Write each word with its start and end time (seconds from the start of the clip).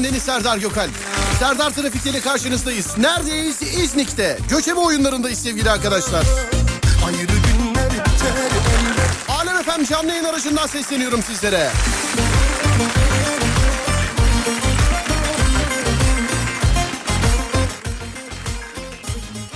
Ben 0.00 0.04
Deniz 0.04 0.22
Serdar 0.22 0.58
Gökalp. 0.58 0.90
Serdar 1.38 1.70
Trafik 1.70 2.06
ile 2.06 2.20
karşınızdayız. 2.20 2.98
Neredeyiz? 2.98 3.62
İznik'te. 3.62 4.38
Göçebe 4.48 4.80
oyunlarındayız 4.80 5.38
sevgili 5.38 5.70
arkadaşlar. 5.70 6.24
Alem 9.28 9.56
Efem 9.56 9.84
canlı 9.84 10.08
yayın 10.08 10.24
aracından 10.24 10.66
sesleniyorum 10.66 11.22
sizlere. 11.22 11.70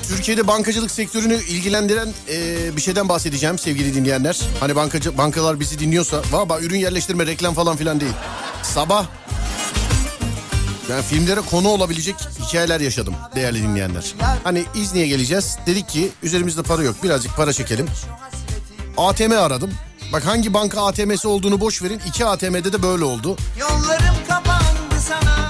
Türkiye'de 0.08 0.46
bankacılık 0.46 0.90
sektörünü 0.90 1.34
ilgilendiren 1.34 2.08
e, 2.28 2.76
bir 2.76 2.80
şeyden 2.80 3.08
bahsedeceğim 3.08 3.58
sevgili 3.58 3.94
dinleyenler. 3.94 4.40
Hani 4.60 4.76
bankacı 4.76 5.18
bankalar 5.18 5.60
bizi 5.60 5.78
dinliyorsa, 5.78 6.22
valla 6.32 6.60
ürün 6.60 6.78
yerleştirme, 6.78 7.26
reklam 7.26 7.54
falan 7.54 7.76
filan 7.76 8.00
değil. 8.00 8.12
Sabah 8.62 9.06
yani 10.90 11.02
filmlere 11.02 11.40
konu 11.40 11.68
olabilecek 11.68 12.16
hikayeler 12.40 12.80
yaşadım 12.80 13.14
değerli 13.34 13.62
dinleyenler. 13.62 14.14
Hani 14.44 14.64
İzni'ye 14.74 15.06
geleceğiz. 15.06 15.58
Dedik 15.66 15.88
ki 15.88 16.10
üzerimizde 16.22 16.62
para 16.62 16.82
yok 16.82 16.96
birazcık 17.02 17.36
para 17.36 17.52
çekelim. 17.52 17.86
ATM 18.96 19.32
aradım. 19.32 19.70
Bak 20.12 20.26
hangi 20.26 20.54
banka 20.54 20.86
ATM'si 20.86 21.28
olduğunu 21.28 21.60
boş 21.60 21.82
verin. 21.82 22.00
İki 22.06 22.26
ATM'de 22.26 22.72
de 22.72 22.82
böyle 22.82 23.04
oldu. 23.04 23.36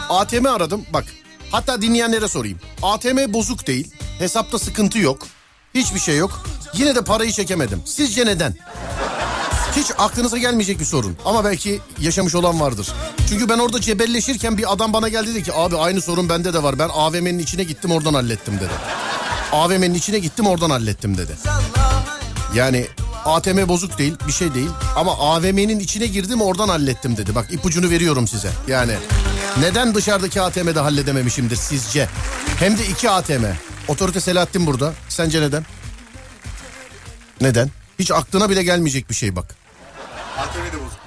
ATM 0.09 0.47
aradım 0.47 0.85
bak. 0.93 1.05
Hatta 1.51 1.83
dinleyenlere 1.83 2.29
sorayım. 2.29 2.59
ATM 2.83 3.33
bozuk 3.33 3.67
değil. 3.67 3.91
Hesapta 4.19 4.59
sıkıntı 4.59 4.99
yok. 4.99 5.27
Hiçbir 5.75 6.01
şey 6.01 6.17
yok. 6.17 6.43
Yine 6.75 6.95
de 6.95 7.05
parayı 7.05 7.33
çekemedim. 7.33 7.83
Sizce 7.85 8.27
neden? 8.27 8.55
Hiç 9.77 9.91
aklınıza 9.99 10.39
gelmeyecek 10.39 10.81
bir 10.81 10.85
sorun. 10.85 11.17
Ama 11.25 11.45
belki 11.45 11.81
yaşamış 12.01 12.35
olan 12.35 12.61
vardır. 12.61 12.89
Çünkü 13.29 13.49
ben 13.49 13.59
orada 13.59 13.81
cebelleşirken 13.81 14.59
bir 14.59 14.73
adam 14.73 14.93
bana 14.93 15.09
geldi 15.09 15.31
dedi 15.31 15.43
ki 15.43 15.53
abi 15.55 15.77
aynı 15.77 16.01
sorun 16.01 16.29
bende 16.29 16.55
de 16.55 16.63
var. 16.63 16.79
Ben 16.79 16.89
AVM'nin 16.93 17.39
içine 17.39 17.65
gittim 17.65 17.91
oradan 17.91 18.15
hallettim 18.15 18.55
dedi. 18.57 18.73
AVM'nin 19.53 19.95
içine 19.95 20.19
gittim 20.19 20.47
oradan 20.47 20.71
hallettim 20.71 21.19
dedi. 21.19 21.33
Yani 22.55 22.87
ATM 23.25 23.69
bozuk 23.69 23.99
değil 23.99 24.15
bir 24.27 24.33
şey 24.33 24.55
değil 24.55 24.71
ama 24.97 25.13
AVM'nin 25.13 25.81
içine 25.81 26.07
girdim 26.07 26.43
oradan 26.43 26.69
hallettim 26.69 27.17
dedi. 27.17 27.35
Bak 27.35 27.53
ipucunu 27.53 27.91
veriyorum 27.91 28.29
size. 28.29 28.51
Yani 28.69 28.93
neden 29.61 29.95
dışarıdaki 29.95 30.41
ATM'de 30.41 30.81
halledememişimdir 30.81 31.57
sizce? 31.57 32.09
Hem 32.59 32.79
de 32.79 32.87
iki 32.87 33.11
ATM. 33.11 33.45
Otorite 33.89 34.21
Selahattin 34.21 34.67
burada. 34.67 34.93
Sence 35.09 35.41
neden? 35.41 35.67
Neden? 37.41 37.71
Hiç 37.99 38.11
aklına 38.11 38.51
bile 38.51 38.63
gelmeyecek 38.63 39.11
bir 39.11 39.15
şey 39.15 39.37
bak. 39.37 39.64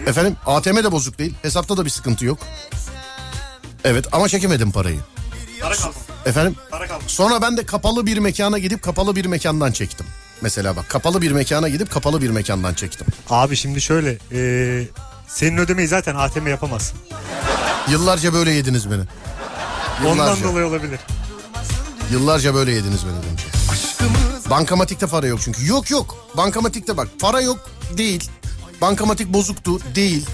Efendim 0.06 0.36
ATM 0.46 0.76
de 0.78 0.92
bozuk 0.92 1.20
değil. 1.20 1.34
Hesapta 1.42 1.78
da 1.78 1.86
bir 1.86 1.90
sıkıntı 1.90 2.26
yok. 2.26 2.40
Evet 3.84 4.06
ama 4.12 4.28
çekemedim 4.30 4.72
parayı. 4.72 5.00
Para 5.62 5.76
kalmadı. 5.76 5.98
Efendim 6.26 6.56
Para 6.72 6.88
kalmadı. 6.88 7.06
Sonra 7.08 7.42
ben 7.42 7.58
de 7.58 7.66
kapalı 7.66 8.06
bir 8.06 8.18
mekana 8.18 8.58
gidip 8.58 8.82
kapalı 8.82 9.16
bir 9.16 9.26
mekandan 9.26 9.72
çektim. 9.72 10.06
Mesela 10.42 10.76
bak 10.76 10.90
kapalı 10.90 11.22
bir 11.22 11.32
mekana 11.32 11.70
gidip 11.70 11.92
kapalı 11.92 12.22
bir 12.22 12.30
mekandan 12.30 12.74
çektim. 12.74 13.08
Abi 13.30 13.56
şimdi 13.56 13.82
şöyle 13.82 14.18
e, 14.32 14.84
senin 15.28 15.58
ödemeyi 15.58 15.88
zaten 15.88 16.16
ATM 16.16 16.48
yapamazsın. 16.48 16.98
Yıllarca 17.90 18.34
böyle 18.34 18.52
yediniz 18.52 18.92
beni. 18.92 19.02
Ondan 20.06 20.12
Yıllarca, 20.26 20.44
dolayı 20.44 20.66
olabilir. 20.66 21.00
yıllarca 22.12 22.54
böyle 22.56 22.72
yediniz 22.72 23.00
beni 23.06 23.24
demiş. 23.30 23.44
Bankamatikte 24.50 25.08
para 25.08 25.28
yok 25.28 25.40
çünkü. 25.44 25.68
Yok 25.68 25.92
yok. 25.92 26.16
Bankamatikte 26.38 26.98
bak 26.98 27.08
para 27.22 27.42
yok 27.42 27.70
değil. 27.98 28.30
Bankamatik 28.82 29.28
bozuktu 29.34 29.80
değil. 29.96 30.26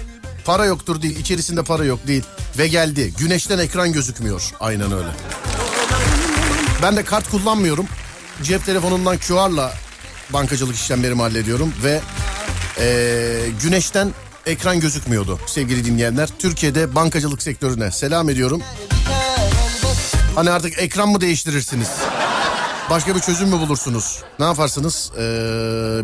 Para 0.45 0.65
yoktur 0.65 1.01
değil. 1.01 1.19
İçerisinde 1.19 1.63
para 1.63 1.85
yok 1.85 2.07
değil. 2.07 2.23
Ve 2.57 2.67
geldi. 2.67 3.13
Güneşten 3.17 3.59
ekran 3.59 3.93
gözükmüyor. 3.93 4.51
Aynen 4.59 4.91
öyle. 4.91 5.07
Ben 6.81 6.95
de 6.95 7.03
kart 7.03 7.29
kullanmıyorum. 7.29 7.85
Cep 8.43 8.65
telefonundan 8.65 9.17
QR'la 9.17 9.73
bankacılık 10.29 10.75
işlemlerimi 10.75 11.21
hallediyorum 11.21 11.73
ve 11.83 12.01
eee, 12.79 13.49
güneşten 13.63 14.11
ekran 14.45 14.79
gözükmüyordu 14.79 15.39
sevgili 15.47 15.85
dinleyenler. 15.85 16.29
Türkiye'de 16.39 16.95
bankacılık 16.95 17.43
sektörüne 17.43 17.91
selam 17.91 18.29
ediyorum. 18.29 18.61
Hani 20.35 20.51
artık 20.51 20.79
ekran 20.79 21.09
mı 21.09 21.21
değiştirirsiniz? 21.21 21.87
Başka 22.89 23.15
bir 23.15 23.19
çözüm 23.19 23.49
mü 23.49 23.59
bulursunuz? 23.59 24.21
Ne 24.39 24.45
yaparsınız? 24.45 25.11
Ee, 25.17 25.21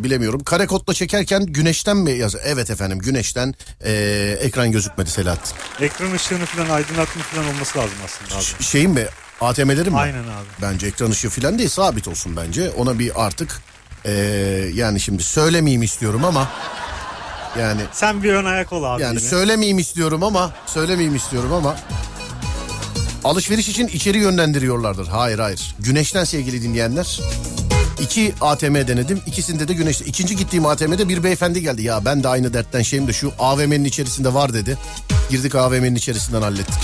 bilemiyorum. 0.03 0.43
Kare 0.43 0.67
kodla 0.67 0.93
çekerken 0.93 1.45
güneşten 1.45 1.97
mi 1.97 2.11
yaz? 2.11 2.35
Evet 2.45 2.69
efendim 2.69 2.99
güneşten 2.99 3.55
ee, 3.85 4.37
ekran 4.41 4.71
gözükmedi 4.71 5.09
Selahattin. 5.11 5.55
Ekran 5.85 6.11
ışığını 6.11 6.45
falan 6.45 6.69
aydınlatma 6.69 7.21
falan 7.23 7.45
olması 7.47 7.77
lazım 7.79 7.97
aslında 8.05 8.35
abi. 8.39 8.43
Ş- 8.43 8.63
Şeyin 8.63 8.91
mi? 8.91 9.05
ATM'lerin 9.41 9.93
mi? 9.93 9.99
Aynen 9.99 10.23
abi. 10.23 10.47
Bence 10.61 10.87
ekran 10.87 11.11
ışığı 11.11 11.29
falan 11.29 11.57
değil 11.59 11.69
sabit 11.69 12.07
olsun 12.07 12.35
bence. 12.37 12.69
Ona 12.69 12.99
bir 12.99 13.25
artık 13.25 13.61
ee, 14.05 14.11
yani 14.73 14.99
şimdi 14.99 15.23
söylemeyeyim 15.23 15.83
istiyorum 15.83 16.25
ama 16.25 16.47
yani 17.59 17.81
Sen 17.91 18.23
bir 18.23 18.33
ön 18.33 18.45
ayak 18.45 18.73
ol 18.73 18.83
abi. 18.83 19.01
yani 19.01 19.17
yine. 19.19 19.29
söylemeyeyim 19.29 19.79
istiyorum 19.79 20.23
ama 20.23 20.51
söylemeyeyim 20.65 21.15
istiyorum 21.15 21.53
ama 21.53 21.75
alışveriş 23.23 23.69
için 23.69 23.87
içeri 23.87 24.17
yönlendiriyorlardır. 24.17 25.07
Hayır 25.07 25.39
hayır. 25.39 25.75
Güneşten 25.79 26.23
sevgili 26.23 26.61
dinleyenler. 26.61 27.19
İki 28.01 28.33
ATM 28.41 28.75
denedim. 28.75 29.21
İkisinde 29.25 29.67
de 29.67 29.73
güneşte. 29.73 30.05
İkinci 30.05 30.35
gittiğim 30.35 30.65
ATM'de 30.65 31.09
bir 31.09 31.23
beyefendi 31.23 31.61
geldi. 31.61 31.81
Ya 31.81 32.05
ben 32.05 32.23
de 32.23 32.27
aynı 32.27 32.53
dertten 32.53 32.81
şeyim 32.81 33.07
de 33.07 33.13
şu 33.13 33.31
AVM'nin 33.39 33.85
içerisinde 33.85 34.33
var 34.33 34.53
dedi. 34.53 34.77
Girdik 35.29 35.55
AVM'nin 35.55 35.95
içerisinden 35.95 36.41
hallettik. 36.41 36.83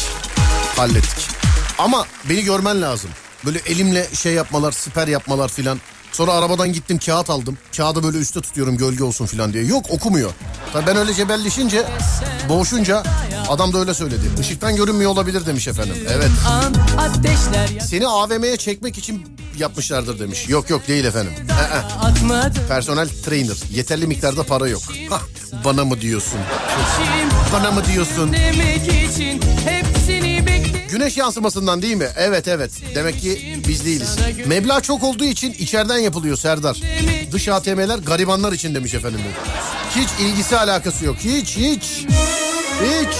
Hallettik. 0.77 1.27
Ama 1.77 2.05
beni 2.29 2.43
görmen 2.43 2.81
lazım. 2.81 3.09
Böyle 3.45 3.59
elimle 3.65 4.07
şey 4.13 4.33
yapmalar, 4.33 4.71
siper 4.71 5.07
yapmalar 5.07 5.49
filan. 5.49 5.79
Sonra 6.15 6.31
arabadan 6.33 6.73
gittim 6.73 6.99
kağıt 7.05 7.29
aldım. 7.29 7.57
Kağıdı 7.77 8.03
böyle 8.03 8.17
üstte 8.17 8.41
tutuyorum 8.41 8.77
gölge 8.77 9.03
olsun 9.03 9.25
filan 9.25 9.53
diye. 9.53 9.63
Yok 9.65 9.85
okumuyor. 9.89 10.31
Tabii 10.73 10.87
ben 10.87 10.97
öyle 10.97 11.13
cebelleşince, 11.13 11.85
boğuşunca 12.49 13.03
adam 13.49 13.73
da 13.73 13.79
öyle 13.79 13.93
söyledi. 13.93 14.21
Işıktan 14.41 14.75
görünmüyor 14.75 15.11
olabilir 15.11 15.45
demiş 15.45 15.67
efendim. 15.67 15.95
Evet. 16.09 16.29
Seni 17.89 18.07
AVM'ye 18.07 18.57
çekmek 18.57 18.97
için 18.97 19.25
yapmışlardır 19.57 20.19
demiş. 20.19 20.49
Yok 20.49 20.69
yok 20.69 20.87
değil 20.87 21.05
efendim. 21.05 21.33
Ee, 21.49 22.67
Personel 22.67 23.09
trainer. 23.25 23.57
Yeterli 23.71 24.07
miktarda 24.07 24.43
para 24.43 24.67
yok. 24.67 24.81
Hah, 25.09 25.21
bana 25.65 25.85
mı 25.85 26.01
diyorsun? 26.01 26.39
Bana 27.53 27.71
mı 27.71 27.85
diyorsun? 27.85 28.33
demek 28.33 29.11
için 29.11 29.41
bekle 29.41 30.14
Güneş 30.95 31.17
yansımasından 31.17 31.81
değil 31.81 31.95
mi? 31.95 32.07
Evet 32.17 32.47
evet. 32.47 32.71
Demek 32.95 33.21
ki 33.21 33.57
biz 33.67 33.85
değiliz. 33.85 34.15
Meblağ 34.45 34.81
çok 34.81 35.03
olduğu 35.03 35.23
için 35.23 35.53
içeriden 35.59 35.97
yapılıyor 35.97 36.37
Serdar. 36.37 36.81
Dış 37.31 37.47
ATM'ler 37.47 37.99
garibanlar 37.99 38.53
için 38.53 38.75
demiş 38.75 38.93
efendim. 38.93 39.19
Hiç 39.95 40.09
ilgisi 40.19 40.57
alakası 40.57 41.05
yok. 41.05 41.15
Hiç 41.19 41.57
hiç. 41.57 42.05
Hiç. 42.81 43.15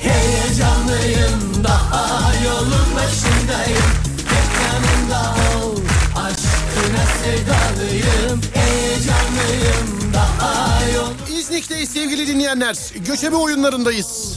Heyecanlıyım 0.00 1.64
daha 1.64 2.34
yolun 2.44 2.94
başındayım 2.94 3.90
Hep 4.28 4.50
yanımda 4.64 5.34
ol 5.64 5.76
aşkına 6.16 7.04
sevdalıyım 7.24 8.03
yol 11.70 11.80
İznik'teyiz 11.80 11.90
sevgili 11.90 12.28
dinleyenler. 12.28 12.76
Göçebe 13.06 13.36
oyunlarındayız. 13.36 14.34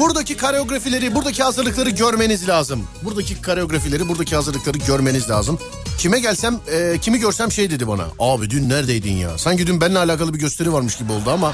Buradaki 0.00 0.36
koreografileri, 0.36 1.14
buradaki 1.14 1.42
hazırlıkları 1.42 1.90
görmeniz 1.90 2.48
lazım. 2.48 2.86
Buradaki 3.02 3.42
koreografileri, 3.42 4.08
buradaki 4.08 4.36
hazırlıkları 4.36 4.78
görmeniz 4.78 5.30
lazım. 5.30 5.58
Kime 5.98 6.20
gelsem, 6.20 6.60
e, 6.72 6.98
kimi 6.98 7.18
görsem 7.18 7.52
şey 7.52 7.70
dedi 7.70 7.88
bana. 7.88 8.06
Abi 8.18 8.50
dün 8.50 8.68
neredeydin 8.68 9.12
ya? 9.12 9.38
Sanki 9.38 9.66
dün 9.66 9.80
benimle 9.80 9.98
alakalı 9.98 10.34
bir 10.34 10.38
gösteri 10.38 10.72
varmış 10.72 10.96
gibi 10.96 11.12
oldu 11.12 11.30
ama... 11.30 11.52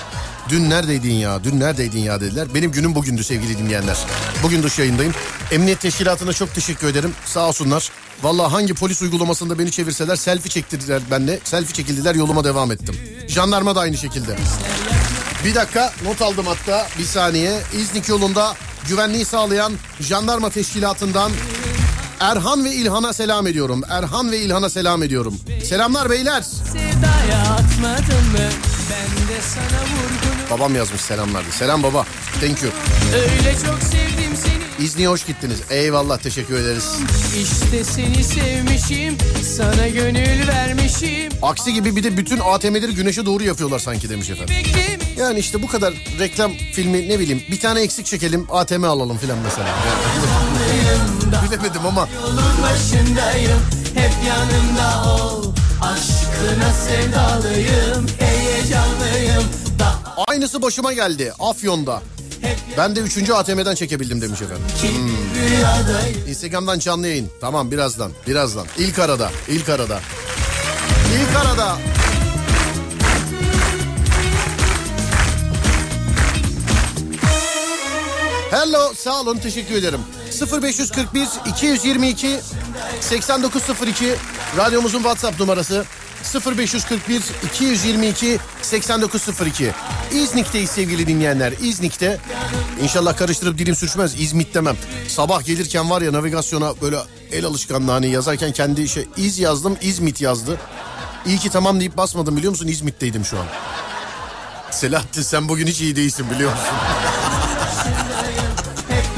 Dün 0.49 0.71
neredeydin 0.71 1.13
ya, 1.13 1.45
dün 1.45 1.61
neredeydin 1.61 1.99
ya 1.99 2.21
dediler. 2.21 2.49
Benim 2.55 2.73
günüm 2.73 2.95
bugündü 2.95 3.25
sevgili 3.25 3.59
dinleyenler. 3.59 3.97
Bugün 4.43 4.63
dış 4.63 4.79
yayındayım. 4.79 5.13
Emniyet 5.51 5.81
Teşkilatı'na 5.81 6.33
çok 6.33 6.55
teşekkür 6.55 6.87
ederim. 6.87 7.13
Sağ 7.25 7.49
olsunlar. 7.49 7.91
Vallahi 8.23 8.51
hangi 8.51 8.75
polis 8.75 9.03
uygulamasında 9.03 9.59
beni 9.59 9.71
çevirseler 9.71 10.17
selfie 10.17 10.51
çektirdiler 10.51 11.03
benimle. 11.11 11.41
Selfie 11.45 11.75
çekildiler 11.75 12.15
yoluma 12.15 12.45
devam 12.45 12.73
ettim. 12.73 12.95
Jandarma 13.29 13.77
da 13.77 13.81
aynı 13.81 13.97
şekilde. 13.97 14.37
Bir 15.45 15.55
dakika 15.55 15.93
not 16.05 16.23
aldım 16.23 16.47
hatta 16.47 16.87
bir 16.99 17.05
saniye. 17.05 17.61
İznik 17.75 18.09
yolunda 18.09 18.55
güvenliği 18.89 19.25
sağlayan 19.25 19.73
jandarma 20.01 20.51
teşkilatından 20.51 21.33
Erhan 22.21 22.65
ve 22.65 22.73
İlhan'a 22.73 23.13
selam 23.13 23.47
ediyorum. 23.47 23.83
Erhan 23.89 24.33
ve 24.33 24.39
İlhan'a 24.39 24.71
selam 24.71 25.03
ediyorum. 25.03 25.35
Selamlar 25.65 26.11
beyler. 26.11 26.45
Babam 30.51 30.75
yazmış 30.75 31.01
selamlar. 31.01 31.43
diye. 31.43 31.53
Selam 31.53 31.83
baba. 31.83 32.07
Thank 32.41 32.63
you. 32.63 32.73
Öyle 33.15 33.53
çok 33.53 33.83
sevdim 33.83 34.16
İzni'ye 34.79 35.09
hoş 35.09 35.27
gittiniz. 35.27 35.59
Eyvallah 35.71 36.19
teşekkür 36.19 36.55
ederiz. 36.55 36.97
İşte 37.43 37.85
seni 37.85 38.25
sevmişim 38.25 39.19
Sana 39.57 39.89
gönül 39.89 40.49
vermişim 40.49 41.33
Aksi 41.43 41.75
gibi 41.75 41.97
bir 41.97 42.05
de 42.05 42.17
bütün 42.17 42.39
ATM'leri 42.39 42.95
güneşe 42.95 43.27
doğru 43.27 43.45
yapıyorlar 43.45 43.79
sanki 43.79 44.09
demiş 44.11 44.31
efendim. 44.31 44.55
Yani 45.19 45.39
işte 45.39 45.63
bu 45.63 45.67
kadar 45.67 45.95
reklam 46.19 46.53
filmi 46.73 47.09
ne 47.09 47.19
bileyim 47.19 47.43
bir 47.51 47.61
tane 47.61 47.81
eksik 47.81 48.07
çekelim 48.07 48.47
ATM 48.51 48.85
alalım 48.85 49.19
filan 49.19 49.39
mesela. 49.39 49.69
Yani 49.69 51.47
Bilemedim 51.49 51.87
ama 51.87 52.09
Yolun 52.23 52.63
başındayım 52.63 53.61
Hep 53.95 54.13
yanımda 54.29 55.11
ol 55.13 55.53
Aşkına 55.83 56.73
sevdalıyım 56.73 58.07
Heyecanlıyım 58.19 59.45
aynısı 60.29 60.63
başıma 60.63 60.93
geldi 60.93 61.33
Afyon'da. 61.39 62.03
Ben 62.77 62.97
de 62.97 63.01
3. 63.01 63.31
ATM'den 63.31 63.75
çekebildim 63.75 64.21
demiş 64.21 64.43
efendim. 64.43 64.65
rüyadayım 65.49 66.29
Instagram'dan 66.29 66.79
canlı 66.79 67.09
yayın. 67.09 67.31
Tamam 67.41 67.71
birazdan 67.71 68.13
birazdan. 68.27 68.67
İlk 68.79 68.99
arada 68.99 69.31
ilk 69.49 69.69
arada. 69.69 70.01
İlk 71.15 71.37
arada. 71.37 71.79
Hello 78.51 78.93
sağ 78.95 79.21
olun 79.21 79.39
teşekkür 79.39 79.75
ederim. 79.75 80.01
0541 80.63 81.29
222 81.47 82.37
8902 83.01 84.15
radyomuzun 84.57 84.99
WhatsApp 84.99 85.41
numarası 85.41 85.85
0541 86.57 87.23
222 87.45 88.39
8902 88.63 89.73
İznik'teyiz 90.15 90.71
sevgili 90.71 91.07
dinleyenler 91.07 91.53
İznik'te 91.63 92.19
İnşallah 92.83 93.17
karıştırıp 93.17 93.59
dilim 93.59 93.75
sürçmez 93.75 94.21
İzmit 94.21 94.55
demem 94.55 94.77
Sabah 95.09 95.45
gelirken 95.45 95.91
var 95.91 96.03
ya 96.03 96.13
navigasyona 96.13 96.81
böyle 96.83 96.97
el 97.33 97.45
alışkanlığı 97.45 97.93
hani 97.93 98.07
yazarken 98.07 98.53
kendi 98.53 98.89
şey 98.89 99.09
İz 99.17 99.39
yazdım 99.39 99.77
İzmit 99.81 100.21
yazdı 100.21 100.59
İyi 101.27 101.39
ki 101.39 101.51
tamam 101.51 101.81
deyip 101.81 101.97
basmadım 101.97 102.37
biliyor 102.37 102.51
musun 102.51 102.69
İzmit'teydim 102.69 103.25
şu 103.25 103.39
an 103.39 103.47
Selahattin 104.71 105.23
sen 105.23 105.49
bugün 105.49 105.67
hiç 105.67 105.81
iyi 105.81 105.97
değilsin 105.97 106.27
biliyor 106.31 106.51
musun? 106.51 106.67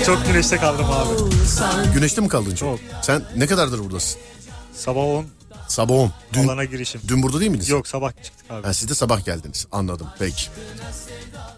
Çok 0.07 0.27
güneşte 0.27 0.57
kaldım 0.57 0.87
abi. 0.93 1.15
Güneşte 1.95 2.21
mi 2.21 2.29
kaldın 2.29 2.55
çok? 2.55 2.79
Sen 3.03 3.23
ne 3.37 3.47
kadardır 3.47 3.85
buradasın? 3.85 4.21
Sabah 4.75 5.01
10 5.03 5.27
Sabah 5.69 5.95
10. 5.95 6.13
Dün, 6.33 6.49
alana 6.49 6.65
girişim. 6.65 7.01
dün 7.09 7.23
burada 7.23 7.41
değil 7.41 7.51
miydiniz? 7.51 7.69
Yok 7.69 7.89
sabah 7.89 8.13
çıktık 8.25 8.51
abi. 8.51 8.67
Ha, 8.67 8.75
siz 8.75 8.89
de 8.89 8.95
sabah 8.95 9.25
geldiniz. 9.25 9.67
Anladım. 9.73 10.07
Peki. 10.19 10.43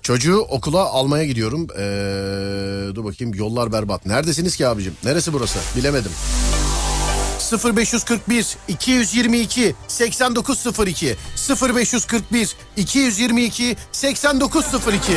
Çocuğu 0.03 0.39
okula 0.39 0.85
almaya 0.85 1.25
gidiyorum. 1.25 1.67
Ee, 1.79 2.95
dur 2.95 3.05
bakayım 3.05 3.35
yollar 3.35 3.73
berbat. 3.73 4.07
Neredesiniz 4.07 4.57
ki 4.57 4.67
abicim? 4.67 4.95
Neresi 5.05 5.33
burası? 5.33 5.59
Bilemedim. 5.77 6.13
0541 7.75 8.57
222 8.69 9.75
8902 9.89 11.17
0541 11.63 12.57
222 12.77 13.77
8902 13.93 15.13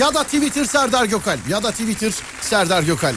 ya 0.00 0.14
da 0.14 0.24
Twitter 0.24 0.64
Serdar 0.64 1.04
Gökalp 1.04 1.48
ya 1.48 1.62
da 1.62 1.70
Twitter 1.70 2.12
Serdar 2.40 2.82
Gökalp. 2.82 3.16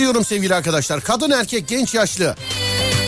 Veriyorum 0.00 0.24
sevgili 0.24 0.54
arkadaşlar. 0.54 1.00
Kadın 1.00 1.30
erkek 1.30 1.68
genç 1.68 1.94
yaşlı. 1.94 2.36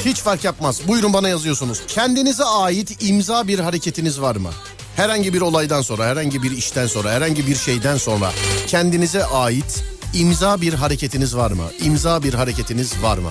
Hiç 0.04 0.18
fark 0.18 0.44
yapmaz. 0.44 0.80
Buyurun 0.88 1.12
bana 1.12 1.28
yazıyorsunuz. 1.28 1.82
Kendinize 1.88 2.44
ait 2.44 3.02
imza 3.02 3.48
bir 3.48 3.58
hareketiniz 3.58 4.20
var 4.20 4.36
mı? 4.36 4.50
Herhangi 4.96 5.34
bir 5.34 5.40
olaydan 5.40 5.82
sonra, 5.82 6.06
herhangi 6.06 6.42
bir 6.42 6.50
işten 6.50 6.86
sonra, 6.86 7.10
herhangi 7.10 7.46
bir 7.46 7.56
şeyden 7.56 7.96
sonra 7.96 8.32
kendinize 8.66 9.24
ait 9.24 9.84
imza 10.14 10.60
bir 10.60 10.74
hareketiniz 10.74 11.36
var 11.36 11.50
mı? 11.50 11.64
İmza 11.82 12.22
bir 12.22 12.34
hareketiniz 12.34 13.02
var 13.02 13.18
mı? 13.18 13.30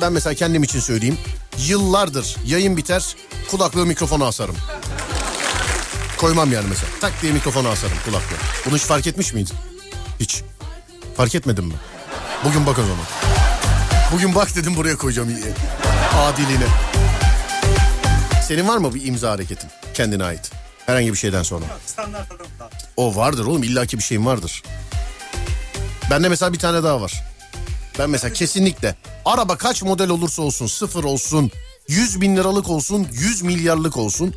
Ben 0.00 0.12
mesela 0.12 0.34
kendim 0.34 0.62
için 0.62 0.80
söyleyeyim. 0.80 1.18
Yıllardır 1.66 2.36
yayın 2.46 2.76
biter 2.76 3.16
kulaklığı 3.50 3.86
mikrofona 3.86 4.26
asarım. 4.26 4.56
Koymam 6.18 6.52
yani 6.52 6.66
mesela. 6.68 6.88
Tak 7.00 7.12
diye 7.22 7.32
mikrofona 7.32 7.68
asarım 7.68 7.96
kulaklığı. 8.04 8.36
Bunu 8.66 8.76
hiç 8.76 8.82
fark 8.82 9.06
etmiş 9.06 9.32
miydin? 9.32 9.54
Hiç. 10.20 10.42
Fark 11.16 11.34
etmedin 11.34 11.64
mi? 11.64 11.74
Bugün 12.44 12.66
bak 12.66 12.78
o 12.78 12.82
zaman. 12.82 13.06
Bugün 14.12 14.34
bak 14.34 14.56
dedim 14.56 14.76
buraya 14.76 14.96
koyacağım. 14.96 15.28
Adiliğine. 16.16 16.66
Senin 18.48 18.68
var 18.68 18.76
mı 18.76 18.94
bir 18.94 19.06
imza 19.06 19.30
hareketin 19.30 19.70
kendine 19.94 20.24
ait? 20.24 20.50
Herhangi 20.86 21.12
bir 21.12 21.18
şeyden 21.18 21.42
sonra. 21.42 21.64
O 22.96 23.16
vardır 23.16 23.46
oğlum 23.46 23.62
illaki 23.62 23.98
bir 23.98 24.02
şeyin 24.02 24.26
vardır. 24.26 24.62
Bende 26.10 26.28
mesela 26.28 26.52
bir 26.52 26.58
tane 26.58 26.82
daha 26.82 27.00
var. 27.00 27.24
Ben 27.98 28.10
mesela 28.10 28.32
kesinlikle 28.32 28.96
araba 29.24 29.56
kaç 29.56 29.82
model 29.82 30.08
olursa 30.08 30.42
olsun 30.42 30.66
sıfır 30.66 31.04
olsun 31.04 31.50
100 31.88 32.20
bin 32.20 32.36
liralık 32.36 32.68
olsun 32.68 33.08
100 33.12 33.42
milyarlık 33.42 33.96
olsun 33.96 34.34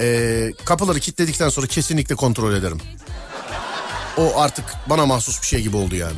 ee, 0.00 0.52
kapıları 0.64 1.00
kilitledikten 1.00 1.48
sonra 1.48 1.66
kesinlikle 1.66 2.14
kontrol 2.14 2.54
ederim. 2.54 2.80
O 4.16 4.40
artık 4.40 4.64
bana 4.90 5.06
mahsus 5.06 5.42
bir 5.42 5.46
şey 5.46 5.62
gibi 5.62 5.76
oldu 5.76 5.96
yani. 5.96 6.16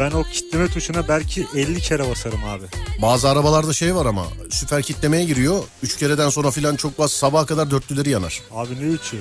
Ben 0.00 0.10
o 0.10 0.22
kitleme 0.22 0.68
tuşuna 0.68 1.08
belki 1.08 1.46
50 1.54 1.80
kere 1.80 2.10
basarım 2.10 2.44
abi. 2.44 2.64
Bazı 3.02 3.28
arabalarda 3.28 3.72
şey 3.72 3.94
var 3.94 4.06
ama 4.06 4.26
süper 4.50 4.82
kitlemeye 4.82 5.24
giriyor. 5.24 5.62
Üç 5.82 5.96
kereden 5.96 6.28
sonra 6.28 6.50
filan 6.50 6.76
çok 6.76 6.98
bas 6.98 7.12
sabaha 7.12 7.46
kadar 7.46 7.70
dörtlüleri 7.70 8.10
yanar. 8.10 8.40
Abi 8.50 8.74
ne 8.80 8.84
üçü? 8.84 9.20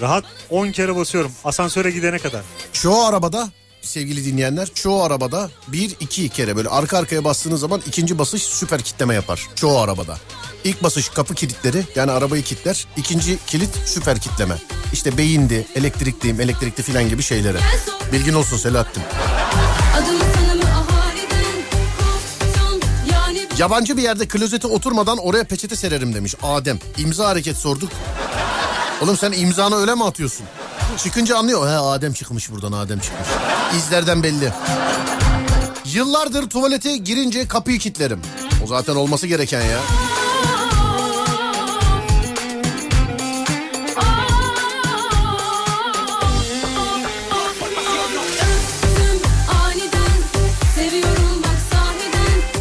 Rahat 0.00 0.24
10 0.50 0.70
kere 0.70 0.96
basıyorum 0.96 1.32
asansöre 1.44 1.90
gidene 1.90 2.18
kadar. 2.18 2.42
Çoğu 2.72 3.04
arabada 3.04 3.48
sevgili 3.82 4.24
dinleyenler 4.24 4.68
çoğu 4.74 5.02
arabada 5.02 5.50
bir 5.68 5.96
iki 6.00 6.28
kere 6.28 6.56
böyle 6.56 6.68
arka 6.68 6.98
arkaya 6.98 7.24
bastığınız 7.24 7.60
zaman 7.60 7.82
ikinci 7.86 8.18
basış 8.18 8.42
süper 8.42 8.82
kitleme 8.82 9.14
yapar. 9.14 9.46
Çoğu 9.54 9.78
arabada. 9.78 10.18
İlk 10.64 10.82
basış 10.82 11.08
kapı 11.08 11.34
kilitleri 11.34 11.84
yani 11.96 12.10
arabayı 12.12 12.42
kilitler. 12.42 12.86
İkinci 12.96 13.38
kilit 13.46 13.70
süper 13.86 14.18
kitleme. 14.18 14.54
İşte 14.92 15.18
beyindi, 15.18 15.66
elektrikliyim, 15.74 16.40
elektrikli 16.40 16.82
filan 16.82 17.08
gibi 17.08 17.22
şeylere. 17.22 17.58
Bilgin 18.12 18.34
olsun 18.34 18.56
Selahattin. 18.56 19.02
Yabancı 23.58 23.96
bir 23.96 24.02
yerde 24.02 24.28
klozete 24.28 24.66
oturmadan 24.66 25.18
oraya 25.18 25.44
peçete 25.44 25.76
sererim 25.76 26.14
demiş 26.14 26.34
Adem. 26.42 26.78
İmza 26.98 27.28
hareket 27.28 27.56
sorduk. 27.56 27.90
Oğlum 29.02 29.16
sen 29.16 29.32
imzanı 29.32 29.76
öyle 29.76 29.94
mi 29.94 30.04
atıyorsun? 30.04 30.46
Çıkınca 30.96 31.36
anlıyor. 31.36 31.68
He 31.68 31.72
Adem 31.72 32.12
çıkmış 32.12 32.50
buradan 32.50 32.72
Adem 32.72 32.98
çıkmış. 32.98 33.28
İzlerden 33.76 34.22
belli. 34.22 34.52
Yıllardır 35.84 36.50
tuvalete 36.50 36.96
girince 36.96 37.48
kapıyı 37.48 37.78
kilitlerim. 37.78 38.20
O 38.64 38.66
zaten 38.66 38.96
olması 38.96 39.26
gereken 39.26 39.60
ya. 39.62 39.78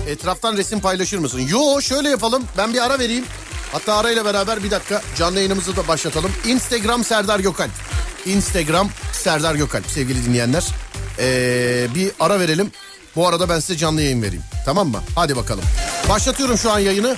Etraftan 0.08 0.58
resim 0.58 0.80
paylaşır 0.80 1.18
mısın? 1.18 1.40
Yo 1.40 1.82
şöyle 1.82 2.10
yapalım. 2.10 2.44
Ben 2.58 2.74
bir 2.74 2.86
ara 2.86 3.00
vereyim. 3.00 3.26
Hatta 3.72 3.96
arayla 3.96 4.26
beraber 4.26 4.64
bir 4.64 4.72
dakika 4.72 5.02
canlı 5.18 5.38
yayınımızı 5.38 5.76
da 5.76 5.88
başlatalım. 5.88 6.32
Instagram 6.46 7.04
Serdar 7.04 7.40
Gökalp. 7.40 7.95
Instagram 8.26 8.90
Serdar 9.12 9.56
Gökalp 9.56 9.86
sevgili 9.86 10.26
dinleyenler. 10.26 10.64
Ee, 11.20 11.88
bir 11.96 12.12
ara 12.20 12.40
verelim. 12.40 12.72
Bu 13.16 13.28
arada 13.28 13.50
ben 13.50 13.60
size 13.60 13.78
canlı 13.78 14.02
yayın 14.02 14.22
vereyim. 14.22 14.44
Tamam 14.66 14.88
mı? 14.88 15.02
Hadi 15.16 15.36
bakalım. 15.36 15.64
Başlatıyorum 16.10 16.58
şu 16.58 16.72
an 16.72 16.80
yayını. 16.80 17.16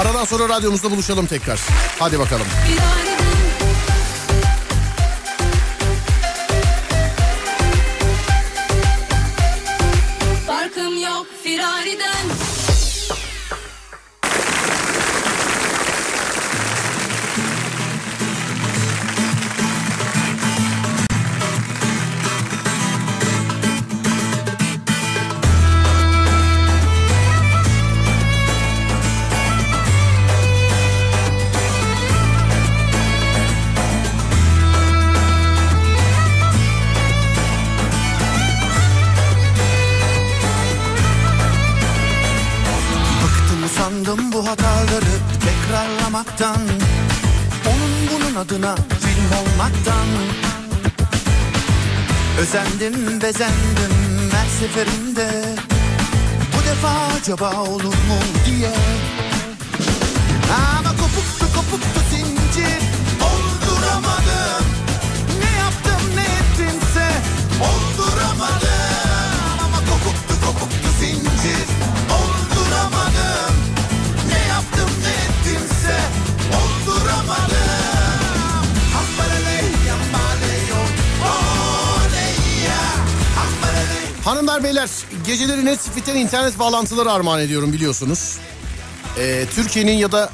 Aradan 0.00 0.24
sonra 0.24 0.48
radyomuzda 0.48 0.90
buluşalım 0.90 1.26
tekrar. 1.26 1.60
Hadi 1.98 2.18
bakalım. 2.18 2.46
bir 2.68 3.09
bezendim 53.30 54.30
her 54.32 54.48
seferinde. 54.60 55.28
Bu 56.52 56.64
defa 56.68 56.90
acaba 57.20 57.50
olur 57.60 57.84
mu 57.84 58.18
diye. 58.46 58.72
Ama 60.78 60.90
kopuktu 60.90 61.46
kopuktu 61.54 61.99
Hanımlar 84.24 84.64
beyler 84.64 84.88
geceleri 85.26 85.64
Netflix'ten 85.64 86.16
internet 86.16 86.58
bağlantıları 86.58 87.12
armağan 87.12 87.40
ediyorum 87.40 87.72
biliyorsunuz. 87.72 88.36
Ee, 89.18 89.44
Türkiye'nin 89.54 89.92
ya 89.92 90.12
da 90.12 90.30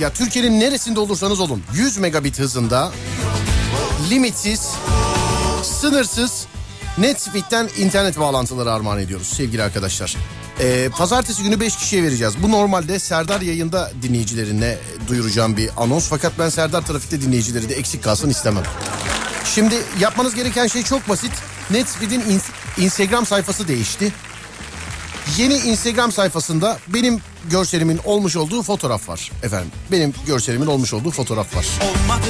ya 0.00 0.10
Türkiye'nin 0.12 0.60
neresinde 0.60 1.00
olursanız 1.00 1.40
olun 1.40 1.62
100 1.74 1.98
megabit 1.98 2.38
hızında 2.38 2.92
limitsiz 4.10 4.70
sınırsız 5.62 6.46
Netflix'ten 6.98 7.68
internet 7.78 8.18
bağlantıları 8.18 8.72
armağan 8.72 8.98
ediyoruz 8.98 9.26
sevgili 9.26 9.62
arkadaşlar. 9.62 10.16
Ee, 10.60 10.88
pazartesi 10.98 11.42
günü 11.42 11.60
5 11.60 11.76
kişiye 11.76 12.02
vereceğiz. 12.02 12.34
Bu 12.42 12.50
normalde 12.50 12.98
Serdar 12.98 13.40
yayında 13.40 13.92
dinleyicilerine 14.02 14.78
duyuracağım 15.08 15.56
bir 15.56 15.70
anons. 15.76 16.08
Fakat 16.08 16.32
ben 16.38 16.48
Serdar 16.48 16.82
trafikte 16.86 17.20
dinleyicileri 17.22 17.68
de 17.68 17.74
eksik 17.74 18.04
kalsın 18.04 18.30
istemem. 18.30 18.64
Şimdi 19.54 19.74
yapmanız 20.00 20.34
gereken 20.34 20.66
şey 20.66 20.82
çok 20.82 21.08
basit. 21.08 21.32
Netflix'in 21.70 22.20
in- 22.20 22.40
Instagram 22.78 23.26
sayfası 23.26 23.68
değişti. 23.68 24.12
Yeni 25.38 25.54
Instagram 25.54 26.12
sayfasında 26.12 26.78
benim 26.88 27.20
görselimin 27.50 28.00
olmuş 28.04 28.36
olduğu 28.36 28.62
fotoğraf 28.62 29.08
var 29.08 29.30
efendim. 29.42 29.70
Benim 29.92 30.14
görselimin 30.26 30.66
olmuş 30.66 30.94
olduğu 30.94 31.10
fotoğraf 31.10 31.56
var. 31.56 31.66
olmadı 31.82 32.26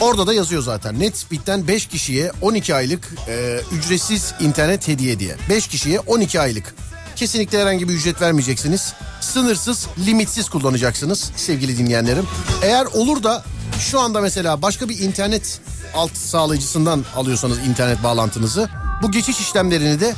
Orada 0.00 0.26
da 0.26 0.34
yazıyor 0.34 0.62
zaten. 0.62 1.00
Netspeed'den 1.00 1.68
5 1.68 1.86
kişiye 1.86 2.32
12 2.40 2.74
aylık 2.74 3.08
e, 3.28 3.60
ücretsiz 3.72 4.34
internet 4.40 4.88
hediye 4.88 5.18
diye. 5.18 5.36
5 5.50 5.66
kişiye 5.66 6.00
12 6.00 6.40
aylık. 6.40 6.74
Kesinlikle 7.16 7.60
herhangi 7.60 7.88
bir 7.88 7.94
ücret 7.94 8.20
vermeyeceksiniz. 8.20 8.92
Sınırsız, 9.20 9.86
limitsiz 10.06 10.48
kullanacaksınız 10.48 11.30
sevgili 11.36 11.78
dinleyenlerim. 11.78 12.26
Eğer 12.62 12.84
olur 12.86 13.22
da 13.22 13.44
şu 13.78 14.00
anda 14.00 14.20
mesela 14.20 14.62
başka 14.62 14.88
bir 14.88 14.98
internet 14.98 15.60
alt 15.94 16.16
sağlayıcısından 16.16 17.04
alıyorsanız 17.16 17.58
internet 17.58 18.02
bağlantınızı 18.02 18.68
bu 19.02 19.10
geçiş 19.10 19.40
işlemlerini 19.40 20.00
de 20.00 20.14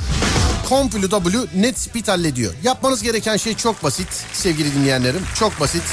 CompuW 0.69 1.61
Netspeed 1.61 2.07
hallediyor. 2.07 2.53
Yapmanız 2.63 3.03
gereken 3.03 3.37
şey 3.37 3.55
çok 3.55 3.83
basit 3.83 4.07
sevgili 4.33 4.75
dinleyenlerim. 4.75 5.21
Çok 5.39 5.59
basit. 5.59 5.83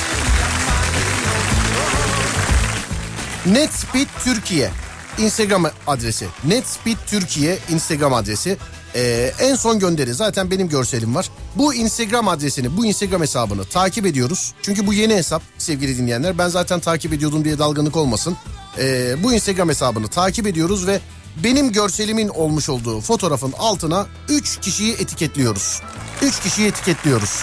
Netspeed 3.47 4.07
Türkiye 4.25 4.71
Instagram 5.19 5.67
adresi. 5.87 6.27
Netspeed 6.45 6.97
Türkiye 7.07 7.59
Instagram 7.71 8.15
adresi. 8.15 8.57
Ee, 8.95 9.33
en 9.41 9.55
son 9.55 9.79
gönderi 9.79 10.15
zaten 10.15 10.51
benim 10.51 10.69
görselim 10.69 11.15
var. 11.15 11.31
Bu 11.57 11.75
Instagram 11.75 12.29
adresini, 12.29 12.77
bu 12.77 12.87
Instagram 12.87 13.23
hesabını 13.23 13.65
takip 13.65 14.07
ediyoruz. 14.07 14.55
Çünkü 14.63 14.87
bu 14.87 14.93
yeni 14.93 15.15
hesap 15.15 15.43
sevgili 15.59 15.99
dinleyenler. 15.99 16.39
Ben 16.39 16.49
zaten 16.49 16.81
takip 16.81 17.13
ediyordum 17.13 17.45
diye 17.45 17.59
dalgınlık 17.59 17.97
olmasın. 17.97 18.37
Ee, 18.79 19.15
bu 19.23 19.33
Instagram 19.33 19.69
hesabını 19.69 20.09
takip 20.09 20.47
ediyoruz 20.47 20.87
ve 20.87 21.01
benim 21.37 21.73
görselimin 21.73 22.29
olmuş 22.29 22.69
olduğu 22.69 23.01
fotoğrafın 23.01 23.53
altına 23.59 24.07
3 24.29 24.61
kişiyi 24.61 24.93
etiketliyoruz. 24.93 25.83
3 26.23 26.41
kişiyi 26.41 26.69
etiketliyoruz. 26.69 27.43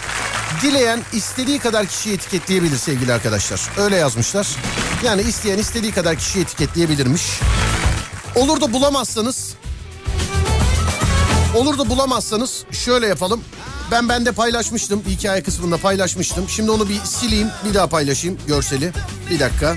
Dileyen 0.61 1.01
istediği 1.13 1.59
kadar 1.59 1.85
kişiyi 1.85 2.13
etiketleyebilir 2.13 2.77
sevgili 2.77 3.13
arkadaşlar. 3.13 3.61
Öyle 3.77 3.95
yazmışlar. 3.95 4.47
Yani 5.03 5.21
isteyen 5.21 5.57
istediği 5.57 5.91
kadar 5.91 6.15
kişiyi 6.15 6.41
etiketleyebilirmiş. 6.41 7.39
Olur 8.35 8.61
da 8.61 8.73
bulamazsanız 8.73 9.55
Olur 11.55 11.77
da 11.77 11.89
bulamazsanız 11.89 12.63
şöyle 12.71 13.07
yapalım. 13.07 13.41
Ben 13.91 14.09
bende 14.09 14.31
paylaşmıştım. 14.31 15.03
Hikaye 15.07 15.43
kısmında 15.43 15.77
paylaşmıştım. 15.77 16.49
Şimdi 16.49 16.71
onu 16.71 16.89
bir 16.89 16.99
sileyim. 17.03 17.47
Bir 17.65 17.73
daha 17.73 17.87
paylaşayım 17.87 18.37
görseli. 18.47 18.91
Bir 19.29 19.39
dakika. 19.39 19.75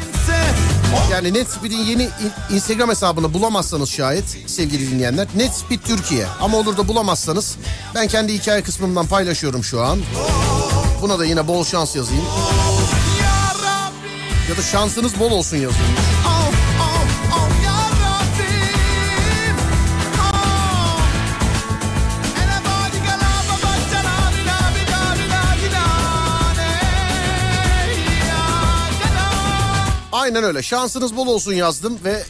Yani 1.13 1.35
Netspeed'in 1.35 1.79
yeni 1.79 2.03
in- 2.03 2.55
Instagram 2.55 2.89
hesabını 2.91 3.35
bulamazsanız 3.35 3.91
şayet 3.91 4.25
sevgili 4.47 4.91
dinleyenler. 4.91 5.27
Netspeed 5.37 5.81
Türkiye. 5.81 6.27
Ama 6.41 6.57
olur 6.59 6.77
da 6.77 6.89
bulamazsanız 6.89 7.57
ben 7.95 8.09
kendi 8.09 8.35
hikaye 8.35 8.63
kısmımdan 8.63 9.07
paylaşıyorum 9.07 9.65
şu 9.65 9.83
an. 9.83 10.01
Buna 11.03 11.19
da 11.19 11.25
yine 11.25 11.47
bol 11.49 11.65
şans 11.65 11.97
yazayım. 11.97 12.25
Ya 14.51 14.57
da 14.57 14.63
şansınız 14.63 15.21
bol 15.21 15.31
olsun 15.31 15.57
yazayım. 15.57 15.87
Aynen 30.33 30.45
öyle. 30.45 30.63
Şansınız 30.63 31.17
bol 31.17 31.27
olsun 31.27 31.53
yazdım 31.53 31.99
ve 32.05 32.23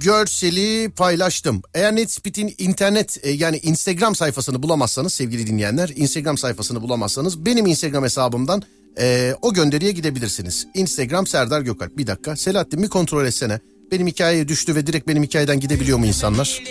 görseli 0.00 0.90
paylaştım. 0.90 1.62
Eğer 1.74 1.96
Netspeed'in 1.96 2.54
internet 2.58 3.18
e, 3.22 3.30
yani 3.30 3.58
Instagram 3.58 4.14
sayfasını 4.14 4.62
bulamazsanız 4.62 5.12
sevgili 5.12 5.46
dinleyenler 5.46 5.92
Instagram 5.96 6.38
sayfasını 6.38 6.82
bulamazsanız 6.82 7.46
benim 7.46 7.66
Instagram 7.66 8.04
hesabımdan 8.04 8.62
e, 8.98 9.34
o 9.42 9.54
gönderiye 9.54 9.92
gidebilirsiniz. 9.92 10.66
Instagram 10.74 11.26
Serdar 11.26 11.60
Gökalp. 11.60 11.98
Bir 11.98 12.06
dakika 12.06 12.36
Selahattin 12.36 12.82
bir 12.82 12.88
kontrol 12.88 13.24
etsene. 13.24 13.60
Benim 13.92 14.06
hikayeye 14.06 14.48
düştü 14.48 14.74
ve 14.74 14.86
direkt 14.86 15.08
benim 15.08 15.22
hikayeden 15.22 15.60
gidebiliyor 15.60 15.98
mu 15.98 16.06
insanlar? 16.06 16.62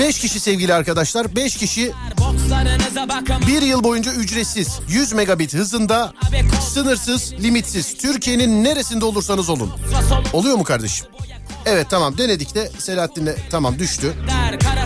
Sağlık 0.00 0.08
adoslar 0.08 0.08
ceza 0.08 0.08
5 0.08 0.18
kişi 0.18 0.40
sevgili 0.40 0.74
arkadaşlar. 0.74 1.36
5 1.36 1.56
kişi 1.56 1.92
bir 3.46 3.62
yıl 3.62 3.84
boyunca 3.84 4.12
ücretsiz 4.12 4.80
100 4.88 5.12
megabit 5.12 5.54
hızında 5.54 6.12
sınırsız 6.72 7.32
limitsiz 7.32 7.96
Türkiye'nin 7.96 8.64
neresinde 8.64 9.04
olursanız 9.04 9.48
olun. 9.50 9.72
Oluyor 10.32 10.56
mu 10.56 10.64
kardeşim? 10.64 11.06
Evet 11.66 11.86
tamam 11.90 12.18
denedik 12.18 12.54
de 12.54 12.70
Selahattin'le 12.78 13.34
tamam 13.50 13.78
düştü. 13.78 14.12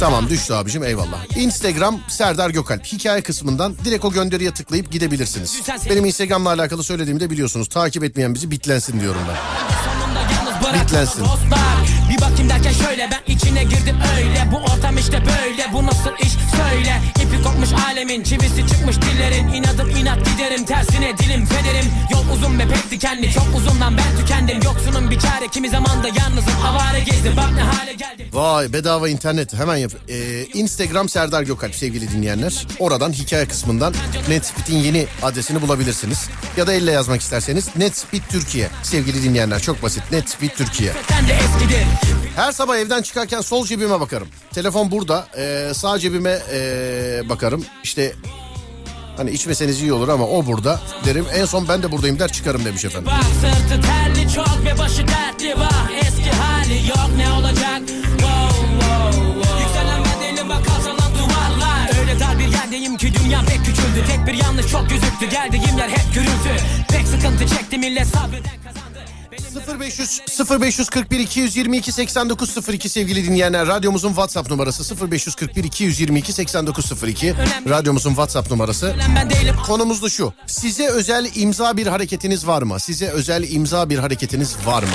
Tamam 0.01 0.29
düştü 0.29 0.55
abicim 0.55 0.85
eyvallah. 0.85 1.37
Instagram 1.37 2.01
Serdar 2.09 2.51
Gökalp 2.51 2.85
hikaye 2.85 3.23
kısmından 3.23 3.75
direkt 3.85 4.05
o 4.05 4.13
gönderiye 4.13 4.55
tıklayıp 4.55 4.93
gidebilirsiniz. 4.93 5.63
Benim 5.91 6.05
Instagram'la 6.05 6.49
alakalı 6.51 6.85
söylediğimi 6.85 7.21
de 7.21 7.31
biliyorsunuz. 7.31 7.69
Takip 7.69 8.05
etmeyen 8.05 8.35
bizi 8.35 8.51
bitlensin 8.51 9.01
diyorum 9.01 9.21
ben. 9.29 9.37
Bitlensin. 10.81 11.25
Bakayım 12.25 12.49
derken 12.51 12.73
şöyle 12.73 13.09
ben 13.11 13.35
içine 13.35 13.65
girdim 13.65 13.97
öyle 14.17 14.49
Bu 14.53 14.57
ortam 14.57 14.99
işte 14.99 15.23
böyle 15.27 15.73
bu 15.73 15.87
nasıl 15.87 16.11
iş 16.23 16.33
söyle 16.33 17.01
İpi 17.23 17.43
kopmuş 17.43 17.69
alemin 17.87 18.23
çivisi 18.23 18.69
çıkmış 18.69 18.97
dillerin 19.01 19.49
İnadım 19.49 19.91
inat 19.91 20.19
giderim 20.19 20.65
tersine 20.65 21.19
dilim 21.19 21.47
federim 21.47 21.87
Yol 22.13 22.37
uzun 22.37 22.59
ve 22.59 22.69
pek 22.69 22.91
dikenli 22.91 23.33
çok 23.33 23.47
uzundan 23.57 23.97
ben 23.97 24.21
tükendim 24.21 24.63
Yoksunun 24.63 25.11
bir 25.11 25.21
çare 25.21 25.49
kimi 25.49 25.69
zamanda 25.69 26.09
yalnızım 26.09 26.55
avare 26.67 27.01
gezdim 27.01 27.37
Bak 27.37 27.53
ne 27.55 27.63
hale 27.63 27.93
geldim 27.93 28.27
Vay 28.35 28.73
bedava 28.73 29.09
internet 29.09 29.55
hemen 29.55 29.77
yap. 29.77 29.93
Ee, 30.09 30.45
Instagram 30.45 31.09
Serdar 31.09 31.43
Gökalp 31.43 31.75
sevgili 31.75 32.11
dinleyenler. 32.11 32.67
Oradan 32.79 33.13
hikaye 33.13 33.47
kısmından 33.47 33.95
Netspeed'in 34.29 34.79
yeni 34.79 35.07
adresini 35.23 35.63
bulabilirsiniz. 35.63 36.29
Ya 36.57 36.67
da 36.67 36.73
elle 36.73 36.91
yazmak 36.93 37.21
isterseniz 37.21 37.69
Netspeed 37.77 38.23
Türkiye 38.29 38.69
sevgili 38.83 39.23
dinleyenler. 39.23 39.61
Çok 39.63 39.83
basit 39.83 40.03
Netspeed 40.13 40.51
Türkiye. 40.51 40.93
Sen 41.09 41.29
de 41.29 41.33
eskidir 41.33 42.14
Her 42.37 42.53
sabah 42.53 42.77
evden 42.77 43.03
çıkarken 43.03 43.41
sol 43.41 43.67
cebime 43.67 44.01
bakarım. 44.01 44.29
Telefon 44.53 44.91
burada. 44.91 45.27
Ee, 45.37 45.73
sağ 45.75 45.99
cebime 45.99 46.39
ee, 46.53 47.23
bakarım. 47.29 47.65
İşte 47.83 48.15
hani 49.17 49.31
içmeseniz 49.31 49.83
iyi 49.83 49.93
olur 49.93 50.09
ama 50.09 50.27
o 50.27 50.47
burada 50.47 50.81
derim. 51.05 51.27
En 51.35 51.45
son 51.45 51.69
ben 51.69 51.83
de 51.83 51.93
buradayım 51.93 52.19
der 52.19 52.33
çıkarım 52.33 52.65
demiş 52.65 52.85
efendim. 52.85 53.13
Sırtı 53.41 53.83
terli 53.83 54.35
çok 54.35 54.65
ve 54.65 54.79
başı 54.79 55.09
dertli 55.09 55.55
Bak 55.59 55.93
eski 56.01 56.31
hali 56.31 56.89
yok 56.89 57.11
ne 57.17 57.33
olacak 57.33 57.83
ki 63.05 63.15
dünya 63.25 63.41
pek 63.41 63.59
küçüldü 63.59 64.07
Tek 64.09 64.27
bir 64.27 64.35
yanlış 64.45 64.67
çok 64.71 64.91
gözüktü 64.91 65.27
Geldiğim 65.31 65.79
yer 65.79 65.89
hep 65.89 66.15
gürültü 66.15 66.65
Pek 66.89 67.07
sıkıntı 67.07 67.47
çekti 67.57 67.79
millet 67.79 68.07
sabreden 68.07 68.65
Benim 68.65 68.84
0500 69.69 70.21
0541 70.61 71.19
222 71.21 71.93
8902 71.93 72.89
sevgili 72.89 73.25
dinleyenler 73.25 73.67
radyomuzun 73.67 74.09
WhatsApp 74.09 74.51
numarası 74.51 75.11
0541 75.11 75.65
222 75.65 76.33
8902 76.33 77.35
radyomuzun 77.69 78.11
WhatsApp 78.11 78.51
numarası. 78.51 78.97
Konumuz 79.67 80.03
da 80.03 80.09
şu. 80.11 80.33
Size 80.47 80.89
özel 80.89 81.31
imza 81.35 81.77
bir 81.77 81.87
hareketiniz 81.87 82.47
var 82.47 82.63
mı? 82.63 82.81
Size 82.81 83.09
özel 83.09 83.51
imza 83.51 83.91
bir 83.91 83.99
hareketiniz 83.99 84.57
var 84.67 84.83
mı? 84.83 84.89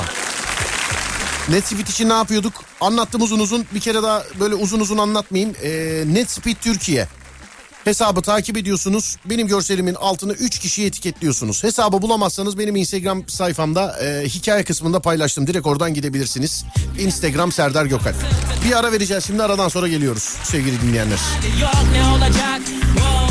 NetSpeed 1.50 1.88
için 1.88 2.10
ne 2.10 2.14
yapıyorduk? 2.14 2.54
Anlattım 2.82 3.22
uzun 3.22 3.40
uzun. 3.40 3.66
Bir 3.74 3.80
kere 3.80 4.04
daha 4.04 4.24
böyle 4.40 4.56
uzun 4.56 4.80
uzun 4.80 4.98
anlatmayayım. 4.98 5.56
Ee, 5.64 6.04
NetSpeed 6.08 6.56
Türkiye. 6.62 7.08
Hesabı 7.90 8.22
takip 8.22 8.58
ediyorsunuz. 8.58 9.18
Benim 9.26 9.48
görselimin 9.48 9.96
altına 9.96 10.34
3 10.34 10.60
kişiyi 10.60 10.88
etiketliyorsunuz. 10.88 11.64
Hesabı 11.64 12.02
bulamazsanız 12.02 12.58
benim 12.58 12.76
Instagram 12.76 13.28
sayfamda 13.28 14.00
e, 14.04 14.26
hikaye 14.28 14.64
kısmında 14.64 15.00
paylaştım. 15.00 15.48
Direkt 15.48 15.68
oradan 15.68 15.94
gidebilirsiniz. 15.94 16.66
Instagram 17.00 17.52
Serdar 17.52 17.86
Gökalp. 17.86 18.16
Bir 18.66 18.78
ara 18.80 18.92
vereceğiz 18.92 19.26
şimdi 19.26 19.44
aradan 19.44 19.68
sonra 19.68 19.88
geliyoruz 19.88 20.24
sevgili 20.44 20.82
dinleyenler. 20.82 21.20
yok 21.62 21.72
ne 21.94 22.04
olacak 22.06 22.62
Wow, 22.96 23.29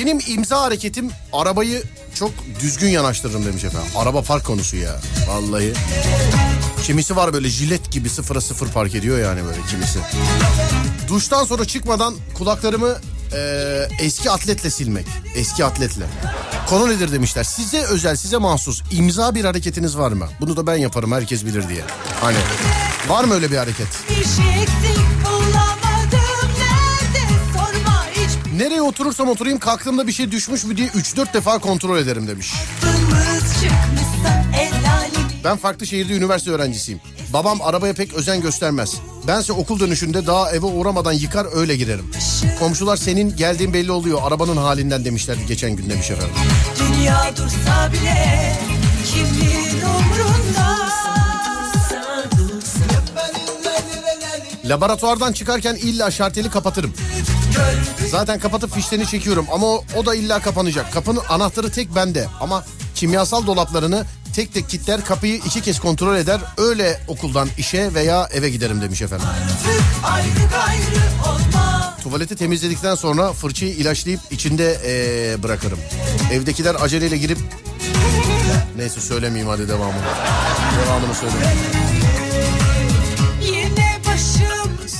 Benim 0.00 0.18
imza 0.26 0.60
hareketim 0.60 1.10
arabayı 1.32 1.82
çok 2.14 2.30
düzgün 2.60 2.88
yanaştırırım 2.88 3.46
demiş 3.46 3.64
efendim. 3.64 3.88
Araba 3.96 4.22
park 4.22 4.44
konusu 4.44 4.76
ya 4.76 5.00
vallahi. 5.28 5.72
Kimisi 6.82 7.16
var 7.16 7.32
böyle 7.32 7.48
jilet 7.48 7.92
gibi 7.92 8.08
sıfıra 8.08 8.40
sıfır 8.40 8.68
park 8.68 8.94
ediyor 8.94 9.18
yani 9.18 9.44
böyle 9.44 9.58
kimisi. 9.70 9.98
Duştan 11.08 11.44
sonra 11.44 11.64
çıkmadan 11.64 12.14
kulaklarımı 12.34 12.98
e, 13.32 13.88
eski 14.00 14.30
atletle 14.30 14.70
silmek. 14.70 15.06
Eski 15.34 15.64
atletle. 15.64 16.04
Konu 16.68 16.88
nedir 16.88 17.12
demişler. 17.12 17.44
Size 17.44 17.82
özel, 17.82 18.16
size 18.16 18.36
mahsus 18.36 18.82
imza 18.92 19.34
bir 19.34 19.44
hareketiniz 19.44 19.98
var 19.98 20.12
mı? 20.12 20.28
Bunu 20.40 20.56
da 20.56 20.66
ben 20.66 20.76
yaparım 20.76 21.12
herkes 21.12 21.44
bilir 21.44 21.68
diye. 21.68 21.82
Hani 22.20 22.36
var 23.08 23.24
mı 23.24 23.34
öyle 23.34 23.50
bir 23.50 23.56
hareket? 23.56 23.88
Bir 24.10 24.14
şey 24.14 24.66
Nereye 28.60 28.82
oturursam 28.82 29.28
oturayım 29.28 29.58
kalktığımda 29.58 30.06
bir 30.06 30.12
şey 30.12 30.32
düşmüş 30.32 30.64
mü 30.64 30.76
diye 30.76 30.88
3-4 30.88 31.34
defa 31.34 31.58
kontrol 31.58 31.98
ederim 31.98 32.28
demiş. 32.28 32.54
Ben 35.44 35.56
farklı 35.56 35.86
şehirde 35.86 36.12
üniversite 36.16 36.50
öğrencisiyim. 36.50 37.00
Babam 37.32 37.62
arabaya 37.62 37.92
pek 37.92 38.14
özen 38.14 38.40
göstermez. 38.40 38.94
Bense 39.28 39.52
okul 39.52 39.80
dönüşünde 39.80 40.26
daha 40.26 40.52
eve 40.52 40.66
uğramadan 40.66 41.12
yıkar 41.12 41.46
öyle 41.56 41.76
girerim. 41.76 42.10
Komşular 42.58 42.96
senin 42.96 43.36
geldiğin 43.36 43.74
belli 43.74 43.92
oluyor 43.92 44.18
arabanın 44.22 44.56
halinden 44.56 45.04
demişlerdi 45.04 45.46
geçen 45.46 45.76
gün 45.76 45.90
demiş 45.90 46.10
efendim. 46.10 46.34
Dünya 46.78 47.36
dursa 47.36 47.92
bile 47.92 48.56
kimin 49.06 49.80
umrunda 49.80 50.90
Laboratuvardan 54.64 55.32
çıkarken 55.32 55.74
illa 55.74 56.10
şarteli 56.10 56.50
kapatırım. 56.50 56.94
Zaten 58.10 58.38
kapatıp 58.40 58.74
fişlerini 58.74 59.06
çekiyorum 59.06 59.46
ama 59.52 59.66
o, 59.66 59.84
o 59.96 60.06
da 60.06 60.14
illa 60.14 60.40
kapanacak. 60.40 60.92
Kapının 60.92 61.20
anahtarı 61.28 61.70
tek 61.70 61.94
bende 61.94 62.26
ama 62.40 62.64
kimyasal 62.94 63.46
dolaplarını 63.46 64.04
tek 64.34 64.54
tek 64.54 64.68
kilitler 64.68 65.04
kapıyı 65.04 65.34
iki 65.36 65.60
kez 65.60 65.80
kontrol 65.80 66.16
eder. 66.16 66.40
Öyle 66.58 67.00
okuldan 67.08 67.48
işe 67.58 67.94
veya 67.94 68.28
eve 68.32 68.50
giderim 68.50 68.80
demiş 68.82 69.02
efendim. 69.02 69.26
Tuvaleti 72.02 72.36
temizledikten 72.36 72.94
sonra 72.94 73.32
fırçayı 73.32 73.72
ilaçlayıp 73.72 74.20
içinde 74.30 74.78
eee, 74.86 75.42
bırakırım. 75.42 75.78
Evdekiler 76.32 76.76
aceleyle 76.80 77.16
girip... 77.16 77.38
Neyse 78.76 79.00
söylemeyeyim 79.00 79.48
hadi 79.48 79.68
devamını. 79.68 80.02
Devamını 80.86 81.14
söyleyeyim. 81.14 81.89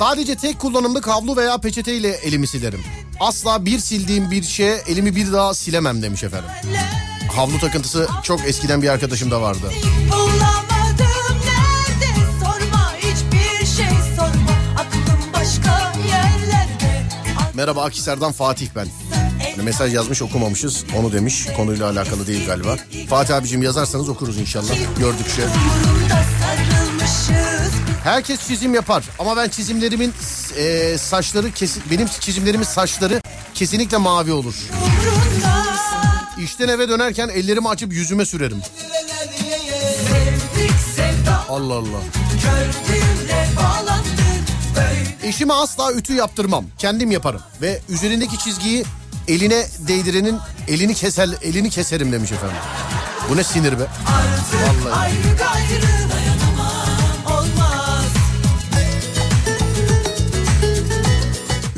Sadece 0.00 0.34
tek 0.34 0.58
kullanımlık 0.58 1.08
havlu 1.08 1.36
veya 1.36 1.58
peçeteyle 1.58 2.08
elimi 2.08 2.46
silerim. 2.46 2.80
Asla 3.20 3.64
bir 3.64 3.78
sildiğim 3.78 4.30
bir 4.30 4.42
şeye 4.42 4.82
elimi 4.86 5.16
bir 5.16 5.32
daha 5.32 5.54
silemem 5.54 6.02
demiş 6.02 6.24
efendim. 6.24 6.50
Havlu 7.36 7.58
takıntısı 7.58 8.08
çok 8.22 8.44
eskiden 8.44 8.82
bir 8.82 8.88
arkadaşımda 8.88 9.42
vardı. 9.42 9.72
şey 13.76 13.86
Merhaba 17.54 17.84
Akhisar'dan 17.84 18.32
Fatih 18.32 18.68
ben. 18.76 18.86
Hani 19.56 19.64
mesaj 19.64 19.94
yazmış 19.94 20.22
okumamışız 20.22 20.84
onu 20.98 21.12
demiş 21.12 21.46
konuyla 21.56 21.90
alakalı 21.90 22.26
değil 22.26 22.46
galiba. 22.46 22.76
Fatih 23.08 23.36
abicim 23.36 23.62
yazarsanız 23.62 24.08
okuruz 24.08 24.38
inşallah 24.38 24.74
gördükçe. 24.98 25.42
Umurumda 25.42 26.24
sarılmışız 26.40 27.39
Herkes 28.04 28.46
çizim 28.48 28.74
yapar 28.74 29.04
ama 29.18 29.36
ben 29.36 29.48
çizimlerimin 29.48 30.14
e, 30.56 30.98
saçları 30.98 31.52
kesin 31.52 31.82
benim 31.90 32.08
çizimlerimin 32.20 32.64
saçları 32.64 33.22
kesinlikle 33.54 33.96
mavi 33.96 34.32
olur. 34.32 34.54
İşten 36.44 36.68
eve 36.68 36.88
dönerken 36.88 37.28
ellerimi 37.28 37.68
açıp 37.68 37.92
yüzüme 37.92 38.24
sürerim. 38.24 38.62
Allah 41.48 41.74
Allah. 41.74 42.00
Eşime 45.22 45.52
asla 45.54 45.92
ütü 45.92 46.14
yaptırmam. 46.14 46.64
Kendim 46.78 47.10
yaparım 47.10 47.40
ve 47.62 47.80
üzerindeki 47.88 48.38
çizgiyi 48.38 48.84
eline 49.28 49.66
değdirenin 49.78 50.38
elini 50.68 50.94
keser 50.94 51.28
elini 51.42 51.70
keserim 51.70 52.12
demiş 52.12 52.32
efendim. 52.32 52.56
Bu 53.30 53.36
ne 53.36 53.44
sinir 53.44 53.78
be. 53.78 53.86
Vallahi. 54.86 55.12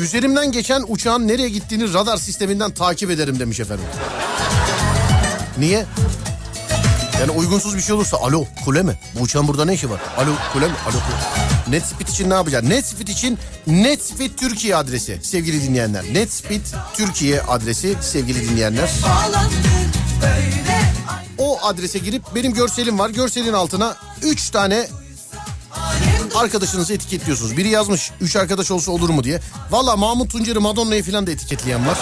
Üzerimden 0.02 0.52
geçen 0.52 0.84
uçağın 0.88 1.28
nereye 1.28 1.48
gittiğini 1.48 1.94
radar 1.94 2.16
sisteminden 2.16 2.70
takip 2.70 3.10
ederim 3.10 3.38
demiş 3.38 3.60
efendim. 3.60 3.84
Niye? 5.58 5.86
Yani 7.20 7.30
uygunsuz 7.30 7.76
bir 7.76 7.80
şey 7.82 7.94
olursa 7.94 8.16
alo 8.16 8.44
kule 8.64 8.82
mi? 8.82 8.98
Bu 9.14 9.22
uçağın 9.22 9.48
burada 9.48 9.64
ne 9.64 9.74
işi 9.74 9.90
var? 9.90 10.00
Alo 10.18 10.30
kule 10.52 10.66
mi? 10.66 10.74
Alo 10.84 10.92
kule. 10.92 11.76
Netspeed 11.76 12.08
için 12.08 12.30
ne 12.30 12.34
yapacağız? 12.34 12.64
Netspeed 12.64 13.08
için 13.08 13.38
Netspeed 13.66 14.30
Türkiye 14.36 14.76
adresi 14.76 15.18
sevgili 15.22 15.62
dinleyenler. 15.62 16.04
Netspeed 16.12 16.66
Türkiye 16.94 17.42
adresi 17.42 17.96
sevgili 18.00 18.50
dinleyenler. 18.50 18.90
O 21.38 21.58
adrese 21.62 21.98
girip 21.98 22.22
benim 22.34 22.54
görselim 22.54 22.98
var. 22.98 23.10
Görselin 23.10 23.52
altına 23.52 23.96
3 24.22 24.50
tane 24.50 24.88
arkadaşınızı 26.34 26.94
etiketliyorsunuz. 26.94 27.56
Biri 27.56 27.68
yazmış 27.68 28.10
3 28.20 28.36
arkadaş 28.36 28.70
olsa 28.70 28.92
olur 28.92 29.10
mu 29.10 29.24
diye. 29.24 29.40
Valla 29.70 29.96
Mahmut 29.96 30.30
Tuncer'i 30.32 30.58
Madonna'yı 30.58 31.02
falan 31.02 31.26
da 31.26 31.30
etiketleyen 31.30 31.86
var. 31.86 31.98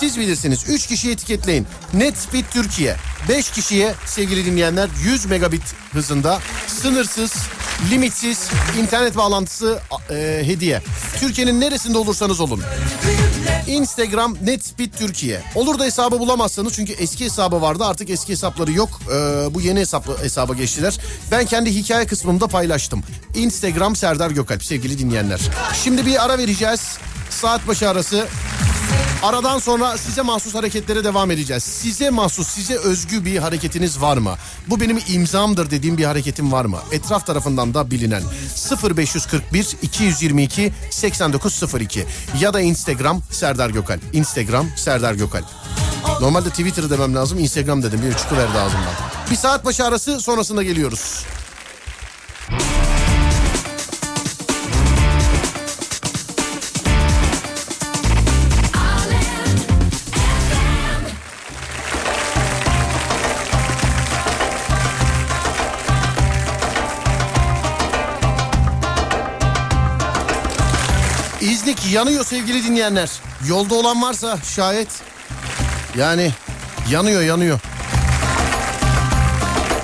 Siz 0.00 0.18
bilirsiniz. 0.18 0.64
3 0.68 0.86
kişiyi 0.86 1.12
etiketleyin. 1.12 1.66
Netspeed 1.94 2.44
Türkiye. 2.50 2.96
5 3.28 3.50
kişiye 3.50 3.94
sevgili 4.06 4.44
dinleyenler 4.44 4.88
100 5.04 5.26
megabit 5.26 5.62
hızında 5.92 6.38
sınırsız, 6.66 7.32
limitsiz 7.90 8.50
internet 8.78 9.16
bağlantısı 9.16 9.78
e, 10.10 10.42
hediye. 10.44 10.82
Türkiye'nin 11.20 11.60
neresinde 11.60 11.98
olursanız 11.98 12.40
olun. 12.40 12.62
Instagram 13.66 14.36
Netspeed 14.42 14.92
Türkiye. 14.98 15.42
Olur 15.54 15.78
da 15.78 15.84
hesabı 15.84 16.20
bulamazsanız 16.20 16.72
çünkü 16.72 16.92
eski 16.92 17.24
hesabı 17.24 17.62
vardı 17.62 17.84
artık 17.84 18.10
eski 18.10 18.32
hesapları 18.32 18.72
yok. 18.72 18.88
Ee, 19.12 19.14
bu 19.54 19.60
yeni 19.60 19.80
hesaplı 19.80 20.18
hesaba 20.22 20.54
geçtiler. 20.54 20.98
Ben 21.30 21.46
kendi 21.46 21.74
hikaye 21.74 22.06
kısmımda 22.06 22.46
paylaştım. 22.46 23.02
Instagram 23.34 23.96
Serdar 23.96 24.30
Gökalp 24.30 24.64
sevgili 24.64 24.98
dinleyenler. 24.98 25.40
Şimdi 25.84 26.06
bir 26.06 26.24
ara 26.24 26.38
vereceğiz. 26.38 26.98
Saat 27.30 27.68
başı 27.68 27.88
arası. 27.88 28.26
Aradan 29.22 29.58
sonra 29.58 29.98
size 29.98 30.22
mahsus 30.22 30.54
hareketlere 30.54 31.04
devam 31.04 31.30
edeceğiz. 31.30 31.62
Size 31.62 32.10
mahsus, 32.10 32.48
size 32.48 32.76
özgü 32.76 33.24
bir 33.24 33.38
hareketiniz 33.38 34.00
var 34.00 34.16
mı? 34.16 34.34
Bu 34.68 34.80
benim 34.80 34.98
imzamdır 35.08 35.70
dediğim 35.70 35.98
bir 35.98 36.04
hareketim 36.04 36.52
var 36.52 36.64
mı? 36.64 36.78
Etraf 36.92 37.26
tarafından 37.26 37.74
da 37.74 37.90
bilinen 37.90 38.22
0541 38.82 39.76
222 39.82 40.72
8902 40.90 42.06
ya 42.40 42.54
da 42.54 42.60
Instagram 42.60 43.22
Serdar 43.30 43.70
Gökalp. 43.70 44.00
Instagram 44.12 44.66
Serdar 44.76 45.14
Gökalp. 45.14 45.46
Normalde 46.20 46.50
Twitter 46.50 46.90
demem 46.90 47.14
lazım. 47.14 47.38
Instagram 47.38 47.82
dedim. 47.82 48.02
Bir 48.02 48.14
çıkıverdi 48.14 48.58
ağzımdan. 48.58 48.92
Bir 49.30 49.36
saat 49.36 49.64
başı 49.64 49.84
arası 49.84 50.20
sonrasında 50.20 50.62
geliyoruz. 50.62 51.24
Yanıyor 71.92 72.24
sevgili 72.24 72.64
dinleyenler. 72.64 73.10
Yolda 73.48 73.74
olan 73.74 74.02
varsa 74.02 74.38
şayet 74.56 74.88
yani 75.96 76.32
yanıyor 76.90 77.22
yanıyor. 77.22 77.60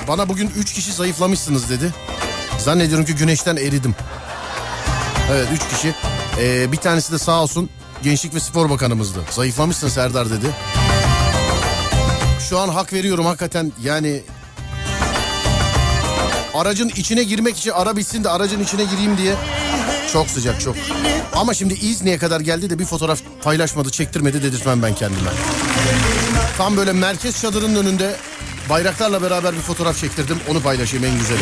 Bana 0.09 0.29
bugün 0.29 0.51
3 0.57 0.73
kişi 0.73 0.93
zayıflamışsınız 0.93 1.71
dedi. 1.71 1.95
Zannediyorum 2.59 3.05
ki 3.05 3.14
güneşten 3.14 3.57
eridim. 3.57 3.95
Evet 5.33 5.49
3 5.53 5.69
kişi. 5.69 5.95
Ee, 6.38 6.73
bir 6.73 6.77
tanesi 6.77 7.12
de 7.12 7.19
sağ 7.19 7.43
olsun 7.43 7.71
Gençlik 8.03 8.35
ve 8.35 8.40
Spor 8.40 8.71
Bakanımızdı. 8.71 9.19
Zayıflamışsın 9.31 9.88
Serdar 9.88 10.31
dedi. 10.31 10.47
Şu 12.49 12.59
an 12.59 12.69
hak 12.69 12.93
veriyorum 12.93 13.27
hakikaten 13.27 13.73
yani 13.83 14.23
aracın 16.55 16.88
içine 16.88 17.23
girmek 17.23 17.57
için 17.57 17.71
ara 17.71 17.97
bitsin 17.97 18.25
de 18.25 18.31
aracın 18.31 18.61
içine 18.61 18.85
gireyim 18.85 19.19
diye 19.19 19.35
çok 20.14 20.31
sıcak 20.31 20.61
çok. 20.61 20.77
Ama 21.33 21.55
şimdi 21.55 21.74
İzni'ye 21.74 22.18
kadar 22.18 22.40
geldi 22.40 22.70
de 22.70 22.79
bir 22.79 22.85
fotoğraf 22.85 23.20
paylaşmadı 23.42 23.90
çektirmedi 23.90 24.42
dedirtmem 24.42 24.83
ben 24.83 24.94
kendime. 24.94 25.31
Tam 26.59 26.77
böyle 26.77 26.92
merkez 26.92 27.40
çadırının 27.40 27.85
önünde 27.85 28.16
bayraklarla 28.70 29.22
beraber 29.22 29.53
bir 29.53 29.61
fotoğraf 29.61 29.98
çektirdim 29.98 30.38
onu 30.50 30.61
paylaşayım 30.61 31.05
en 31.05 31.18
güzeli. 31.18 31.40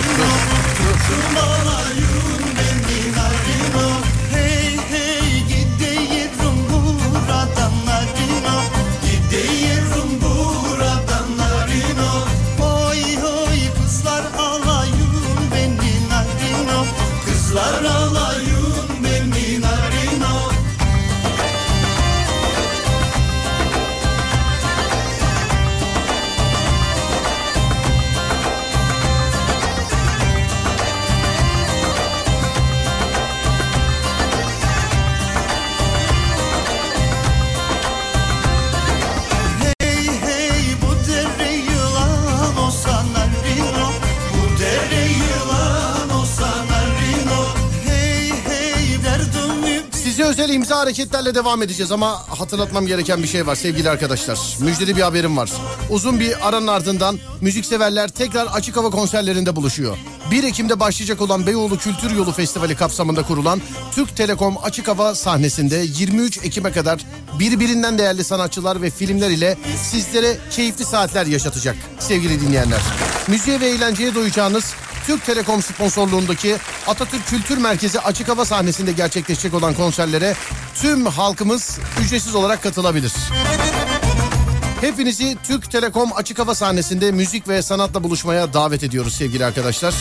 İmza 50.72 50.82
hareketlerle 50.82 51.34
devam 51.34 51.62
edeceğiz 51.62 51.92
ama 51.92 52.28
hatırlatmam 52.28 52.86
gereken 52.86 53.22
bir 53.22 53.28
şey 53.28 53.46
var 53.46 53.54
sevgili 53.54 53.90
arkadaşlar. 53.90 54.38
Müjdeli 54.60 54.96
bir 54.96 55.02
haberim 55.02 55.36
var. 55.36 55.50
Uzun 55.90 56.20
bir 56.20 56.48
aranın 56.48 56.66
ardından 56.66 57.18
müzikseverler 57.40 58.08
tekrar 58.08 58.46
açık 58.46 58.76
hava 58.76 58.90
konserlerinde 58.90 59.56
buluşuyor. 59.56 59.96
1 60.30 60.44
Ekim'de 60.44 60.80
başlayacak 60.80 61.20
olan 61.20 61.46
Beyoğlu 61.46 61.78
Kültür 61.78 62.10
Yolu 62.10 62.32
Festivali 62.32 62.76
kapsamında 62.76 63.22
kurulan 63.22 63.60
Türk 63.94 64.16
Telekom 64.16 64.56
Açık 64.62 64.88
Hava 64.88 65.14
sahnesinde 65.14 65.76
23 65.76 66.38
Ekim'e 66.38 66.72
kadar 66.72 67.00
birbirinden 67.38 67.98
değerli 67.98 68.24
sanatçılar 68.24 68.82
ve 68.82 68.90
filmler 68.90 69.30
ile 69.30 69.58
sizlere 69.90 70.36
keyifli 70.50 70.84
saatler 70.84 71.26
yaşatacak 71.26 71.76
sevgili 71.98 72.40
dinleyenler. 72.40 72.80
Müziğe 73.28 73.60
ve 73.60 73.66
eğlenceye 73.66 74.14
doyacağınız 74.14 74.74
Türk 75.06 75.26
Telekom 75.26 75.62
sponsorluğundaki 75.62 76.56
Atatürk 76.86 77.26
Kültür 77.26 77.58
Merkezi 77.58 78.00
açık 78.00 78.28
hava 78.28 78.44
sahnesinde 78.44 78.92
gerçekleşecek 78.92 79.54
olan 79.54 79.74
konserlere 79.74 80.34
tüm 80.74 81.06
halkımız 81.06 81.78
ücretsiz 82.00 82.34
olarak 82.34 82.62
katılabilir. 82.62 83.12
Hepinizi 84.80 85.36
Türk 85.46 85.70
Telekom 85.70 86.10
açık 86.12 86.38
hava 86.38 86.54
sahnesinde 86.54 87.12
müzik 87.12 87.48
ve 87.48 87.62
sanatla 87.62 88.04
buluşmaya 88.04 88.52
davet 88.52 88.82
ediyoruz 88.82 89.14
sevgili 89.14 89.44
arkadaşlar. 89.44 89.94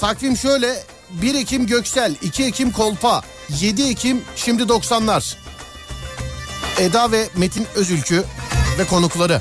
Takvim 0.00 0.36
şöyle 0.36 0.84
1 1.10 1.34
Ekim 1.34 1.66
Göksel, 1.66 2.14
2 2.22 2.44
Ekim 2.44 2.72
Kolpa, 2.72 3.22
7 3.60 3.82
Ekim 3.82 4.22
Şimdi 4.36 4.62
90'lar. 4.62 5.34
Eda 6.78 7.12
ve 7.12 7.28
Metin 7.36 7.66
Özülkü 7.74 8.24
ve 8.78 8.84
konukları. 8.84 9.40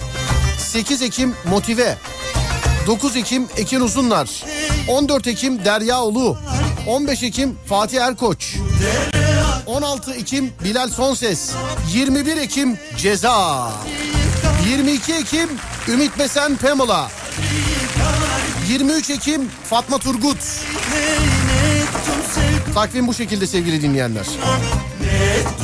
8 0.60 1.02
Ekim 1.02 1.36
Motive, 1.45 1.98
9 2.88 3.15
Ekim 3.15 3.48
Ekin 3.58 3.82
Uzunlar. 3.82 4.43
14 4.88 5.28
Ekim 5.28 5.65
Derya 5.65 6.04
Ulu. 6.04 6.38
15 6.88 7.24
Ekim 7.24 7.56
Fatih 7.69 8.02
Erkoç. 8.02 8.56
16 9.65 10.13
Ekim 10.13 10.52
Bilal 10.63 10.89
Sonses. 10.89 11.52
21 11.93 12.38
Ekim 12.38 12.78
Ceza. 12.98 13.71
22 14.69 15.13
Ekim 15.13 15.50
Ümit 15.88 16.19
Besen 16.19 16.56
Pamela. 16.56 17.10
23 18.69 19.10
Ekim 19.10 19.50
Fatma 19.69 19.98
Turgut. 19.98 20.38
Takvim 22.74 23.08
bu 23.08 23.13
şekilde 23.13 23.48
sevgili 23.48 23.82
dinleyenler. 23.82 24.26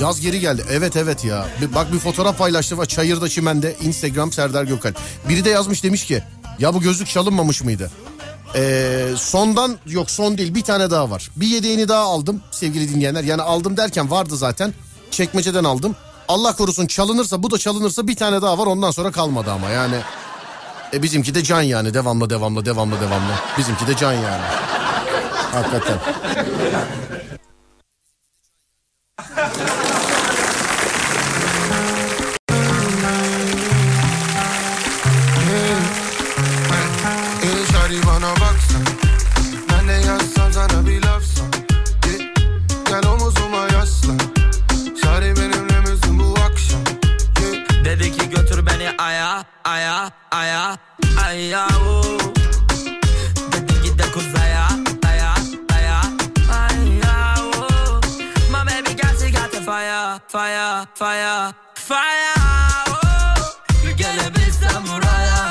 Yaz 0.02 0.22
geri 0.22 0.40
geldi. 0.40 0.66
Evet 0.72 0.96
evet 0.96 1.26
ya. 1.26 1.48
Bir- 1.62 1.76
Bak 1.76 1.94
bir 1.94 2.00
fotoğraf 2.00 2.38
paylaştı 2.38 2.78
var 2.78 2.86
çayırda 2.86 3.30
çimende 3.30 3.76
Instagram 3.82 4.32
Serdar 4.32 4.64
Gökal. 4.64 4.94
Biri 5.30 5.46
de 5.46 5.50
yazmış 5.50 5.84
demiş 5.84 6.06
ki 6.06 6.24
ya 6.60 6.74
bu 6.74 6.82
gözlük 6.82 7.08
çalınmamış 7.08 7.64
mıydı? 7.64 7.92
Ee, 8.56 9.08
sondan 9.18 9.78
yok 9.86 10.12
son 10.12 10.38
değil 10.38 10.56
bir 10.56 10.64
tane 10.64 10.92
daha 10.92 11.10
var. 11.10 11.30
Bir 11.36 11.48
yedeğini 11.48 11.88
daha 11.88 12.02
aldım 12.02 12.42
sevgili 12.52 12.96
dinleyenler. 12.96 13.24
Yani 13.24 13.42
aldım 13.42 13.78
derken 13.78 14.12
vardı 14.12 14.38
zaten. 14.38 14.74
Çekmeceden 15.12 15.64
aldım. 15.64 15.96
Allah 16.28 16.56
korusun 16.56 16.88
çalınırsa 16.88 17.44
bu 17.44 17.52
da 17.52 17.58
çalınırsa 17.58 18.08
bir 18.08 18.16
tane 18.16 18.42
daha 18.42 18.58
var 18.58 18.66
ondan 18.66 18.92
sonra 18.92 19.12
kalmadı 19.12 19.52
ama 19.52 19.70
yani. 19.70 19.96
E 20.94 21.04
bizimki 21.04 21.36
de 21.36 21.44
can 21.44 21.62
yani 21.62 21.94
devamlı 21.94 22.30
devamlı 22.30 22.66
devamlı 22.66 23.02
devamlı. 23.02 23.34
Bizimki 23.58 23.88
de 23.88 23.98
can 23.98 24.14
yani. 24.14 24.44
Hakikaten. 25.52 25.98
Aya 49.72 50.12
aya 50.32 50.64
aya 51.26 51.64
o. 51.88 52.02
Dedi 53.52 53.76
git 53.84 53.96
de 54.00 54.08
kuzaya 54.14 54.66
daya 55.04 55.32
daya 55.72 56.00
aya 56.62 57.16
o. 57.40 58.02
My 58.52 58.62
baby 58.68 58.94
got 59.02 59.14
she 59.20 59.32
got 59.32 59.50
the 59.52 59.62
fire 59.70 60.20
fire 60.28 60.86
fire 61.00 61.54
fire 61.88 62.36
oh. 62.90 63.36
Gelebilsem 63.98 64.84
buraya 64.90 65.42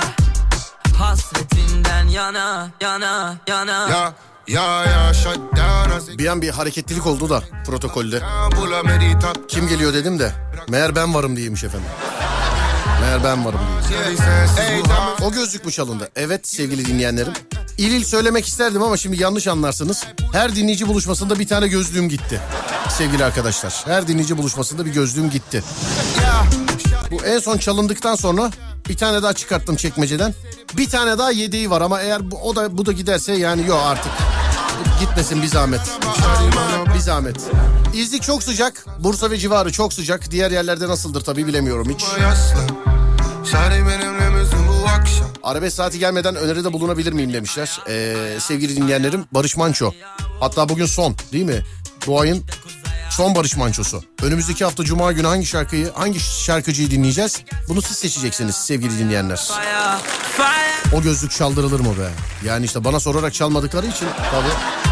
Hasretinden 0.99 2.09
yana 2.09 2.71
yana 2.81 3.37
yana 3.47 3.77
Ya 3.91 4.15
ya 4.47 4.85
ya 4.85 5.13
shut 5.15 5.41
down 5.57 5.91
I 5.97 6.01
say, 6.01 6.19
Bir 6.19 6.27
an 6.27 6.43
bir 6.43 6.51
hareketlilik 6.51 7.07
oldu 7.07 7.31
da 7.31 7.43
protokolde. 7.67 8.23
Kim 9.49 9.69
geliyor 9.69 9.95
dedim 9.95 10.19
de 10.19 10.33
meğer 10.69 10.97
ben 10.97 11.15
varım 11.15 11.37
diyeymiş 11.37 11.65
efendim. 11.65 11.91
Meğer 13.11 13.25
ben 13.25 13.45
varım 13.45 13.61
O 15.23 15.33
gözlük 15.33 15.65
mü 15.65 15.73
çalındı? 15.73 16.11
Evet 16.17 16.49
sevgili 16.49 16.87
dinleyenlerim. 16.87 17.33
İl 17.79 17.93
il 17.93 18.05
söylemek 18.05 18.47
isterdim 18.47 18.83
ama 18.83 18.97
şimdi 18.97 19.23
yanlış 19.23 19.49
anlarsınız. 19.49 20.05
Her 20.33 20.57
dinleyici 20.57 20.89
buluşmasında 20.89 21.39
bir 21.39 21.49
tane 21.49 21.69
gözlüğüm 21.69 22.09
gitti. 22.09 22.41
Sevgili 22.89 23.25
arkadaşlar. 23.25 23.83
Her 23.85 24.09
dinleyici 24.09 24.39
buluşmasında 24.39 24.87
bir 24.87 24.93
gözlüğüm 24.93 25.31
gitti. 25.31 25.63
Bu 27.11 27.25
en 27.25 27.39
son 27.39 27.59
çalındıktan 27.59 28.15
sonra 28.15 28.51
bir 28.89 28.97
tane 28.97 29.23
daha 29.23 29.33
çıkarttım 29.33 29.77
çekmeceden. 29.77 30.35
Bir 30.77 30.91
tane 30.91 31.19
daha 31.19 31.31
yedeği 31.31 31.71
var 31.71 31.81
ama 31.81 32.01
eğer 32.01 32.31
bu, 32.31 32.37
o 32.37 32.57
da 32.57 32.79
bu 32.79 32.87
da 32.87 32.93
giderse 32.93 33.33
yani 33.33 33.67
yok 33.67 33.81
artık. 33.85 34.13
Gitmesin 35.01 35.43
bir 35.43 35.49
zahmet. 35.49 35.99
Bir 36.95 37.01
zahmet. 37.01 37.37
İzlik 37.95 38.23
çok 38.23 38.43
sıcak. 38.43 38.87
Bursa 38.99 39.31
ve 39.31 39.39
civarı 39.39 39.73
çok 39.73 39.93
sıcak. 39.93 40.31
Diğer 40.31 40.51
yerlerde 40.51 40.89
nasıldır 40.89 41.21
tabii 41.21 41.47
bilemiyorum 41.47 41.95
hiç. 41.95 42.05
Şari 43.53 43.87
benimle 43.87 44.31
misin 44.31 44.59
bu 44.69 44.89
akşam 44.89 45.27
Arabesk 45.43 45.77
saati 45.77 45.99
gelmeden 45.99 46.37
öneride 46.37 46.73
bulunabilir 46.73 47.13
miyim 47.13 47.33
demişler. 47.33 47.81
Ee, 47.89 48.41
sevgili 48.41 48.77
dinleyenlerim 48.77 49.25
Barış 49.33 49.57
Manço. 49.57 49.93
Hatta 50.41 50.69
bugün 50.69 50.87
son 50.87 51.17
değil 51.33 51.45
mi? 51.45 51.63
Bu 52.07 52.21
ayın 52.21 52.45
son 53.11 53.35
Barış 53.35 53.57
Manço'su. 53.57 54.05
Önümüzdeki 54.23 54.65
hafta 54.65 54.85
Cuma 54.85 55.13
günü 55.13 55.27
hangi 55.27 55.47
şarkıyı, 55.47 55.93
hangi 55.93 56.21
şarkıcıyı 56.21 56.91
dinleyeceğiz? 56.91 57.41
Bunu 57.69 57.83
siz 57.83 57.97
seçeceksiniz 57.97 58.55
sevgili 58.55 58.99
dinleyenler. 58.99 59.49
O 60.97 61.03
gözlük 61.03 61.31
çaldırılır 61.31 61.81
mı 61.81 61.99
be? 61.99 62.11
Yani 62.45 62.65
işte 62.65 62.85
bana 62.85 63.01
sorarak 63.01 63.35
çalmadıkları 63.35 63.87
için 63.87 64.09
tabii. 64.31 64.90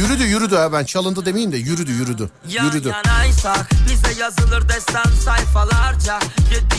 Yürüdü 0.00 0.24
yürüdü 0.24 0.56
ha 0.56 0.72
ben 0.72 0.84
çalındı 0.84 1.26
demeyeyim 1.26 1.52
de 1.52 1.56
yürüdü 1.56 1.92
yürüdü. 1.92 2.30
Yan 2.48 2.64
Yürüdü. 2.64 2.88
yanaysak 2.88 3.70
bize 3.90 4.20
yazılır 4.20 4.68
destan 4.68 5.04
sayfalarca 5.24 6.18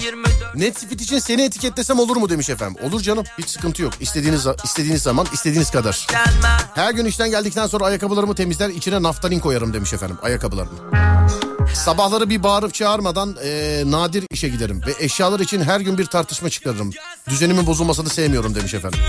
7-24 0.02 0.60
Netflix 0.60 1.02
için 1.02 1.20
seni 1.20 1.42
etiketlesem 1.42 2.00
olur 2.00 2.16
mu 2.18 2.30
demiş 2.30 2.50
efendim. 2.50 2.84
Olur 2.84 3.02
canım 3.02 3.24
hiç 3.38 3.50
sıkıntı 3.50 3.82
yok. 3.82 3.94
İstediğiniz 4.00 4.46
istediğiniz 4.64 5.02
zaman 5.04 5.28
istediğiniz 5.34 5.72
kadar. 5.72 6.08
gelme 6.12 6.58
Her 6.76 6.92
gün 6.94 7.06
işten 7.06 7.30
geldikten 7.30 7.68
sonra 7.68 7.86
ayakkabılarımı 7.86 8.36
temizler 8.36 8.70
içine 8.70 9.04
naftalin 9.04 9.40
koyarım 9.40 9.74
demiş 9.74 9.94
efendim 9.94 10.18
ayakkabılarımı. 10.22 10.80
Sabahları 11.74 12.30
bir 12.30 12.44
bağırıp 12.44 12.74
çağırmadan 12.74 13.36
eee, 13.44 13.84
nadir 13.86 14.24
işe 14.32 14.50
giderim 14.50 14.82
ve 14.88 14.94
eşyalar 15.00 15.40
için 15.40 15.62
her 15.62 15.80
gün 15.80 15.98
bir 15.98 16.06
tartışma 16.06 16.50
çıkarırım. 16.50 16.92
Düzenimin 17.30 17.68
bozulmasını 17.68 18.10
sevmiyorum 18.10 18.56
demiş 18.56 18.74
efendim. 18.74 19.00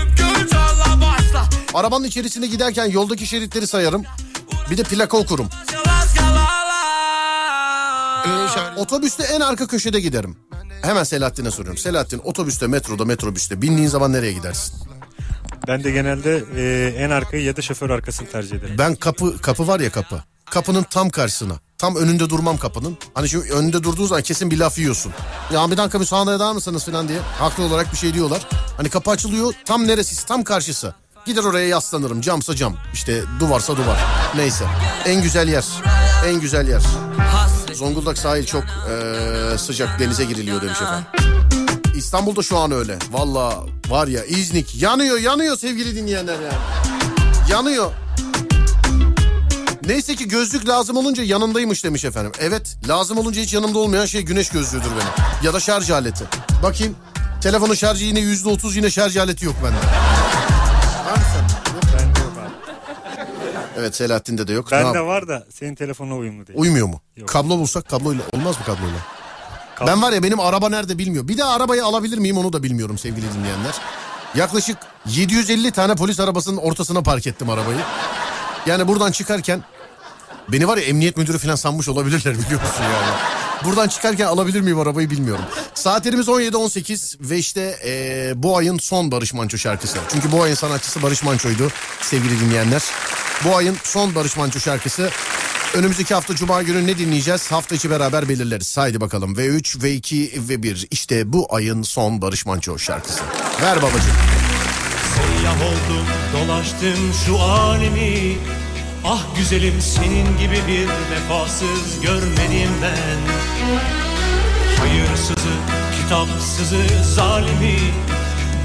Arabanın 1.73 2.03
içerisinde 2.03 2.47
giderken 2.47 2.85
yoldaki 2.85 3.27
şeritleri 3.27 3.67
sayarım. 3.67 4.03
Bir 4.71 4.77
de 4.77 4.83
plaka 4.83 5.17
okurum. 5.17 5.49
Ee, 8.25 8.79
Otobüste 8.79 9.23
en 9.23 9.39
arka 9.39 9.67
köşede 9.67 9.99
giderim. 9.99 10.37
Hemen 10.81 11.03
Selahattin'e 11.03 11.51
soruyorum. 11.51 11.77
Selahattin 11.77 12.21
otobüste, 12.23 12.67
metroda, 12.67 13.05
metrobüste 13.05 13.61
bindiğin 13.61 13.87
zaman 13.87 14.13
nereye 14.13 14.33
gidersin? 14.33 14.75
Ben 15.67 15.83
de 15.83 15.91
genelde 15.91 16.43
e, 16.55 16.93
en 17.03 17.09
arkayı 17.09 17.43
ya 17.43 17.57
da 17.57 17.61
şoför 17.61 17.89
arkasını 17.89 18.27
tercih 18.29 18.55
ederim. 18.57 18.75
Ben 18.77 18.95
kapı 18.95 19.41
kapı 19.41 19.67
var 19.67 19.79
ya 19.79 19.91
kapı. 19.91 20.23
Kapının 20.45 20.83
tam 20.83 21.09
karşısına. 21.09 21.53
Tam 21.77 21.95
önünde 21.95 22.29
durmam 22.29 22.57
kapının. 22.57 22.97
Hani 23.13 23.29
şu 23.29 23.41
önünde 23.41 23.83
durduğun 23.83 24.05
zaman 24.07 24.23
kesin 24.23 24.51
bir 24.51 24.57
laf 24.57 24.77
yiyorsun. 24.79 25.13
Ya 25.53 25.71
bir 25.71 25.77
dakika 25.77 25.99
müsaade 25.99 26.31
eder 26.33 26.53
misiniz 26.53 26.85
falan 26.85 27.07
diye. 27.07 27.19
Haklı 27.19 27.63
olarak 27.63 27.91
bir 27.91 27.97
şey 27.97 28.13
diyorlar. 28.13 28.47
Hani 28.77 28.89
kapı 28.89 29.11
açılıyor 29.11 29.53
tam 29.65 29.87
neresi 29.87 30.25
tam 30.25 30.43
karşısı. 30.43 30.93
Gider 31.25 31.43
oraya 31.43 31.67
yaslanırım 31.67 32.21
camsa 32.21 32.55
cam. 32.55 32.75
İşte 32.93 33.21
duvarsa 33.39 33.77
duvar. 33.77 33.97
Neyse. 34.35 34.65
En 35.05 35.21
güzel 35.21 35.47
yer. 35.47 35.65
En 36.27 36.39
güzel 36.39 36.67
yer. 36.67 36.81
Zonguldak 37.73 38.17
sahil 38.17 38.45
çok 38.45 38.63
eee, 38.63 39.57
sıcak 39.57 39.99
denize 39.99 40.23
giriliyor 40.25 40.61
demiş 40.61 40.77
efendim. 40.81 41.05
İstanbul'da 41.95 42.41
şu 42.41 42.57
an 42.57 42.71
öyle. 42.71 42.97
Valla 43.11 43.63
var 43.89 44.07
ya 44.07 44.23
İznik 44.25 44.81
yanıyor 44.81 45.17
yanıyor 45.19 45.57
sevgili 45.57 45.95
dinleyenler 45.95 46.39
ya. 46.39 46.51
Yanıyor. 47.49 47.91
Neyse 49.87 50.15
ki 50.15 50.27
gözlük 50.27 50.67
lazım 50.67 50.97
olunca 50.97 51.23
yanındaymış 51.23 51.83
demiş 51.83 52.05
efendim. 52.05 52.31
Evet 52.39 52.77
lazım 52.87 53.17
olunca 53.17 53.41
hiç 53.41 53.53
yanımda 53.53 53.79
olmayan 53.79 54.05
şey 54.05 54.21
güneş 54.21 54.49
gözlüğüdür 54.49 54.89
benim. 54.91 55.43
Ya 55.45 55.53
da 55.53 55.59
şarj 55.59 55.89
aleti. 55.91 56.23
Bakayım 56.63 56.95
telefonun 57.41 57.73
şarjı 57.73 58.05
yine 58.05 58.19
yüzde 58.19 58.49
otuz 58.49 58.75
yine 58.75 58.91
şarj 58.91 59.17
aleti 59.17 59.45
yok 59.45 59.55
bende. 59.63 60.02
Evet 63.77 63.95
Selahattin'de 63.95 64.47
de 64.47 64.53
yok. 64.53 64.71
Ne 64.71 64.77
Bende 64.77 64.97
yap- 64.97 65.07
var 65.07 65.27
da 65.27 65.45
senin 65.49 65.75
telefonuna 65.75 66.15
uyumlu 66.15 66.47
değil. 66.47 66.59
Uymuyor 66.59 66.87
mu? 66.87 67.01
Yok. 67.17 67.29
Kablo 67.29 67.57
bulsak 67.57 67.89
kabloyla 67.89 68.23
olmaz 68.33 68.57
mı 68.59 68.65
kabloyla? 68.65 68.97
Kablo- 69.75 69.87
Ben 69.87 70.01
var 70.01 70.11
ya 70.11 70.23
benim 70.23 70.39
araba 70.39 70.69
nerede 70.69 70.97
bilmiyor. 70.97 71.27
Bir 71.27 71.37
de 71.37 71.43
arabayı 71.43 71.85
alabilir 71.85 72.17
miyim 72.17 72.37
onu 72.37 72.53
da 72.53 72.63
bilmiyorum 72.63 72.97
sevgili 72.97 73.33
dinleyenler. 73.33 73.73
Yaklaşık 74.35 74.77
750 75.05 75.71
tane 75.71 75.95
polis 75.95 76.19
arabasının 76.19 76.57
ortasına 76.57 77.01
park 77.03 77.27
ettim 77.27 77.49
arabayı. 77.49 77.77
Yani 78.65 78.87
buradan 78.87 79.11
çıkarken 79.11 79.63
beni 80.49 80.67
var 80.67 80.77
ya 80.77 80.83
emniyet 80.83 81.17
müdürü 81.17 81.37
falan 81.37 81.55
sanmış 81.55 81.89
olabilirler 81.89 82.33
biliyor 82.37 82.61
musun 82.61 82.83
yani. 82.83 83.17
Buradan 83.65 83.87
çıkarken 83.87 84.25
alabilir 84.25 84.61
miyim 84.61 84.79
arabayı 84.79 85.09
bilmiyorum. 85.09 85.45
Saatlerimiz 85.73 86.27
17-18 86.27 87.15
ve 87.29 87.37
işte 87.37 87.79
eee, 87.85 88.33
bu 88.35 88.57
ayın 88.57 88.77
son 88.77 89.11
Barış 89.11 89.33
Manço 89.33 89.57
şarkısı. 89.57 89.97
Çünkü 90.11 90.31
bu 90.31 90.43
ayın 90.43 90.55
sanatçısı 90.55 91.03
Barış 91.03 91.23
Manço'ydu 91.23 91.71
sevgili 92.01 92.39
dinleyenler. 92.39 92.81
Bu 93.45 93.55
ayın 93.57 93.77
son 93.83 94.15
Barış 94.15 94.37
Manço 94.37 94.59
şarkısı. 94.59 95.09
Önümüzdeki 95.73 96.13
hafta 96.13 96.35
Cuma 96.35 96.63
günü 96.63 96.87
ne 96.87 96.97
dinleyeceğiz? 96.97 97.51
Hafta 97.51 97.75
içi 97.75 97.89
beraber 97.89 98.29
belirleriz. 98.29 98.77
Haydi 98.77 99.01
bakalım. 99.01 99.33
V3, 99.35 99.79
V2 99.79 100.49
ve 100.49 100.63
1. 100.63 100.87
İşte 100.91 101.33
bu 101.33 101.55
ayın 101.55 101.83
son 101.83 102.21
Barış 102.21 102.45
Manço 102.45 102.79
şarkısı. 102.79 103.21
Ver 103.61 103.77
babacığım. 103.77 104.15
Seyyah 105.15 105.55
oldum 105.61 106.05
dolaştım 106.33 107.13
şu 107.25 107.39
alemi 107.39 108.37
Ah 109.05 109.21
güzelim 109.37 109.81
senin 109.81 110.37
gibi 110.37 110.57
bir 110.67 110.87
vefasız 111.11 112.01
görmedim 112.01 112.71
ben. 112.81 113.33
Hayırsızı, 114.79 115.53
kitapsızı, 116.01 117.03
zalimi 117.03 117.77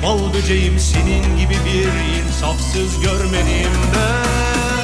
Bal 0.02 0.34
böceğim 0.34 0.78
senin 0.78 1.38
gibi 1.38 1.54
bir 1.54 2.22
insafsız 2.22 3.00
görmedim 3.02 3.72
ben. 3.94 4.78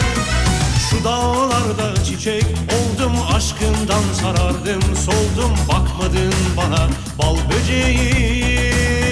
Şu 0.91 1.05
dağlarda 1.05 2.05
çiçek 2.05 2.45
oldum 2.45 3.13
aşkından 3.35 4.03
sarardım 4.23 4.97
soldum 4.97 5.53
bakmadın 5.69 6.35
bana 6.57 6.89
bal 7.19 7.37
böceğim 7.51 9.04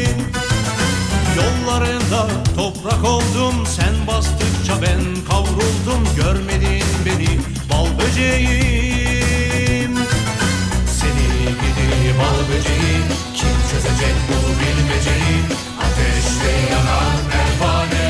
Yollarında 1.36 2.26
toprak 2.56 3.04
oldum 3.04 3.66
sen 3.66 4.06
bastıkça 4.06 4.82
ben 4.82 5.00
kavruldum. 5.28 6.08
Görmedin 6.16 6.84
beni 7.06 7.38
bal 7.70 7.86
böceğim. 7.98 9.94
Seni 10.86 11.44
gidi 11.44 12.14
bal 12.18 12.38
böceği 12.48 12.98
kim 13.34 13.56
çözecek 13.70 14.16
bu 14.28 14.38
bilmeceyi? 14.60 15.36
Ateşte 15.80 16.52
yanan 16.72 17.18
pervane 17.30 18.01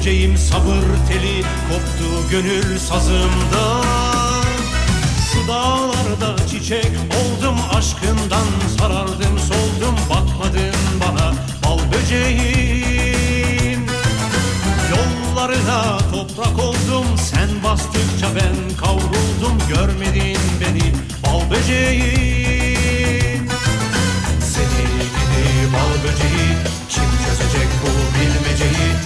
Dökeceğim 0.00 0.36
sabır 0.36 0.86
teli 1.08 1.42
koptu 1.42 2.30
gönül 2.30 2.78
sazımda. 2.78 3.82
Şu 5.32 5.48
dağlarda 5.48 6.46
çiçek 6.46 6.90
oldum 7.20 7.56
aşkından 7.74 8.46
Sarardım 8.78 9.38
soldum 9.38 9.96
bakmadın 10.10 10.74
bana 11.00 11.34
bal 11.64 11.78
böceğim. 11.92 13.86
Yollarına 14.90 15.98
toprak 15.98 16.58
oldum 16.58 17.06
sen 17.16 17.48
bastıkça 17.64 18.26
ben 18.34 18.76
kavruldum 18.76 19.58
Görmedin 19.68 20.38
beni 20.60 20.92
bal 21.26 21.50
böceğim. 21.50 23.48
Seni 24.40 24.82
gidi 24.92 25.72
bal 25.72 25.92
böceği 26.04 26.48
kim 26.88 27.10
çözecek 27.26 27.68
bu 27.82 27.90
bilmeceyi? 28.18 28.99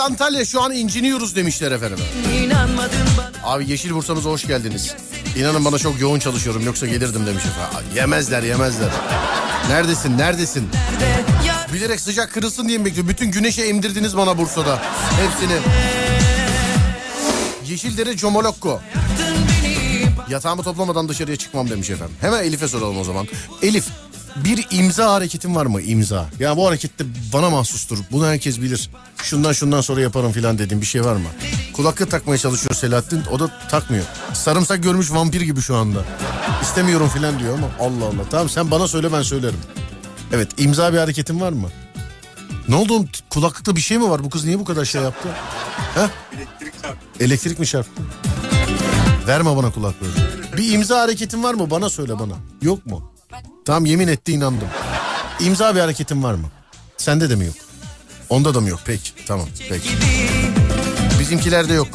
Antalya 0.00 0.44
şu 0.44 0.62
an 0.62 0.72
inciniyoruz 0.72 1.36
demişler 1.36 1.72
efendim. 1.72 1.98
Abi 3.44 3.70
Yeşil 3.70 3.94
Bursa'mıza 3.94 4.30
hoş 4.30 4.46
geldiniz. 4.46 4.94
İnanın 5.36 5.64
bana 5.64 5.78
çok 5.78 6.00
yoğun 6.00 6.18
çalışıyorum 6.18 6.62
yoksa 6.66 6.86
gelirdim 6.86 7.26
demiş 7.26 7.44
efendim. 7.44 7.88
Yemezler 7.96 8.42
yemezler. 8.42 8.90
Neredesin 9.68 10.18
neredesin? 10.18 10.68
Bilerek 11.72 12.00
sıcak 12.00 12.32
kırılsın 12.32 12.68
diye 12.68 12.78
mi 12.78 12.84
bekliyorum? 12.84 13.08
Bütün 13.10 13.30
güneşe 13.30 13.62
emdirdiniz 13.62 14.16
bana 14.16 14.38
Bursa'da. 14.38 14.82
Hepsini. 15.20 15.58
Yeşildere 17.70 18.16
Comolokko. 18.16 18.80
Yatağımı 20.30 20.62
toplamadan 20.62 21.08
dışarıya 21.08 21.36
çıkmam 21.36 21.70
demiş 21.70 21.90
efendim. 21.90 22.16
Hemen 22.20 22.42
Elif'e 22.42 22.68
soralım 22.68 22.98
o 22.98 23.04
zaman. 23.04 23.28
Elif 23.62 23.84
bir 24.36 24.66
imza 24.70 25.12
hareketin 25.12 25.54
var 25.54 25.66
mı 25.66 25.80
imza? 25.82 26.26
Ya 26.38 26.56
bu 26.56 26.66
hareket 26.66 26.98
de 26.98 27.04
bana 27.32 27.50
mahsustur. 27.50 27.98
Bunu 28.12 28.26
herkes 28.26 28.60
bilir. 28.60 28.90
Şundan 29.22 29.52
şundan 29.52 29.80
sonra 29.80 30.00
yaparım 30.00 30.32
filan 30.32 30.58
dediğim 30.58 30.80
bir 30.80 30.86
şey 30.86 31.04
var 31.04 31.16
mı? 31.16 31.28
Kulaklık 31.72 32.10
takmaya 32.10 32.38
çalışıyor 32.38 32.74
Selahattin. 32.74 33.22
O 33.32 33.38
da 33.38 33.50
takmıyor. 33.70 34.04
Sarımsak 34.32 34.82
görmüş 34.82 35.12
vampir 35.12 35.40
gibi 35.40 35.60
şu 35.60 35.76
anda. 35.76 36.04
İstemiyorum 36.62 37.08
filan 37.08 37.38
diyor 37.38 37.54
ama 37.58 37.66
Allah 37.80 38.04
Allah. 38.04 38.28
Tamam 38.30 38.48
sen 38.48 38.70
bana 38.70 38.88
söyle 38.88 39.12
ben 39.12 39.22
söylerim. 39.22 39.60
Evet 40.32 40.48
imza 40.58 40.92
bir 40.92 40.98
hareketin 40.98 41.40
var 41.40 41.52
mı? 41.52 41.68
Ne 42.68 42.74
oldu 42.74 42.94
oğlum? 42.94 43.08
Kulaklıkta 43.30 43.76
bir 43.76 43.80
şey 43.80 43.98
mi 43.98 44.10
var? 44.10 44.24
Bu 44.24 44.30
kız 44.30 44.44
niye 44.44 44.58
bu 44.58 44.64
kadar 44.64 44.84
şey 44.84 45.02
yaptı? 45.02 45.28
Ha? 45.94 46.10
Elektrik 46.36 46.82
çarptı. 46.82 47.24
Elektrik 47.24 47.58
mi 47.58 47.66
çarptı? 47.66 48.02
Verme 49.26 49.56
bana 49.56 49.70
kulaklığı. 49.72 50.06
Bir 50.56 50.72
imza 50.72 51.00
hareketin 51.00 51.42
var 51.42 51.54
mı? 51.54 51.70
Bana 51.70 51.90
söyle 51.90 52.18
bana. 52.18 52.34
Yok 52.62 52.86
mu? 52.86 53.12
Tamam 53.68 53.84
yemin 53.86 54.08
etti 54.08 54.32
inandım. 54.32 54.68
İmza 55.40 55.74
bir 55.74 55.80
hareketin 55.80 56.22
var 56.22 56.34
mı? 56.34 56.46
Sende 56.96 57.30
de 57.30 57.36
mi 57.36 57.44
yok? 57.46 57.54
Onda 58.28 58.54
da 58.54 58.60
mı 58.60 58.68
yok? 58.68 58.80
Peki 58.84 59.10
tamam 59.26 59.48
peki. 59.68 59.88
Bizimkilerde 61.20 61.72
yok. 61.74 61.88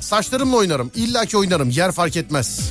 Saçlarımla 0.00 0.56
oynarım. 0.56 0.90
İlla 0.94 1.26
ki 1.26 1.36
oynarım. 1.36 1.70
Yer 1.70 1.92
fark 1.92 2.16
etmez. 2.16 2.70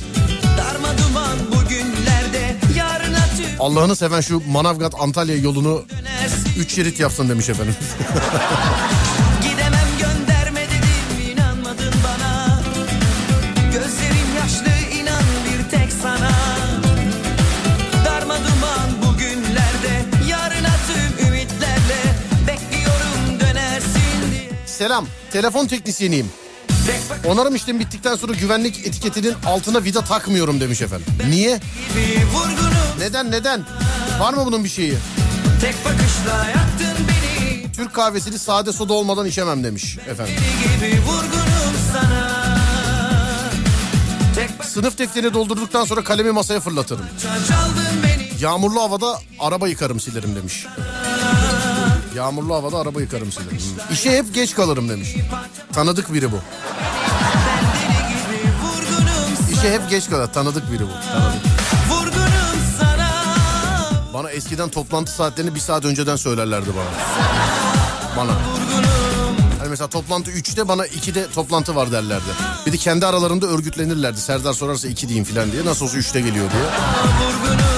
Allah'ını 3.60 3.96
seven 3.96 4.20
şu 4.20 4.42
Manavgat 4.50 4.94
Antalya 5.00 5.36
yolunu 5.36 5.84
dönersin 5.90 6.60
3 6.60 6.74
şerit 6.74 7.00
yapsın 7.00 7.28
demiş 7.28 7.48
efendim. 7.48 7.74
Selam. 24.78 25.06
Telefon 25.32 25.66
teknisyeniyim. 25.66 26.30
Onarım 27.26 27.54
işlemi 27.54 27.80
bittikten 27.80 28.16
sonra 28.16 28.32
güvenlik 28.32 28.86
etiketinin 28.86 29.34
altına 29.46 29.84
vida 29.84 30.04
takmıyorum 30.04 30.60
demiş 30.60 30.82
efendim. 30.82 31.06
Niye? 31.30 31.60
Neden 32.98 33.30
neden? 33.30 33.64
Var 34.20 34.32
mı 34.34 34.46
bunun 34.46 34.64
bir 34.64 34.68
şeyi? 34.68 34.94
Tek 35.60 35.74
bakışla 35.84 36.46
yaktın 36.48 37.06
beni 37.08 37.72
Türk 37.72 37.94
kahvesini 37.94 38.38
sade 38.38 38.72
soda 38.72 38.92
olmadan 38.92 39.26
içemem 39.26 39.64
demiş 39.64 39.98
efendim. 40.10 40.34
Sana 41.92 42.28
Sınıf 44.64 44.98
defterini 44.98 45.34
doldurduktan 45.34 45.84
sonra 45.84 46.04
kalemi 46.04 46.30
masaya 46.30 46.60
fırlatırım. 46.60 47.06
Yağmurlu 48.40 48.80
havada 48.80 49.18
araba 49.38 49.68
yıkarım 49.68 50.00
silerim 50.00 50.36
demiş. 50.36 50.66
Yağmurlu 52.16 52.54
havada 52.54 52.78
araba 52.78 53.00
yıkarım 53.00 53.32
silerim. 53.32 53.50
Hmm. 53.50 53.94
İşe 53.94 54.18
hep 54.18 54.34
geç 54.34 54.54
kalırım 54.54 54.88
demiş. 54.88 55.16
Tanıdık 55.72 56.12
biri 56.14 56.32
bu. 56.32 56.40
İşe 59.52 59.72
hep 59.72 59.90
geç 59.90 60.10
kalır. 60.10 60.26
Tanıdık 60.32 60.72
biri 60.72 60.82
bu. 60.82 61.12
Tanıdık. 61.12 61.42
Bana 64.14 64.30
eskiden 64.30 64.68
toplantı 64.68 65.12
saatlerini 65.12 65.54
bir 65.54 65.60
saat 65.60 65.84
önceden 65.84 66.16
söylerlerdi 66.16 66.70
bana. 66.76 66.90
Bana. 68.16 68.36
Hani 69.58 69.68
mesela 69.68 69.88
toplantı 69.88 70.30
3'te 70.30 70.68
bana 70.68 70.86
2'de 70.86 71.30
toplantı 71.30 71.76
var 71.76 71.92
derlerdi. 71.92 72.30
Bir 72.66 72.72
de 72.72 72.76
kendi 72.76 73.06
aralarında 73.06 73.46
örgütlenirlerdi. 73.46 74.20
Serdar 74.20 74.52
sorarsa 74.52 74.88
2 74.88 75.08
diyeyim 75.08 75.24
falan 75.24 75.52
diye. 75.52 75.64
Nasıl 75.64 75.84
olsa 75.84 75.98
3'te 75.98 76.20
geliyor 76.20 76.46
diye. 76.52 76.62
Vurgunum 76.62 77.77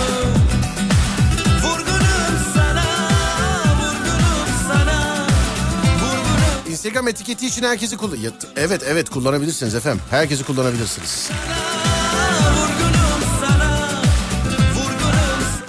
Instagram 6.81 7.09
etiketi 7.09 7.47
için 7.47 7.63
herkesi 7.63 7.97
kullan... 7.97 8.19
Evet 8.57 8.83
evet 8.87 9.11
kullanabilirsiniz 9.11 9.75
efendim. 9.75 10.03
Herkesi 10.11 10.45
kullanabilirsiniz. 10.45 11.31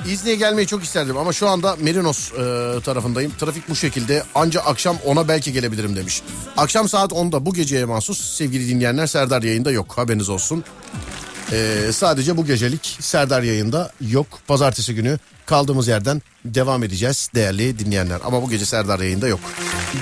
İzni'ye 0.10 0.36
gelmeyi 0.36 0.68
çok 0.68 0.84
isterdim 0.84 1.18
ama 1.18 1.34
şu 1.34 1.50
anda 1.50 1.76
Merinos 1.76 2.32
e, 2.32 2.36
tarafındayım. 2.82 3.32
Trafik 3.40 3.70
bu 3.70 3.76
şekilde 3.76 4.24
anca 4.36 4.62
akşam 4.62 4.96
10'a 4.96 5.28
belki 5.28 5.54
gelebilirim 5.54 5.96
demiş. 5.96 6.22
Akşam 6.58 6.90
saat 6.90 7.12
10'da 7.12 7.46
bu 7.46 7.54
geceye 7.54 7.86
mahsus 7.86 8.36
sevgili 8.36 8.70
dinleyenler 8.70 9.08
Serdar 9.08 9.44
yayında 9.44 9.72
yok 9.72 9.98
haberiniz 9.98 10.30
olsun. 10.30 10.64
E, 11.52 11.90
sadece 11.94 12.38
bu 12.38 12.46
gecelik 12.46 12.98
Serdar 13.00 13.42
yayında 13.42 13.92
yok. 14.02 14.28
Pazartesi 14.48 14.96
günü 14.96 15.20
kaldığımız 15.46 15.88
yerden 15.88 16.22
devam 16.46 16.84
edeceğiz 16.84 17.30
değerli 17.36 17.80
dinleyenler. 17.80 18.20
Ama 18.26 18.42
bu 18.42 18.50
gece 18.50 18.66
Serdar 18.66 19.00
yayında 19.00 19.28
yok. 19.28 19.40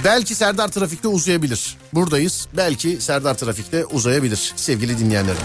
Belki 0.04 0.36
Serdar 0.36 0.68
trafikte 0.68 1.08
uzayabilir. 1.08 1.78
Buradayız. 1.94 2.48
Belki 2.58 3.02
Serdar 3.02 3.34
trafikte 3.38 3.86
uzayabilir 3.86 4.54
sevgili 4.56 5.00
dinleyenlerim. 5.00 5.38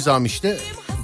İmzam 0.00 0.24
işte. 0.24 0.58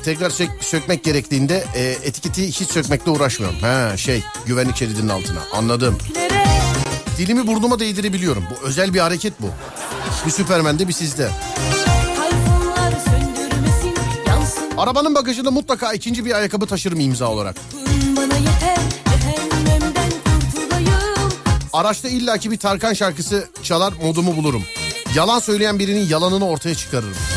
Tekrar 0.05 0.30
sök- 0.30 0.64
sökmek 0.64 1.05
gerektiğinde 1.05 1.64
e, 1.74 1.82
etiketi 1.82 2.47
hiç 2.49 2.70
sökmekle 2.70 3.11
uğraşmıyorum. 3.11 3.59
Ha 3.61 3.97
şey 3.97 4.22
güvenlik 4.47 4.76
şeridinin 4.76 5.09
altına 5.09 5.38
anladım. 5.53 5.99
Dilimi 7.18 7.47
burnuma 7.47 7.78
değdirebiliyorum. 7.78 8.44
Bu 8.51 8.66
özel 8.66 8.94
bir 8.94 9.01
hareket 9.01 9.42
bu. 9.42 9.47
Bir 10.26 10.30
Süpermen'de 10.30 10.88
bir 10.88 10.92
sizde. 10.92 11.30
Arabanın 14.78 15.14
bagajında 15.14 15.51
mutlaka 15.51 15.92
ikinci 15.92 16.24
bir 16.24 16.32
ayakkabı 16.34 16.66
taşırım 16.66 17.01
imza 17.01 17.28
olarak. 17.30 17.57
Araçta 21.72 22.09
illaki 22.09 22.51
bir 22.51 22.57
Tarkan 22.59 22.94
şarkısı 22.94 23.49
çalar 23.62 23.92
modumu 24.03 24.36
bulurum. 24.36 24.62
Yalan 25.14 25.38
söyleyen 25.38 25.78
birinin 25.78 26.09
yalanını 26.09 26.49
ortaya 26.49 26.74
çıkarırım. 26.74 27.36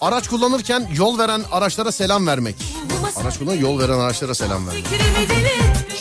Araç 0.00 0.28
kullanırken 0.28 0.88
yol 0.94 1.18
veren 1.18 1.42
araçlara 1.52 1.92
selam 1.92 2.26
vermek. 2.26 2.56
Araç 3.16 3.38
kullan 3.38 3.54
yol 3.54 3.78
veren 3.78 3.98
araçlara 3.98 4.34
selam 4.34 4.66
vermek. 4.66 4.84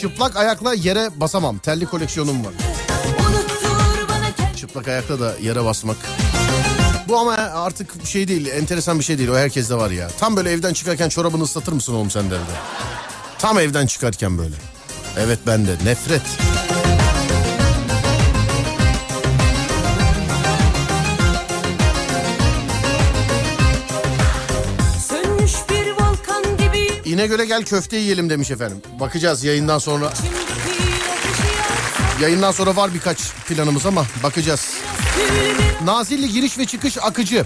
Çıplak 0.02 0.38
ayakla 0.38 0.74
yere 0.74 1.10
basamam. 1.16 1.58
Telli 1.58 1.86
koleksiyonum 1.86 2.46
var. 2.46 2.54
Çıplak 4.58 4.88
ayakla 4.88 5.20
da 5.20 5.36
yere 5.42 5.66
basmak. 5.66 5.98
Bu 7.08 7.18
ama 7.18 7.34
artık 7.34 8.06
şey 8.06 8.28
değil, 8.28 8.48
enteresan 8.48 9.00
bir 9.00 9.04
şey 9.04 9.18
değil. 9.18 9.30
O 9.30 9.36
herkeste 9.36 9.76
var 9.76 9.92
ya. 9.92 10.08
Tam 10.20 10.36
böyle 10.36 10.52
evden 10.52 10.74
çıkarken 10.74 11.10
çorabını 11.10 11.44
ıslatır 11.44 11.74
mısın 11.74 11.94
oğlum 11.94 12.12
sen 12.12 12.32
de? 12.32 12.36
Tam 13.40 13.60
evden 13.60 13.88
çıkarken 13.88 14.38
böyle. 14.38 14.56
Evet 15.20 15.40
ben 15.48 15.68
de 15.68 15.72
nefret. 15.86 16.22
Sönmüş 16.22 16.59
İnegöl'e 27.20 27.46
gel 27.46 27.64
köfte 27.64 27.98
yiyelim 27.98 28.30
demiş 28.30 28.52
efendim. 28.52 28.82
Bakacağız 29.00 29.44
yayından 29.44 29.78
sonra. 29.78 30.14
Yayından 32.22 32.52
sonra 32.52 32.76
var 32.76 32.94
birkaç 32.94 33.32
planımız 33.48 33.86
ama 33.86 34.06
bakacağız. 34.24 34.74
Nazilli 35.84 36.30
giriş 36.30 36.58
ve 36.58 36.66
çıkış 36.66 36.98
akıcı. 37.02 37.46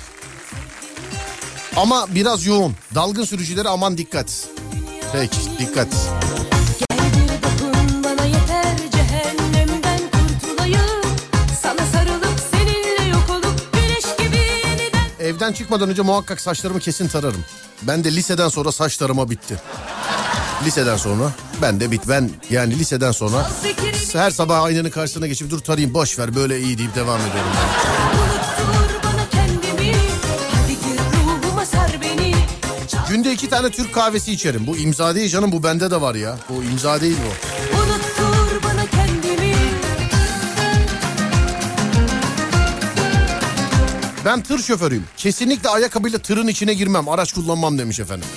Ama 1.75 2.07
biraz 2.15 2.45
yoğun. 2.45 2.75
Dalgın 2.95 3.23
sürücülere 3.23 3.69
aman 3.69 3.97
dikkat. 3.97 4.47
Peki 5.13 5.37
dikkat. 5.59 5.87
Evden 15.19 15.53
çıkmadan 15.53 15.89
önce 15.89 16.01
muhakkak 16.01 16.41
saçlarımı 16.41 16.79
kesin 16.79 17.07
tararım. 17.07 17.45
Ben 17.87 18.03
de 18.03 18.15
liseden 18.15 18.49
sonra 18.49 18.71
saç 18.71 18.97
tarama 18.97 19.29
bitti. 19.29 19.59
Liseden 20.65 20.97
sonra 20.97 21.31
ben 21.61 21.79
de 21.79 21.91
bit 21.91 22.01
ben 22.09 22.29
yani 22.49 22.79
liseden 22.79 23.11
sonra 23.11 23.49
her 24.13 24.31
sabah 24.31 24.63
aynanın 24.63 24.89
karşısına 24.89 25.27
geçip 25.27 25.49
dur 25.49 25.59
tarayayım 25.59 25.93
boş 25.93 26.19
ver 26.19 26.35
böyle 26.35 26.61
iyi 26.61 26.77
deyip 26.77 26.95
devam 26.95 27.19
ediyorum. 27.19 27.51
Günde 33.09 33.33
iki 33.33 33.49
tane 33.49 33.69
Türk 33.69 33.93
kahvesi 33.93 34.31
içerim. 34.31 34.67
Bu 34.67 34.77
imza 34.77 35.15
değil 35.15 35.29
canım 35.29 35.51
bu 35.51 35.63
bende 35.63 35.91
de 35.91 36.01
var 36.01 36.15
ya. 36.15 36.37
Bu 36.49 36.63
imza 36.63 37.01
değil 37.01 37.17
bu. 37.27 37.72
Ben 44.25 44.41
tır 44.43 44.59
şoförüyüm. 44.59 45.05
Kesinlikle 45.17 45.69
ayakkabıyla 45.69 46.19
tırın 46.19 46.47
içine 46.47 46.73
girmem. 46.73 47.09
Araç 47.09 47.33
kullanmam 47.33 47.77
demiş 47.77 47.99
efendim. 47.99 48.27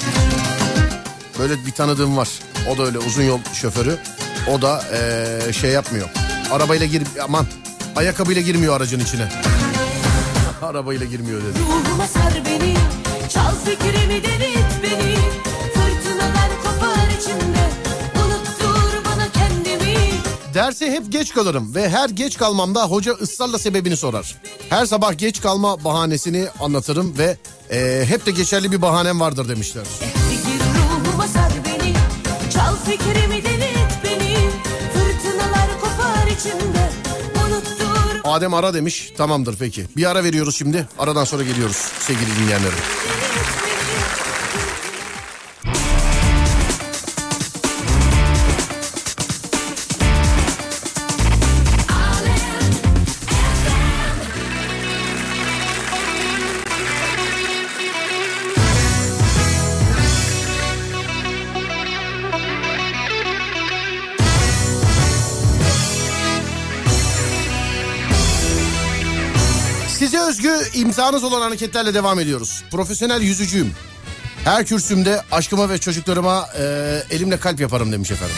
Böyle 1.39 1.67
bir 1.67 1.73
tanıdığım 1.73 2.17
var. 2.17 2.29
O 2.75 2.79
da 2.79 2.83
öyle 2.83 2.99
uzun 2.99 3.23
yol 3.23 3.39
şoförü. 3.55 3.99
O 4.53 4.63
da 4.63 4.85
eee, 4.93 5.53
şey 5.53 5.71
yapmıyor. 5.71 6.09
Arabayla 6.53 6.87
gir 6.87 7.03
aman 7.23 7.47
ayakkabıyla 7.97 8.43
girmiyor 8.43 8.77
aracın 8.77 9.01
içine. 9.01 9.29
Arabayla 10.63 11.07
girmiyor 11.07 11.41
dedi. 11.43 11.59
Ruhuma 11.59 12.07
sar 12.07 12.33
beni 12.47 12.75
Çal 13.29 13.55
fikrimi 13.65 14.23
delirt 14.25 14.83
beni 14.83 15.17
Derse 20.57 20.91
hep 20.91 21.13
geç 21.13 21.35
kalırım 21.35 21.75
ve 21.75 21.89
her 21.89 22.09
geç 22.09 22.39
kalmamda 22.39 22.83
hoca 22.85 23.13
ısrarla 23.13 23.59
sebebini 23.59 23.97
sorar. 23.97 24.37
Her 24.69 24.87
sabah 24.87 25.19
geç 25.19 25.41
kalma 25.41 25.85
bahanesini 25.85 26.47
anlatırım 26.61 27.19
ve 27.19 27.37
eee, 27.71 28.05
hep 28.09 28.27
de 28.27 28.31
geçerli 28.31 28.73
bir 28.73 28.83
bahanem 28.83 29.21
vardır 29.21 29.49
demişler. 29.49 29.85
Hadi 30.01 30.37
gir 30.37 30.61
ruhuma 30.65 31.29
sar 31.29 31.53
beni 31.65 31.95
Çal 32.53 32.77
fikrimi 32.77 33.45
delirt 33.45 34.05
beni 34.05 34.37
Fırtınalar 34.95 35.81
kopar 35.81 36.27
içimde 36.27 36.91
Unuttur 37.47 38.21
Adem 38.25 38.55
ara 38.55 38.75
demiş. 38.75 39.13
Tamamdır 39.17 39.57
peki. 39.59 39.87
Bir 39.97 40.11
ara 40.11 40.25
veriyoruz 40.25 40.57
şimdi. 40.57 40.89
Aradan 40.99 41.25
sonra 41.25 41.43
geliyoruz 41.43 41.77
sevgili 42.01 42.37
dinleyenlerim. 42.37 42.79
Özgü 70.29 70.61
imzanız 70.75 71.25
olan 71.25 71.41
hareketlerle 71.41 71.95
devam 71.95 72.21
ediyoruz. 72.21 72.63
Profesyonel 72.71 73.21
yüzücüyüm. 73.21 73.73
Her 74.45 74.67
kürsümde 74.67 75.23
aşkıma 75.33 75.71
ve 75.71 75.79
çocuklarıma 75.79 76.49
e, 76.59 76.63
elimle 77.11 77.41
kalp 77.41 77.61
yaparım 77.61 77.93
demiş 77.93 78.11
efendim. 78.11 78.37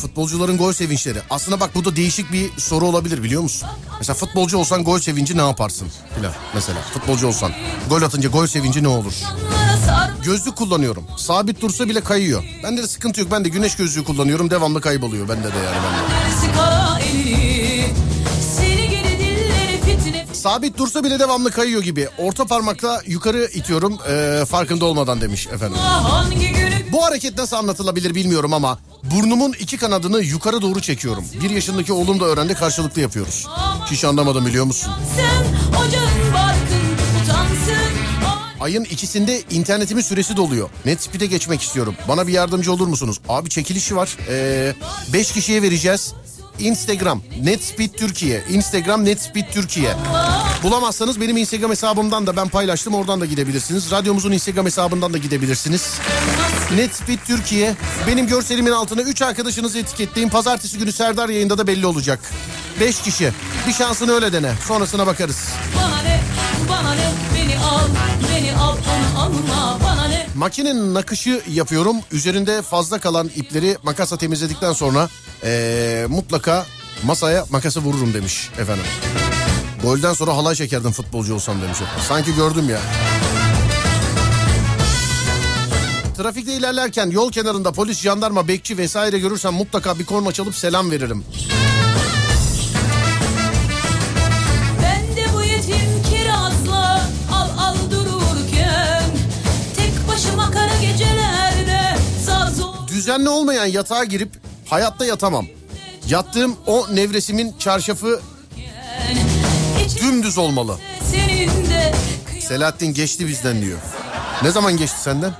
Futbolcuların 0.00 0.58
gol 0.58 0.72
sevinçleri. 0.72 1.18
Aslında 1.30 1.60
bak 1.60 1.70
bu 1.74 1.84
da 1.84 1.96
değişik 1.96 2.32
bir 2.32 2.50
soru 2.58 2.84
olabilir 2.86 3.22
biliyor 3.22 3.42
musun? 3.42 3.68
Mesela 3.98 4.14
futbolcu 4.14 4.58
olsan 4.58 4.84
gol 4.84 4.98
sevinci 4.98 5.36
ne 5.36 5.42
yaparsın? 5.42 5.88
Filan 6.16 6.32
mesela 6.54 6.78
futbolcu 6.94 7.26
olsan. 7.26 7.52
Gol 7.88 8.02
atınca 8.02 8.28
gol 8.28 8.46
sevinci 8.46 8.82
ne 8.82 8.88
olur? 8.88 9.14
Gözlük 10.24 10.56
kullanıyorum. 10.56 11.04
Sabit 11.16 11.60
dursa 11.60 11.88
bile 11.88 12.00
kayıyor. 12.00 12.44
Bende 12.62 12.82
de 12.82 12.86
sıkıntı 12.86 13.20
yok. 13.20 13.30
Ben 13.30 13.44
de 13.44 13.48
güneş 13.48 13.76
gözlüğü 13.76 14.04
kullanıyorum. 14.04 14.50
Devamlı 14.50 14.80
kayboluyor. 14.80 15.28
Bende 15.28 15.48
de 15.48 15.58
yani. 15.58 15.76
Bende. 15.76 17.45
Sabit 20.36 20.78
dursa 20.78 21.04
bile 21.04 21.18
devamlı 21.18 21.50
kayıyor 21.50 21.82
gibi. 21.82 22.08
Orta 22.18 22.44
parmakla 22.44 23.02
yukarı 23.06 23.50
itiyorum 23.54 23.98
e, 24.10 24.44
farkında 24.44 24.84
olmadan 24.84 25.20
demiş 25.20 25.46
efendim. 25.46 25.78
Bu 26.92 27.04
hareket 27.04 27.38
nasıl 27.38 27.56
anlatılabilir 27.56 28.14
bilmiyorum 28.14 28.52
ama 28.54 28.78
burnumun 29.02 29.52
iki 29.52 29.76
kanadını 29.76 30.22
yukarı 30.22 30.62
doğru 30.62 30.80
çekiyorum. 30.80 31.24
Bir 31.42 31.50
yaşındaki 31.50 31.92
oğlum 31.92 32.20
da 32.20 32.24
öğrendi 32.24 32.54
karşılıklı 32.54 33.00
yapıyoruz. 33.00 33.46
Hiç 33.90 34.04
anlamadım 34.04 34.46
biliyor 34.46 34.64
musun? 34.64 34.92
Ayın 38.60 38.84
ikisinde 38.84 39.42
internetimin 39.50 40.02
süresi 40.02 40.36
doluyor. 40.36 40.68
Netspeed'e 40.84 41.26
geçmek 41.26 41.62
istiyorum. 41.62 41.94
Bana 42.08 42.26
bir 42.26 42.32
yardımcı 42.32 42.72
olur 42.72 42.86
musunuz? 42.86 43.20
Abi 43.28 43.48
çekilişi 43.50 43.96
var. 43.96 44.16
Ee, 44.30 44.74
beş 45.12 45.32
kişiye 45.32 45.62
vereceğiz. 45.62 46.14
Instagram 46.58 47.22
Netspeed 47.42 47.90
Türkiye. 47.90 48.42
Instagram 48.50 49.04
Netspeed 49.04 49.44
Türkiye. 49.52 49.94
Bulamazsanız 50.62 51.20
benim 51.20 51.36
Instagram 51.36 51.70
hesabımdan 51.70 52.26
da 52.26 52.36
ben 52.36 52.48
paylaştım. 52.48 52.94
Oradan 52.94 53.20
da 53.20 53.26
gidebilirsiniz. 53.26 53.90
Radyomuzun 53.90 54.32
Instagram 54.32 54.66
hesabından 54.66 55.12
da 55.12 55.18
gidebilirsiniz. 55.18 55.94
Netspeed 56.74 57.18
Türkiye. 57.26 57.74
Benim 58.06 58.26
görselimin 58.26 58.72
altına 58.72 59.02
3 59.02 59.22
arkadaşınızı 59.22 59.78
etiketleyin. 59.78 60.28
Pazartesi 60.28 60.78
günü 60.78 60.92
Serdar 60.92 61.28
yayında 61.28 61.58
da 61.58 61.66
belli 61.66 61.86
olacak. 61.86 62.20
5 62.80 63.02
kişi. 63.02 63.32
Bir 63.68 63.72
şansını 63.72 64.12
öyle 64.12 64.32
dene. 64.32 64.52
Sonrasına 64.68 65.06
bakarız. 65.06 65.48
Bana 65.76 66.02
ne 66.02 66.20
bana 66.68 66.94
ne 66.94 67.10
beni 67.34 67.58
al 67.58 67.80
Beni 68.34 68.52
al 68.52 68.76
alma 69.18 69.85
Makinenin 70.36 70.94
nakışı 70.94 71.42
yapıyorum. 71.50 71.96
Üzerinde 72.12 72.62
fazla 72.62 72.98
kalan 72.98 73.30
ipleri 73.36 73.76
makasla 73.82 74.18
temizledikten 74.18 74.72
sonra 74.72 75.08
ee, 75.44 76.06
mutlaka 76.08 76.66
masaya 77.04 77.44
makası 77.50 77.80
vururum 77.80 78.14
demiş 78.14 78.50
efendim. 78.58 78.84
Golden 79.82 80.12
sonra 80.12 80.36
halay 80.36 80.54
çekerdim 80.54 80.92
futbolcu 80.92 81.34
olsam 81.34 81.62
demiş. 81.62 81.78
Sanki 82.08 82.34
gördüm 82.34 82.68
ya. 82.70 82.78
Trafikte 86.16 86.52
ilerlerken 86.52 87.10
yol 87.10 87.32
kenarında 87.32 87.72
polis, 87.72 88.00
jandarma, 88.00 88.48
bekçi 88.48 88.78
vesaire 88.78 89.18
görürsem 89.18 89.54
mutlaka 89.54 89.98
bir 89.98 90.04
korna 90.06 90.32
çalıp 90.32 90.54
selam 90.54 90.90
veririm. 90.90 91.24
Düzenli 103.06 103.28
olmayan 103.28 103.66
yatağa 103.66 104.04
girip 104.04 104.30
hayatta 104.68 105.04
yatamam. 105.06 105.46
Yattığım 106.08 106.56
o 106.66 106.86
nevresimin 106.94 107.54
çarşafı 107.58 108.20
dümdüz 110.00 110.38
olmalı. 110.38 110.78
Selahattin 112.40 112.94
geçti 112.94 113.28
bizden 113.28 113.62
diyor. 113.62 113.78
Ne 114.42 114.50
zaman 114.50 114.76
geçti 114.76 115.00
senden? 115.00 115.32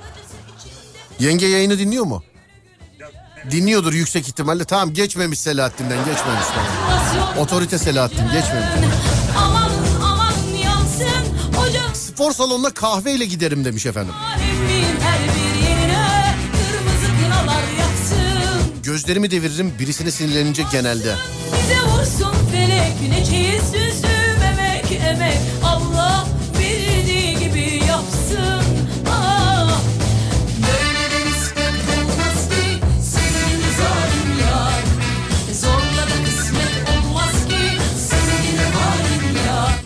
Yenge 1.19 1.47
yayını 1.47 1.79
dinliyor 1.79 2.05
mu? 2.05 2.23
Dinliyordur 3.51 3.93
yüksek 3.93 4.27
ihtimalle. 4.27 4.63
Tamam 4.65 4.93
geçmemiş 4.93 5.39
Selahattin'den 5.39 5.97
geçmemiş. 5.97 6.45
Tamam. 6.55 7.37
Otorite 7.37 7.77
Selahattin 7.77 8.23
geçmemiş. 8.31 8.67
aman 9.37 9.71
aman 10.03 10.33
yansın 10.63 11.57
ocak 11.67 11.97
Spor 11.97 12.31
salonuna 12.31 12.69
kahveyle 12.69 13.25
giderim 13.25 13.65
demiş 13.65 13.85
efendim. 13.85 14.13
Gözlerimi 18.87 19.31
deviririm 19.31 19.73
birisine 19.79 20.11
sinirlenince 20.11 20.63
genelde. 20.71 21.15
bize 21.53 21.81
vursun 21.81 22.33
felek 22.51 23.09
ne 23.09 23.25
çeyiz 23.25 23.63
süsüm 23.63 24.41
emek 24.51 24.91
emek 24.91 25.37
Allah 25.63 26.27
bildiği 26.59 27.39
gibi 27.39 27.85
yapsın 27.87 28.63
ah. 29.11 29.81
Ki 30.55 30.73
ki 32.63 32.81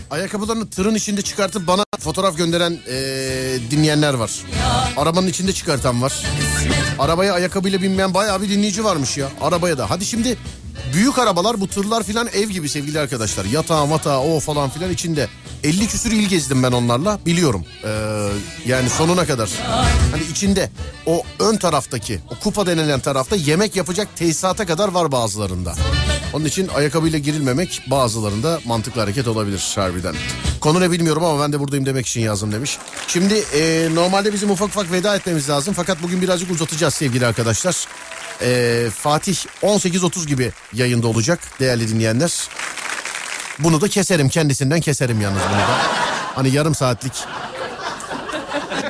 Ayakkabılarını 0.09 0.69
tırın 0.69 0.95
içinde 0.95 1.21
çıkartıp 1.21 1.67
bana 1.67 1.85
fotoğraf 2.03 2.37
gönderen 2.37 2.71
eee, 2.87 3.71
dinleyenler 3.71 4.13
var. 4.13 4.31
Arabanın 4.97 5.27
içinde 5.27 5.53
çıkartan 5.53 6.01
var. 6.01 6.13
Arabaya 6.99 7.33
ayakkabıyla 7.33 7.81
binmeyen 7.81 8.13
bayağı 8.13 8.41
bir 8.41 8.49
dinleyici 8.49 8.83
varmış 8.83 9.17
ya. 9.17 9.27
Arabaya 9.41 9.77
da. 9.77 9.89
Hadi 9.89 10.05
şimdi 10.05 10.37
büyük 10.93 11.19
arabalar 11.19 11.61
bu 11.61 11.67
tırlar 11.67 12.03
filan 12.03 12.27
ev 12.33 12.49
gibi 12.49 12.69
sevgili 12.69 12.99
arkadaşlar. 12.99 13.45
Yatağı 13.45 13.87
matağı 13.87 14.19
o 14.19 14.39
falan 14.39 14.69
filan 14.69 14.91
içinde. 14.91 15.27
50 15.63 15.87
küsür 15.87 16.11
il 16.11 16.29
gezdim 16.29 16.63
ben 16.63 16.71
onlarla 16.71 17.19
biliyorum. 17.25 17.65
Ee, 17.83 17.89
yani 18.65 18.89
sonuna 18.89 19.25
kadar. 19.25 19.49
Hani 20.11 20.23
içinde 20.31 20.69
o 21.05 21.23
ön 21.39 21.57
taraftaki 21.57 22.19
o 22.29 22.43
kupa 22.43 22.65
denilen 22.65 22.99
tarafta 22.99 23.35
yemek 23.35 23.75
yapacak 23.75 24.07
tesisata 24.15 24.65
kadar 24.65 24.89
var 24.89 25.11
bazılarında. 25.11 25.73
Onun 26.33 26.45
için 26.45 26.67
ayakkabıyla 26.67 27.19
girilmemek 27.19 27.81
bazılarında 27.87 28.59
mantıklı 28.65 29.01
hareket 29.01 29.27
olabilir 29.27 29.71
harbiden. 29.75 30.15
Konu 30.59 30.81
ne 30.81 30.91
bilmiyorum 30.91 31.23
ama 31.25 31.43
ben 31.43 31.53
de 31.53 31.59
buradayım 31.59 31.85
demek 31.85 32.07
için 32.07 32.21
yazdım 32.21 32.51
demiş. 32.51 32.77
Şimdi 33.07 33.33
e, 33.33 33.89
normalde 33.95 34.33
bizim 34.33 34.51
ufak 34.51 34.67
ufak 34.67 34.91
veda 34.91 35.15
etmemiz 35.15 35.49
lazım. 35.49 35.73
Fakat 35.73 36.03
bugün 36.03 36.21
birazcık 36.21 36.51
uzatacağız 36.51 36.93
sevgili 36.93 37.25
arkadaşlar. 37.25 37.87
E, 38.41 38.89
Fatih 38.95 39.35
18.30 39.63 40.27
gibi 40.27 40.51
yayında 40.73 41.07
olacak 41.07 41.39
değerli 41.59 41.87
dinleyenler. 41.87 42.49
Bunu 43.59 43.81
da 43.81 43.87
keserim 43.87 44.29
kendisinden 44.29 44.81
keserim 44.81 45.21
yalnız 45.21 45.41
bunu 45.49 45.59
da. 45.59 45.77
Hani 46.35 46.49
yarım 46.49 46.75
saatlik 46.75 47.13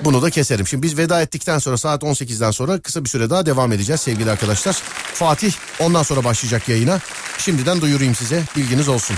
bunu 0.06 0.22
da 0.22 0.30
keserim. 0.30 0.68
Şimdi 0.68 0.84
biz 0.84 0.98
veda 0.98 1.22
ettikten 1.22 1.60
sonra 1.60 1.78
saat 1.78 2.04
18'den 2.04 2.52
sonra 2.52 2.80
kısa 2.80 3.04
bir 3.04 3.10
süre 3.10 3.30
daha 3.30 3.46
devam 3.46 3.72
edeceğiz 3.72 4.02
sevgili 4.02 4.32
arkadaşlar. 4.32 4.74
Fatih 5.14 5.54
ondan 5.80 6.04
sonra 6.04 6.24
başlayacak 6.24 6.70
yayına. 6.70 7.00
Şimdiden 7.38 7.82
duyurayım 7.82 8.16
size 8.16 8.44
bilginiz 8.58 8.90
olsun. 8.90 9.16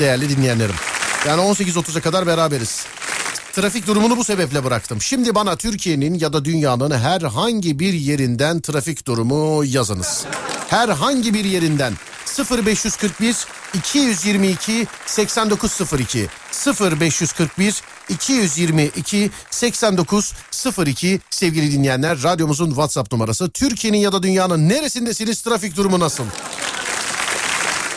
Değerli 0.00 0.28
dinleyenlerim. 0.28 0.74
Yani 1.28 1.42
18.30'a 1.42 2.00
kadar 2.00 2.26
beraberiz. 2.26 2.86
Trafik 3.52 3.86
durumunu 3.86 4.16
bu 4.16 4.24
sebeple 4.24 4.64
bıraktım. 4.64 5.00
Şimdi 5.00 5.34
bana 5.34 5.56
Türkiye'nin 5.56 6.14
ya 6.14 6.32
da 6.32 6.44
dünyanın 6.44 6.90
herhangi 6.90 7.78
bir 7.78 7.92
yerinden 7.92 8.60
trafik 8.60 9.06
durumu 9.06 9.64
yazınız. 9.64 10.24
Herhangi 10.68 11.34
bir 11.34 11.44
yerinden 11.44 11.92
0541 12.50 13.36
222 13.74 14.86
8902 15.06 16.28
0541 16.80 17.82
222 18.08 19.30
8902 19.50 21.20
sevgili 21.30 21.72
dinleyenler 21.72 22.22
radyomuzun 22.22 22.68
WhatsApp 22.68 23.12
numarası. 23.12 23.50
Türkiye'nin 23.50 23.98
ya 23.98 24.12
da 24.12 24.22
dünyanın 24.22 24.68
neresindesiniz 24.68 25.42
trafik 25.42 25.76
durumu 25.76 26.00
nasıl? 26.00 26.24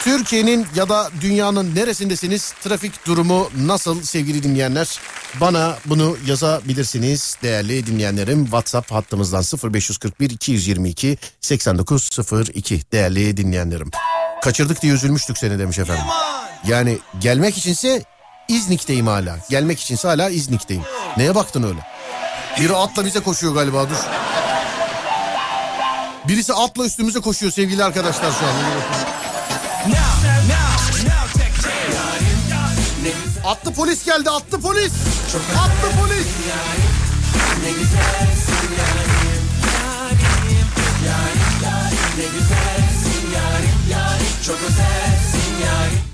Türkiye'nin 0.05 0.67
ya 0.75 0.89
da 0.89 1.09
dünyanın 1.21 1.75
neresindesiniz? 1.75 2.51
Trafik 2.63 3.05
durumu 3.07 3.49
nasıl 3.57 4.03
sevgili 4.03 4.43
dinleyenler? 4.43 4.99
Bana 5.41 5.77
bunu 5.85 6.17
yazabilirsiniz 6.27 7.37
değerli 7.43 7.87
dinleyenlerim. 7.87 8.43
WhatsApp 8.43 8.91
hattımızdan 8.91 9.43
0541 9.73 10.29
222 10.29 11.17
8902 11.41 12.81
değerli 12.91 13.37
dinleyenlerim. 13.37 13.91
Kaçırdık 14.41 14.81
diye 14.81 14.93
üzülmüştük 14.93 15.37
seni 15.37 15.59
demiş 15.59 15.79
efendim. 15.79 16.05
Yani 16.67 16.99
gelmek 17.19 17.57
içinse 17.57 18.03
İznik'teyim 18.47 19.07
hala. 19.07 19.39
Gelmek 19.49 19.79
içinse 19.79 20.07
hala 20.07 20.29
İznik'teyim. 20.29 20.83
Neye 21.17 21.35
baktın 21.35 21.63
öyle? 21.63 21.79
Biri 22.59 22.75
atla 22.75 23.05
bize 23.05 23.19
koşuyor 23.19 23.53
galiba 23.53 23.89
dur. 23.89 23.97
Birisi 26.27 26.53
atla 26.53 26.85
üstümüze 26.85 27.19
koşuyor 27.19 27.51
sevgili 27.51 27.83
arkadaşlar 27.83 28.31
şu 28.31 28.45
an. 28.45 29.24
Atlı 33.45 33.73
polis 33.73 34.05
geldi 34.05 34.29
atlı 34.29 34.61
polis. 34.61 34.91
Atlı 35.57 36.01
polis. 36.01 36.25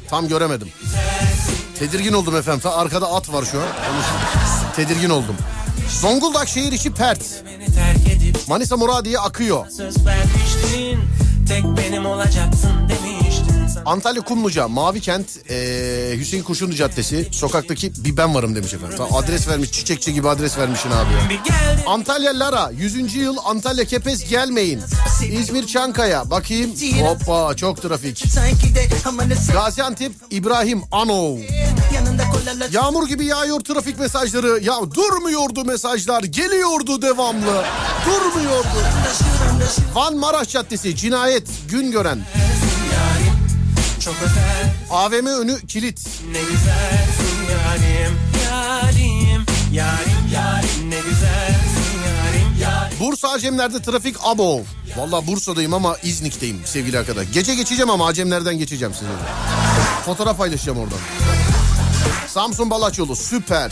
Tam 0.10 0.28
göremedim. 0.28 0.70
Tedirgin 1.80 2.14
oldum 2.14 2.36
efendim. 2.36 2.72
Arkada 2.76 3.14
at 3.14 3.34
var 3.34 3.46
şu 3.52 3.62
an. 3.62 3.68
Tedirgin 4.76 5.10
oldum. 5.10 5.36
Zonguldak 6.02 6.48
şehir 6.48 6.72
içi 6.72 6.94
pert. 6.94 7.44
Manisa 8.48 8.78
Muradiye 8.78 9.20
akıyor. 9.20 9.70
Söz 9.70 10.06
vermiştin 10.06 11.00
tek 11.48 11.64
benim 11.78 12.06
olacaksın 12.06 12.60
sana. 12.62 13.21
Antalya 13.86 14.22
Kumluca, 14.22 14.68
Mavi 14.68 15.02
Kent, 15.02 15.28
eee, 15.50 16.18
Hüseyin 16.18 16.44
Kurşunlu 16.44 16.74
Caddesi, 16.76 17.28
sokaktaki 17.32 17.92
bir 17.98 18.18
ben 18.18 18.36
varım 18.36 18.56
demiş 18.56 18.74
efendim. 18.74 18.98
Adres 19.12 19.48
vermiş, 19.48 19.72
çiçekçi 19.72 20.14
gibi 20.14 20.30
adres 20.30 20.58
vermişsin 20.58 20.90
abi 20.92 21.14
ya. 21.14 21.40
Antalya 21.88 22.40
Lara, 22.40 22.72
100. 22.78 23.16
yıl 23.16 23.38
Antalya 23.46 23.86
Kepez 23.86 24.30
gelmeyin. 24.30 24.82
İzmir 25.32 25.68
Çankaya, 25.68 26.30
bakayım. 26.30 26.72
Hoppa 27.02 27.56
çok 27.56 27.82
trafik. 27.82 28.24
Gaziantep 29.54 30.12
İbrahim 30.32 30.82
Anov. 30.92 31.38
Yağmur 32.72 33.08
gibi 33.08 33.26
yağıyor 33.26 33.60
trafik 33.60 34.00
mesajları. 34.00 34.60
Ya 34.64 34.76
durmuyordu 34.96 35.66
mesajlar. 35.66 36.24
Geliyordu 36.24 37.02
devamlı. 37.02 37.64
Durmuyordu. 38.06 38.68
Van 39.96 40.18
Maraş 40.18 40.50
Caddesi 40.50 40.96
cinayet 40.96 41.48
gün 41.70 41.92
gören. 41.92 42.20
Çok 44.02 44.16
özel 44.22 44.74
AVM 44.90 45.26
önü 45.26 45.68
kilit. 45.68 46.08
ne 46.32 46.40
güzelsin 46.42 47.42
yarim 47.52 48.18
yarim 48.46 49.46
yarim 49.74 50.34
yarim 50.34 50.90
ne 50.90 50.96
güzelsin 50.96 52.00
yarim 52.08 52.62
yarim 52.62 52.98
Bursa 53.00 53.30
Acemler'de 53.30 53.82
trafik 53.82 54.16
abo. 54.24 54.62
Valla 54.98 55.28
Bursa'dayım 55.28 55.74
ama 55.74 55.98
İznik'teyim 56.04 56.62
sevgili 56.66 57.00
arkadaş. 57.00 57.28
Gece 57.34 57.56
geçeceğim 57.56 57.90
ama 57.90 58.08
Acemler'den 58.08 58.58
geçeceğim 58.58 58.94
size. 58.94 59.12
Fotoğraf 60.06 60.38
paylaşacağım 60.38 60.78
oradan. 60.80 60.98
Samsun 62.28 62.70
Balaç 62.70 63.00
yolu 63.00 63.16
süper. 63.16 63.72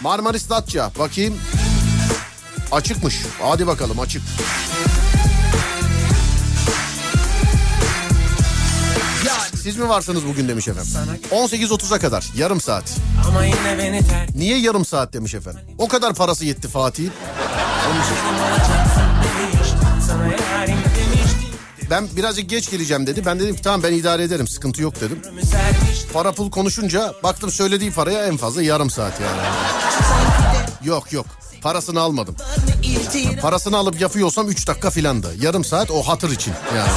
Marmaris 0.00 0.50
Datça 0.50 0.90
bakayım. 0.98 1.38
Açıkmış. 2.72 3.14
Hadi 3.42 3.66
bakalım 3.66 4.00
açık. 4.00 4.22
Siz 9.62 9.76
mi 9.76 9.88
varsınız 9.88 10.26
bugün 10.26 10.48
demiş 10.48 10.68
efendim. 10.68 10.92
18.30'a 11.30 11.98
kadar 11.98 12.26
yarım 12.36 12.60
saat. 12.60 12.96
Niye 14.34 14.58
yarım 14.58 14.84
saat 14.84 15.12
demiş 15.12 15.34
efendim. 15.34 15.60
O 15.78 15.88
kadar 15.88 16.14
parası 16.14 16.44
yetti 16.44 16.68
demiştim 16.68 17.10
Ben 21.90 22.08
birazcık 22.16 22.50
geç 22.50 22.70
geleceğim 22.70 23.06
dedi. 23.06 23.26
Ben 23.26 23.40
dedim 23.40 23.56
ki 23.56 23.62
tamam 23.62 23.82
ben 23.82 23.92
idare 23.92 24.22
ederim 24.22 24.48
sıkıntı 24.48 24.82
yok 24.82 25.00
dedim. 25.00 25.22
Para 26.12 26.32
pul 26.32 26.50
konuşunca 26.50 27.12
baktım 27.22 27.50
söylediği 27.50 27.92
paraya 27.92 28.26
en 28.26 28.36
fazla 28.36 28.62
yarım 28.62 28.90
saat 28.90 29.20
yani. 29.20 29.40
Yok 30.84 31.12
yok. 31.12 31.26
Parasını 31.62 32.00
almadım. 32.00 32.36
Parasını 33.42 33.76
alıp 33.76 34.00
yapıyorsam 34.00 34.48
3 34.48 34.68
dakika 34.68 34.90
filandı. 34.90 35.34
Yarım 35.40 35.64
saat 35.64 35.90
o 35.90 36.02
hatır 36.02 36.30
için 36.30 36.54
yani. 36.76 36.90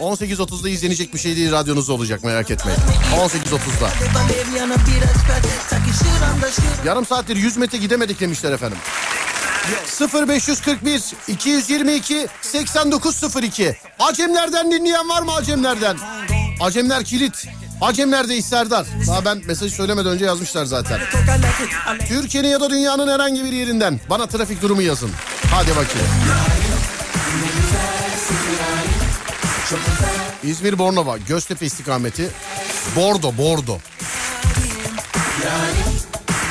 18.30'da 0.00 0.68
izlenecek 0.68 1.14
bir 1.14 1.18
şey 1.18 1.36
değil 1.36 1.52
radyonuzda 1.52 1.92
olacak 1.92 2.24
merak 2.24 2.50
etmeyin. 2.50 2.78
18.30'da. 3.16 3.90
Yarım 6.84 7.06
saattir 7.06 7.36
100 7.36 7.56
metre 7.56 7.78
gidemedik 7.78 8.20
demişler 8.20 8.52
efendim. 8.52 8.78
0541 10.28 11.02
222 11.28 12.26
8902 12.42 13.76
Acemlerden 13.98 14.70
dinleyen 14.72 15.08
var 15.08 15.22
mı 15.22 15.34
Acemlerden? 15.34 15.96
Acemler 16.60 17.04
kilit. 17.04 17.46
Acemlerdeyiz 17.80 18.46
Serdar. 18.46 18.86
Daha 19.06 19.24
ben 19.24 19.42
mesajı 19.46 19.74
söylemeden 19.74 20.12
önce 20.12 20.24
yazmışlar 20.24 20.64
zaten. 20.64 21.00
Türkiye'nin 22.08 22.48
ya 22.48 22.60
da 22.60 22.70
dünyanın 22.70 23.08
herhangi 23.08 23.44
bir 23.44 23.52
yerinden 23.52 24.00
bana 24.10 24.26
trafik 24.26 24.62
durumu 24.62 24.82
yazın. 24.82 25.10
Hadi 25.50 25.70
bakayım. 25.70 26.08
İzmir 30.46 30.78
Bornova 30.78 31.18
Göztepe 31.18 31.66
istikameti 31.66 32.30
Bordo 32.96 33.36
Bordo. 33.38 33.78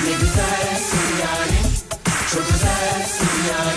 Ne 0.06 0.12
güzelsin 0.12 1.18
yarim 1.22 1.72
Çok 2.32 2.44
yarim 3.50 3.75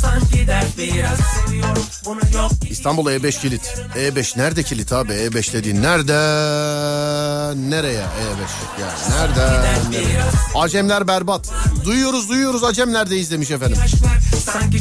kolaylaşırsan 0.00 0.38
gider 0.38 0.64
biraz 0.78 1.18
seviyorum 1.18 1.82
bunu 2.04 2.20
yok 2.34 2.52
İstanbul 2.70 3.06
E5 3.06 3.40
kilit. 3.40 3.74
E5 3.96 4.38
nerede 4.38 4.62
kilit 4.62 4.92
abi? 4.92 5.12
E5 5.12 5.52
dediğin 5.52 5.82
nerede? 5.82 6.12
Nereye 7.70 8.00
E5? 8.00 8.80
Ya 8.80 8.88
nerede? 9.10 9.62
nereye? 9.90 10.22
Acemler 10.54 11.08
berbat. 11.08 11.50
Duyuyoruz 11.84 12.28
duyuyoruz 12.28 12.64
Acemler'deyiz 12.64 13.30
demiş 13.30 13.50
efendim. 13.50 13.78
Sanki 14.44 14.78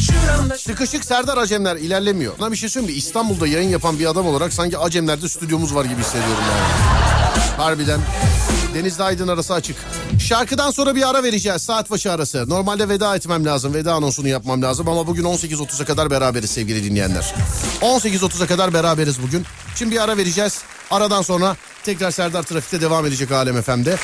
Sıkışık 0.59 1.05
Serdar 1.05 1.37
Acemler 1.37 1.75
ilerlemiyor. 1.75 2.33
Sana 2.39 2.51
bir 2.51 2.57
şey 2.57 2.69
söyleyeyim 2.69 2.95
mi? 2.95 2.97
İstanbul'da 2.97 3.47
yayın 3.47 3.69
yapan 3.69 3.99
bir 3.99 4.05
adam 4.05 4.27
olarak 4.27 4.53
sanki 4.53 4.77
Acemler'de 4.77 5.29
stüdyomuz 5.29 5.75
var 5.75 5.85
gibi 5.85 6.01
hissediyorum 6.01 6.43
yani. 6.51 6.99
Harbiden. 7.57 7.99
Denizli 8.73 9.03
Aydın 9.03 9.27
arası 9.27 9.53
açık. 9.53 9.75
Şarkıdan 10.19 10.71
sonra 10.71 10.95
bir 10.95 11.09
ara 11.09 11.23
vereceğiz. 11.23 11.61
Saat 11.61 11.91
başı 11.91 12.11
arası. 12.11 12.49
Normalde 12.49 12.89
veda 12.89 13.15
etmem 13.15 13.45
lazım. 13.45 13.73
Veda 13.73 13.93
anonsunu 13.93 14.27
yapmam 14.27 14.61
lazım 14.61 14.87
ama 14.87 15.07
bugün 15.07 15.23
18.30'a 15.23 15.85
kadar 15.85 16.11
beraberiz 16.11 16.51
sevgili 16.51 16.83
dinleyenler. 16.83 17.33
18.30'a 17.81 18.47
kadar 18.47 18.73
beraberiz 18.73 19.21
bugün. 19.21 19.45
Şimdi 19.75 19.95
bir 19.95 20.03
ara 20.03 20.17
vereceğiz. 20.17 20.61
Aradan 20.91 21.21
sonra 21.21 21.55
tekrar 21.83 22.11
Serdar 22.11 22.43
Trafik'te 22.43 22.81
devam 22.81 23.05
edecek 23.05 23.31
Alem 23.31 23.61
FM'de. 23.61 23.95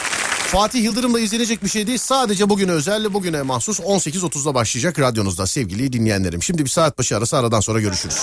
Fatih 0.47 0.83
Yıldırım'la 0.83 1.19
izlenecek 1.19 1.63
bir 1.63 1.69
şey 1.69 1.87
değil. 1.87 1.97
Sadece 1.97 2.49
bugüne 2.49 2.71
özel, 2.71 3.13
bugüne 3.13 3.41
mahsus 3.41 3.79
18.30'da 3.79 4.53
başlayacak 4.53 4.99
radyonuzda 4.99 5.47
sevgili 5.47 5.93
dinleyenlerim. 5.93 6.43
Şimdi 6.43 6.65
bir 6.65 6.69
saat 6.69 6.97
başı 6.97 7.17
arası 7.17 7.37
aradan 7.37 7.59
sonra 7.59 7.79
görüşürüz. 7.79 8.17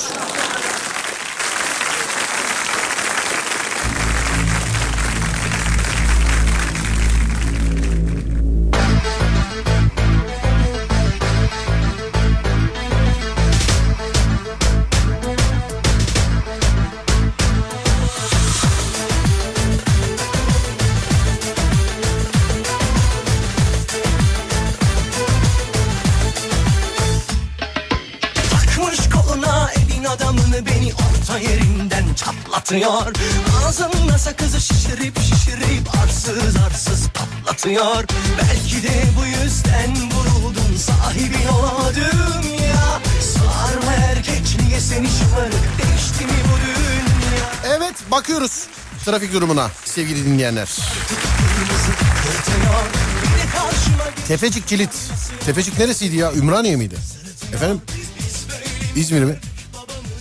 Çatlatıyor 32.80 33.12
Ağzımda 33.66 34.18
sakızı 34.18 34.60
şişirip 34.60 35.18
şişirip 35.20 35.96
arsız 36.02 36.56
arsız 36.66 37.08
patlatıyor 37.08 38.04
Belki 38.38 38.82
de 38.82 39.04
bu 39.18 39.26
yüzden 39.26 40.10
vuruldum 40.10 40.78
sahibin 40.78 41.46
olamadım 41.48 42.42
ya 42.68 43.00
Sarma 43.20 43.92
erkekliğe 43.92 44.80
seni 44.80 45.08
şımarık 45.08 45.64
değişti 45.78 46.24
mi 46.24 46.42
bu 46.52 46.56
dünya 46.66 47.76
Evet 47.76 47.94
bakıyoruz 48.10 48.66
trafik 49.04 49.32
durumuna 49.32 49.70
sevgili 49.84 50.24
dinleyenler. 50.24 50.68
Tepecik 54.28 54.68
kilit. 54.68 54.90
Tepecik 55.46 55.78
neresiydi 55.78 56.16
ya? 56.16 56.32
Ümraniye 56.32 56.76
miydi? 56.76 56.94
Efendim? 57.54 57.80
İzmir 58.96 59.24
mi? 59.24 59.36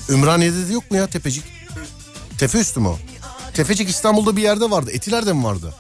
Ümraniye'de 0.10 0.68
de 0.68 0.74
yok 0.74 0.92
mu 0.92 0.98
ya 0.98 1.08
Tepecik? 1.08 1.61
Tepe 2.42 2.60
üstü 2.60 2.80
mü? 2.80 2.90
Tepecik 3.54 3.90
İstanbul'da 3.90 4.36
bir 4.36 4.42
yerde 4.42 4.72
vardı. 4.72 4.92
Etiler'de 4.92 5.34
mi 5.34 5.44
vardı? 5.44 5.74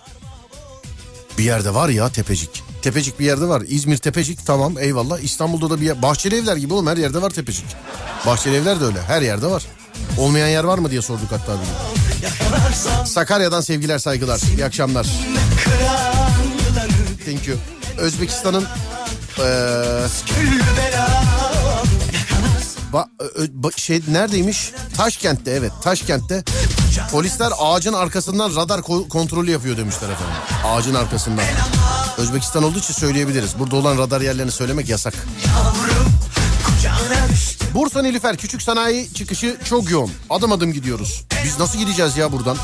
Bir 1.37 1.43
yerde 1.43 1.73
var 1.73 1.89
ya 1.89 2.09
Tepecik. 2.09 2.63
Tepecik 2.81 3.19
bir 3.19 3.25
yerde 3.25 3.47
var. 3.47 3.63
İzmir 3.67 3.97
Tepecik 3.97 4.45
tamam 4.45 4.77
eyvallah. 4.79 5.19
İstanbul'da 5.19 5.69
da 5.69 5.81
bir 5.81 5.85
yer. 5.85 6.01
Bahçeli 6.01 6.35
evler 6.35 6.57
gibi 6.57 6.73
oğlum 6.73 6.87
her 6.87 6.97
yerde 6.97 7.21
var 7.21 7.29
Tepecik. 7.29 7.65
Bahçeli 8.25 8.55
evler 8.55 8.81
de 8.81 8.85
öyle 8.85 9.01
her 9.01 9.21
yerde 9.21 9.45
var. 9.47 9.63
Olmayan 10.17 10.47
yer 10.47 10.63
var 10.63 10.77
mı 10.77 10.91
diye 10.91 11.01
sorduk 11.01 11.31
hatta 11.31 11.53
bir. 11.61 13.05
Sakarya'dan 13.05 13.61
sevgiler 13.61 13.99
saygılar. 13.99 14.41
İyi 14.57 14.65
akşamlar. 14.65 15.07
Thank 17.25 17.47
you. 17.47 17.57
Özbekistan'ın 17.97 18.65
eee, 19.39 19.45
ba- 22.93 23.07
ba- 23.61 23.79
şey 23.79 24.01
neredeymiş? 24.07 24.71
Taşkent'te 24.97 25.51
evet 25.51 25.71
Taşkent'te 25.83 26.43
polisler 27.11 27.51
ağacın 27.59 27.93
arkasından 27.93 28.55
radar 28.55 28.79
ko- 28.79 29.07
kontrolü 29.09 29.51
yapıyor 29.51 29.77
demişler 29.77 30.09
efendim. 30.09 30.35
Ağacın 30.65 30.93
arkasından. 30.93 31.45
Özbekistan 32.17 32.63
olduğu 32.63 32.79
için 32.79 32.93
söyleyebiliriz. 32.93 33.59
Burada 33.59 33.75
olan 33.75 33.97
radar 33.97 34.21
yerlerini 34.21 34.51
söylemek 34.51 34.89
yasak. 34.89 35.13
Bursa 37.73 38.01
Nilüfer 38.01 38.37
küçük 38.37 38.61
sanayi 38.61 39.13
çıkışı 39.13 39.57
çok 39.69 39.89
yoğun. 39.91 40.11
Adım 40.29 40.51
adım 40.51 40.73
gidiyoruz. 40.73 41.25
Biz 41.43 41.59
nasıl 41.59 41.79
gideceğiz 41.79 42.17
ya 42.17 42.31
buradan? 42.31 42.57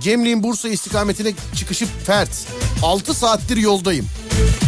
Gemliğin 0.00 0.42
Bursa 0.42 0.68
istikametine 0.68 1.32
çıkışı 1.56 1.86
fert. 2.06 2.30
6 2.82 3.14
saattir 3.14 3.56
yoldayım. 3.56 4.06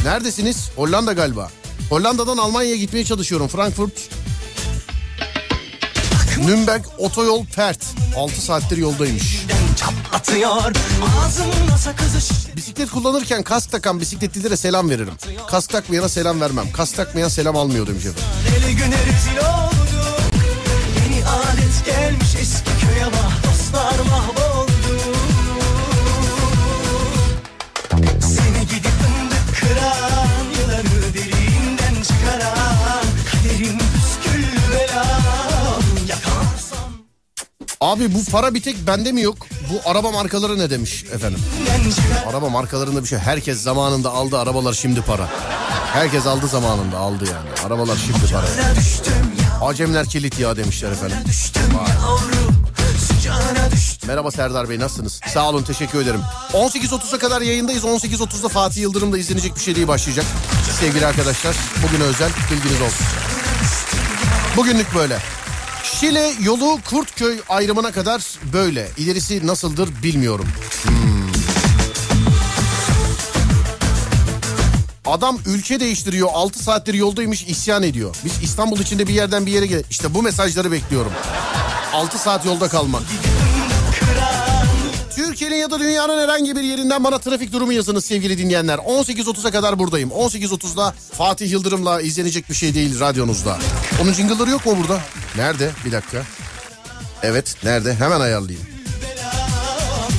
Neredesiniz? 0.05 0.69
Hollanda 0.77 1.13
galiba. 1.13 1.51
Hollanda'dan 1.91 2.37
Almanya'ya 2.37 2.77
gitmeye 2.77 3.05
çalışıyorum. 3.05 3.49
Frankfurt. 3.49 3.93
Nürnberg 6.39 6.85
otoyol 6.99 7.45
fert. 7.45 7.79
6 8.17 8.41
saattir 8.43 8.77
yoldaymış. 8.77 9.47
Bisiklet 12.57 12.91
kullanırken 12.91 13.43
kask 13.43 13.71
takan 13.71 14.01
bisikletlilere 14.01 14.57
selam 14.57 14.91
veririm. 14.91 15.15
Kask 15.49 15.71
takmayana 15.71 16.09
selam 16.09 16.41
vermem. 16.41 16.73
Kask 16.73 16.97
takmayan 16.97 17.29
selam 17.29 17.57
almıyor 17.57 17.87
demiş 17.87 18.05
efendim. 18.07 18.25
Eli 18.57 18.77
güne 18.77 18.97
rezil 18.97 19.37
oldu 19.37 20.07
Yeni 21.05 21.25
adet 21.27 21.87
gelmiş 21.87 22.35
eski 22.41 22.74
Abi 37.85 38.15
bu 38.15 38.25
para 38.25 38.55
bir 38.55 38.63
tek 38.63 38.87
bende 38.87 39.13
mi 39.13 39.23
yok? 39.23 39.37
Bu 39.71 39.91
araba 39.91 40.11
markaları 40.11 40.59
ne 40.59 40.71
demiş 40.71 41.05
efendim? 41.13 41.39
Araba 42.31 42.49
markalarında 42.49 43.03
bir 43.03 43.09
şey. 43.09 43.19
Herkes 43.19 43.63
zamanında 43.63 44.11
aldı 44.11 44.39
arabalar 44.39 44.73
şimdi 44.73 45.01
para. 45.01 45.29
Herkes 45.93 46.27
aldı 46.27 46.47
zamanında 46.47 46.99
aldı 46.99 47.25
yani. 47.25 47.67
Arabalar 47.67 47.97
şimdi 48.07 48.33
para. 48.33 48.47
Acemler 49.67 50.07
kilit 50.07 50.39
ya 50.39 50.57
demişler 50.57 50.93
efendim. 50.93 51.17
Merhaba 54.07 54.31
Serdar 54.31 54.69
Bey 54.69 54.79
nasılsınız? 54.79 55.21
Sağ 55.35 55.49
olun 55.49 55.63
teşekkür 55.63 56.01
ederim. 56.03 56.21
18.30'a 56.53 57.19
kadar 57.19 57.41
yayındayız. 57.43 57.85
18.30'da 57.85 58.49
Fatih 58.49 58.83
Yıldırım'da 58.83 59.19
izlenecek 59.19 59.57
bir 59.57 59.61
şey 59.61 59.77
değil 59.77 59.89
başlayacak. 59.89 60.27
Sevgili 60.81 61.07
arkadaşlar 61.07 61.57
bugüne 61.83 62.05
özel 62.05 62.31
bilginiz 62.51 62.81
olsun. 62.81 63.07
Bugünlük 64.57 64.95
böyle. 64.95 65.19
Şile 66.05 66.33
yolu 66.43 66.79
Kurtköy 66.91 67.39
ayrımına 67.49 67.93
kadar 67.93 68.23
böyle. 68.53 68.89
İlerisi 68.99 69.47
nasıldır 69.47 69.89
bilmiyorum. 70.03 70.47
Hmm. 70.83 70.93
Adam 75.05 75.39
ülke 75.47 75.81
değiştiriyor 75.81 76.29
6 76.33 76.65
saattir 76.65 76.95
yoldaymış 76.95 77.43
isyan 77.43 77.83
ediyor. 77.83 78.17
Biz 78.25 78.43
İstanbul 78.43 78.81
içinde 78.81 79.07
bir 79.07 79.15
yerden 79.15 79.47
bir 79.47 79.53
yere 79.53 79.67
gel. 79.67 79.83
İşte 79.91 80.15
bu 80.15 80.23
mesajları 80.23 80.73
bekliyorum. 80.73 81.13
6 81.93 82.19
saat 82.19 82.47
yolda 82.47 82.69
kalmak. 82.69 83.03
Türkiye'nin 85.35 85.57
ya 85.57 85.71
da 85.71 85.81
dünyanın 85.81 86.23
herhangi 86.23 86.57
bir 86.57 86.61
yerinden 86.63 87.05
bana 87.05 87.19
trafik 87.19 87.53
durumu 87.53 87.73
yazınız 87.73 88.05
sevgili 88.05 88.39
dinleyenler. 88.39 88.79
18.30'a 88.79 89.51
kadar 89.51 89.79
buradayım. 89.79 90.11
18.30'da 90.11 90.95
Fatih 91.13 91.51
Yıldırım'la 91.51 92.01
izlenecek 92.01 92.51
bir 92.51 92.55
şey 92.55 92.75
değil 92.75 93.01
radyonuzda. 93.01 93.59
Onun 94.03 94.13
jingle'ları 94.13 94.51
yok 94.51 94.67
mu 94.67 94.77
burada? 94.81 95.01
Nerede? 95.37 95.71
Bir 95.85 95.93
dakika. 95.93 96.23
Evet 97.23 97.57
nerede? 97.65 97.95
Hemen 97.95 98.21
ayarlayayım. 98.21 98.67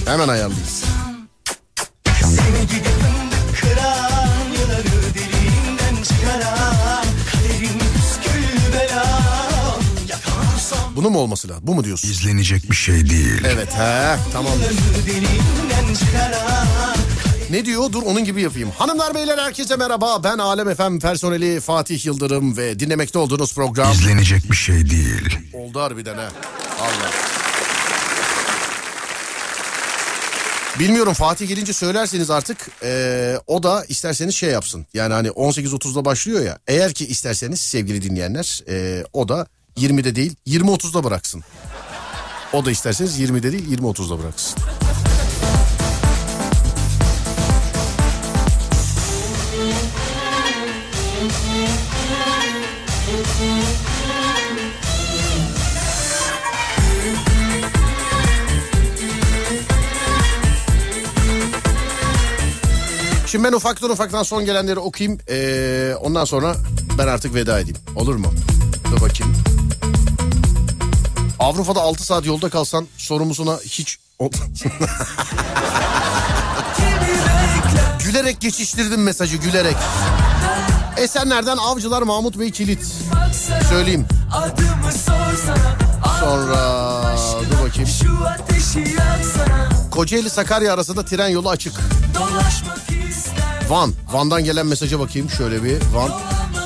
Hemen 0.06 0.28
ayarlayayım. 0.28 1.05
Bunu 10.96 11.10
mu 11.10 11.20
olması 11.20 11.50
lazım? 11.50 11.64
Bu 11.68 11.76
mu 11.76 11.84
diyorsun? 11.84 12.10
İzlenecek 12.10 12.72
bir 12.72 12.76
şey 12.76 13.10
değil. 13.10 13.42
Evet 13.46 13.68
he 13.74 14.16
çıkaran 15.96 16.96
Ne 17.50 17.66
diyor? 17.66 17.92
Dur 17.92 18.04
onun 18.04 18.26
gibi 18.26 18.42
yapayım. 18.42 18.70
Hanımlar 18.78 19.16
beyler 19.16 19.38
herkese 19.38 19.76
merhaba. 19.76 20.24
Ben 20.24 20.38
Alem 20.38 20.76
FM 20.76 21.00
personeli 21.00 21.60
Fatih 21.60 22.06
Yıldırım 22.06 22.58
ve 22.58 22.80
dinlemekte 22.80 23.20
olduğunuz 23.20 23.54
program... 23.56 23.92
İzlenecek 23.92 24.52
bir 24.52 24.56
şey 24.56 24.90
değil. 24.90 25.38
Oldu 25.54 25.82
harbiden 25.82 26.18
ha. 26.18 26.30
Allah. 26.82 27.12
Bilmiyorum 30.80 31.14
Fatih 31.14 31.48
gelince 31.48 31.74
söylerseniz 31.74 32.30
artık 32.30 32.58
eee, 32.84 33.40
o 33.48 33.64
da 33.64 33.86
isterseniz 33.90 34.36
şey 34.36 34.50
yapsın. 34.50 34.86
Yani 34.94 35.14
hani 35.14 35.28
18.30'da 35.28 36.06
başlıyor 36.06 36.46
ya. 36.46 36.60
Eğer 36.68 36.94
ki 36.94 37.06
isterseniz 37.08 37.60
sevgili 37.60 38.02
dinleyenler 38.02 38.64
eee, 38.68 39.06
o 39.14 39.28
da 39.30 39.48
20'de 39.78 40.16
değil 40.16 40.36
20.30'da 40.48 41.04
bıraksın. 41.04 41.44
O 42.54 42.66
da 42.66 42.72
isterseniz 42.72 43.20
20'de 43.20 43.52
değil 43.52 43.78
20.30'da 43.80 44.20
bıraksın. 44.20 44.62
Şimdi 63.28 63.48
ben 63.48 63.54
ufaktan 63.54 63.90
ufaktan 63.90 64.24
son 64.24 64.46
gelenleri 64.46 64.80
okuyayım. 64.80 65.20
Ee, 65.30 65.94
ondan 66.02 66.26
sonra 66.26 66.56
ben 66.98 67.08
artık 67.08 67.36
veda 67.36 67.60
edeyim. 67.60 67.78
Olur 67.96 68.16
mu? 68.16 68.34
Dur 68.92 69.02
bakayım. 69.02 69.55
Avrupa'da 71.40 71.82
6 71.82 72.06
saat 72.06 72.26
yolda 72.26 72.50
kalsan 72.50 72.88
sorumlusuna 72.98 73.58
hiç... 73.58 74.00
gülerek 78.06 78.42
geçiştirdim 78.42 79.04
mesajı 79.04 79.38
gülerek. 79.38 79.76
Esenler'den 80.98 81.58
Avcılar 81.58 82.02
Mahmut 82.02 82.40
Bey 82.40 82.52
Kilit. 82.52 82.96
Söyleyeyim. 83.70 84.06
Sonra 86.20 87.16
dur 87.52 87.68
bakayım. 87.68 87.90
Kocaeli 89.92 90.30
Sakarya 90.30 90.74
arasında 90.74 91.06
tren 91.06 91.28
yolu 91.28 91.50
açık. 91.50 91.74
Van. 93.70 93.94
Van'dan 94.12 94.44
gelen 94.44 94.68
mesaja 94.68 95.00
bakayım 95.00 95.30
şöyle 95.30 95.64
bir. 95.64 95.78
Van. 95.94 96.12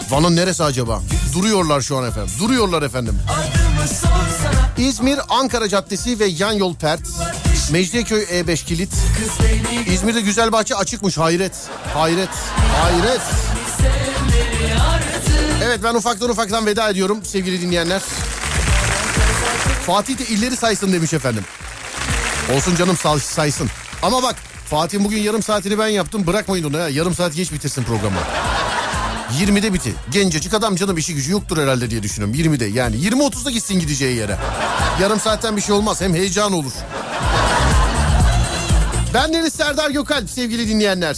Van'ın 0.09 0.35
neresi 0.35 0.63
acaba? 0.63 1.01
Duruyorlar 1.33 1.81
şu 1.81 1.97
an 1.97 2.07
efendim. 2.07 2.31
Duruyorlar 2.39 2.81
efendim. 2.81 3.19
İzmir 4.77 5.19
Ankara 5.29 5.69
Caddesi 5.69 6.19
ve 6.19 6.25
yan 6.25 6.51
yol 6.51 6.75
pert. 6.75 7.01
Mecidiyeköy 7.71 8.23
E5 8.23 8.65
kilit. 8.65 8.93
İzmir'de 9.87 10.21
Güzelbahçe 10.21 10.75
açıkmış 10.75 11.17
hayret. 11.17 11.53
Hayret. 11.93 12.29
Hayret. 12.81 13.21
Evet 15.63 15.79
ben 15.83 15.95
ufaktan 15.95 16.29
ufaktan 16.29 16.65
veda 16.65 16.89
ediyorum 16.89 17.25
sevgili 17.25 17.61
dinleyenler. 17.61 18.01
Fatih 19.85 20.17
de 20.19 20.25
illeri 20.25 20.55
saysın 20.57 20.93
demiş 20.93 21.13
efendim. 21.13 21.43
Olsun 22.55 22.75
canım 22.75 22.97
say- 22.97 23.19
saysın. 23.19 23.69
Ama 24.01 24.23
bak 24.23 24.35
Fatih 24.69 24.99
bugün 25.03 25.17
yarım 25.21 25.43
saatini 25.43 25.79
ben 25.79 25.87
yaptım. 25.87 26.27
Bırakmayın 26.27 26.63
onu 26.63 26.77
ya. 26.77 26.89
Yarım 26.89 27.13
saat 27.15 27.35
geç 27.35 27.51
bitirsin 27.51 27.83
programı. 27.83 28.17
20'de 29.37 29.73
biti. 29.73 29.93
Gencecik 30.11 30.53
adam 30.53 30.75
canım 30.75 30.97
işi 30.97 31.15
gücü 31.15 31.31
yoktur 31.31 31.57
herhalde 31.57 31.89
diye 31.89 32.03
düşünüyorum. 32.03 32.35
20'de 32.35 32.65
yani 32.65 32.95
20-30'da 32.95 33.51
gitsin 33.51 33.79
gideceği 33.79 34.17
yere. 34.17 34.37
Yarım 35.01 35.19
saatten 35.19 35.57
bir 35.57 35.61
şey 35.61 35.75
olmaz. 35.75 36.01
Hem 36.01 36.13
heyecan 36.13 36.53
olur. 36.53 36.71
Ben 39.13 39.33
Deniz 39.33 39.53
Serdar 39.53 39.89
Gökalp 39.89 40.29
sevgili 40.29 40.67
dinleyenler. 40.67 41.17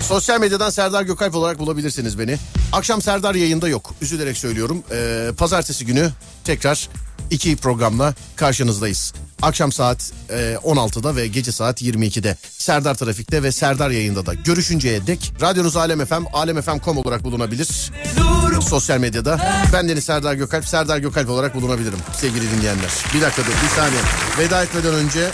Sosyal 0.00 0.40
medyadan 0.40 0.70
Serdar 0.70 1.02
Gökalp 1.02 1.34
olarak 1.34 1.58
bulabilirsiniz 1.58 2.18
beni. 2.18 2.38
Akşam 2.72 3.02
Serdar 3.02 3.34
yayında 3.34 3.68
yok. 3.68 3.94
Üzülerek 4.00 4.36
söylüyorum. 4.36 4.82
Ee, 4.92 5.28
pazartesi 5.38 5.86
günü 5.86 6.10
tekrar 6.44 6.88
iki 7.30 7.56
programla 7.56 8.14
karşınızdayız. 8.36 9.12
Akşam 9.42 9.72
saat 9.72 10.12
e, 10.30 10.56
16'da 10.64 11.16
ve 11.16 11.26
gece 11.26 11.52
saat 11.52 11.82
22'de 11.82 12.36
Serdar 12.58 12.94
Trafik'te 12.94 13.42
ve 13.42 13.52
Serdar 13.52 13.90
yayında 13.90 14.26
da 14.26 14.34
görüşünceye 14.34 15.06
dek 15.06 15.32
radyonuz 15.40 15.76
Alem 15.76 16.06
FM, 16.06 16.24
alemfm.com 16.32 16.98
olarak 16.98 17.24
bulunabilir. 17.24 17.92
Sosyal 18.68 18.98
medyada. 18.98 19.40
Ben 19.72 19.88
Deniz 19.88 20.04
Serdar 20.04 20.34
Gökalp, 20.34 20.68
Serdar 20.68 20.98
Gökalp 20.98 21.30
olarak 21.30 21.54
bulunabilirim 21.54 21.98
sevgili 22.16 22.50
dinleyenler. 22.50 22.90
Bir 23.14 23.20
dakika 23.20 23.42
dur 23.42 23.52
bir 23.64 23.68
saniye. 23.68 24.00
Veda 24.38 24.62
etmeden 24.62 24.94
önce 24.94 25.30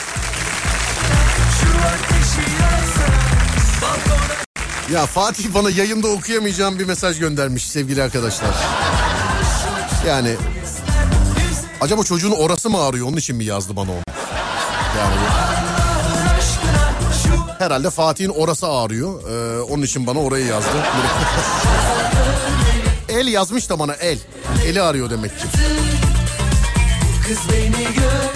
Ya 4.92 5.06
Fatih 5.06 5.54
bana 5.54 5.70
yayında 5.70 6.08
okuyamayacağım 6.08 6.78
bir 6.78 6.84
mesaj 6.84 7.18
göndermiş 7.18 7.70
sevgili 7.70 8.02
arkadaşlar. 8.02 8.54
Yani 10.06 10.36
acaba 11.82 12.04
çocuğun 12.04 12.30
orası 12.30 12.70
mı 12.70 12.82
ağrıyor 12.82 13.06
onun 13.06 13.16
için 13.16 13.36
mi 13.36 13.44
yazdı 13.44 13.76
bana 13.76 13.90
onu? 13.90 14.00
Yani 14.98 15.14
herhalde 17.58 17.90
Fatih'in 17.90 18.28
orası 18.28 18.68
ağrıyor. 18.68 19.30
Ee, 19.30 19.62
onun 19.62 19.82
için 19.82 20.06
bana 20.06 20.18
orayı 20.18 20.46
yazdı. 20.46 20.68
el 23.08 23.26
yazmış 23.26 23.70
da 23.70 23.78
bana 23.78 23.94
el. 23.94 24.18
Eli 24.66 24.82
ağrıyor 24.82 25.10
demek 25.10 25.30
ki. 25.38 25.46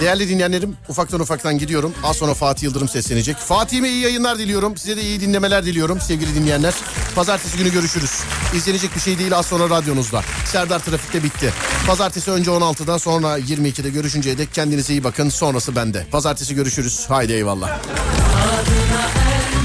Değerli 0.01 0.29
dinleyenlerim 0.29 0.77
ufaktan 0.89 1.19
ufaktan 1.19 1.57
gidiyorum. 1.57 1.93
Az 2.03 2.17
sonra 2.17 2.33
Fatih 2.33 2.63
Yıldırım 2.63 2.89
seslenecek. 2.89 3.37
Fatih'ime 3.37 3.89
iyi 3.89 4.01
yayınlar 4.01 4.39
diliyorum. 4.39 4.77
Size 4.77 4.97
de 4.97 5.01
iyi 5.01 5.21
dinlemeler 5.21 5.65
diliyorum 5.65 6.01
sevgili 6.01 6.35
dinleyenler. 6.35 6.73
Pazartesi 7.15 7.57
günü 7.57 7.71
görüşürüz. 7.71 8.11
İzlenecek 8.55 8.95
bir 8.95 8.99
şey 8.99 9.19
değil 9.19 9.37
az 9.37 9.45
sonra 9.45 9.69
radyonuzda. 9.69 10.21
Serdar 10.45 10.79
Trafik'te 10.79 11.23
bitti. 11.23 11.53
Pazartesi 11.87 12.31
önce 12.31 12.51
16'da 12.51 12.99
sonra 12.99 13.39
22'de 13.39 13.89
görüşünceye 13.89 14.37
dek 14.37 14.53
kendinize 14.53 14.93
iyi 14.93 15.03
bakın. 15.03 15.29
Sonrası 15.29 15.75
bende. 15.75 16.05
Pazartesi 16.11 16.55
görüşürüz. 16.55 17.05
Haydi 17.09 17.33
eyvallah. 17.33 17.69
Adına 17.69 19.03
el 19.33 19.56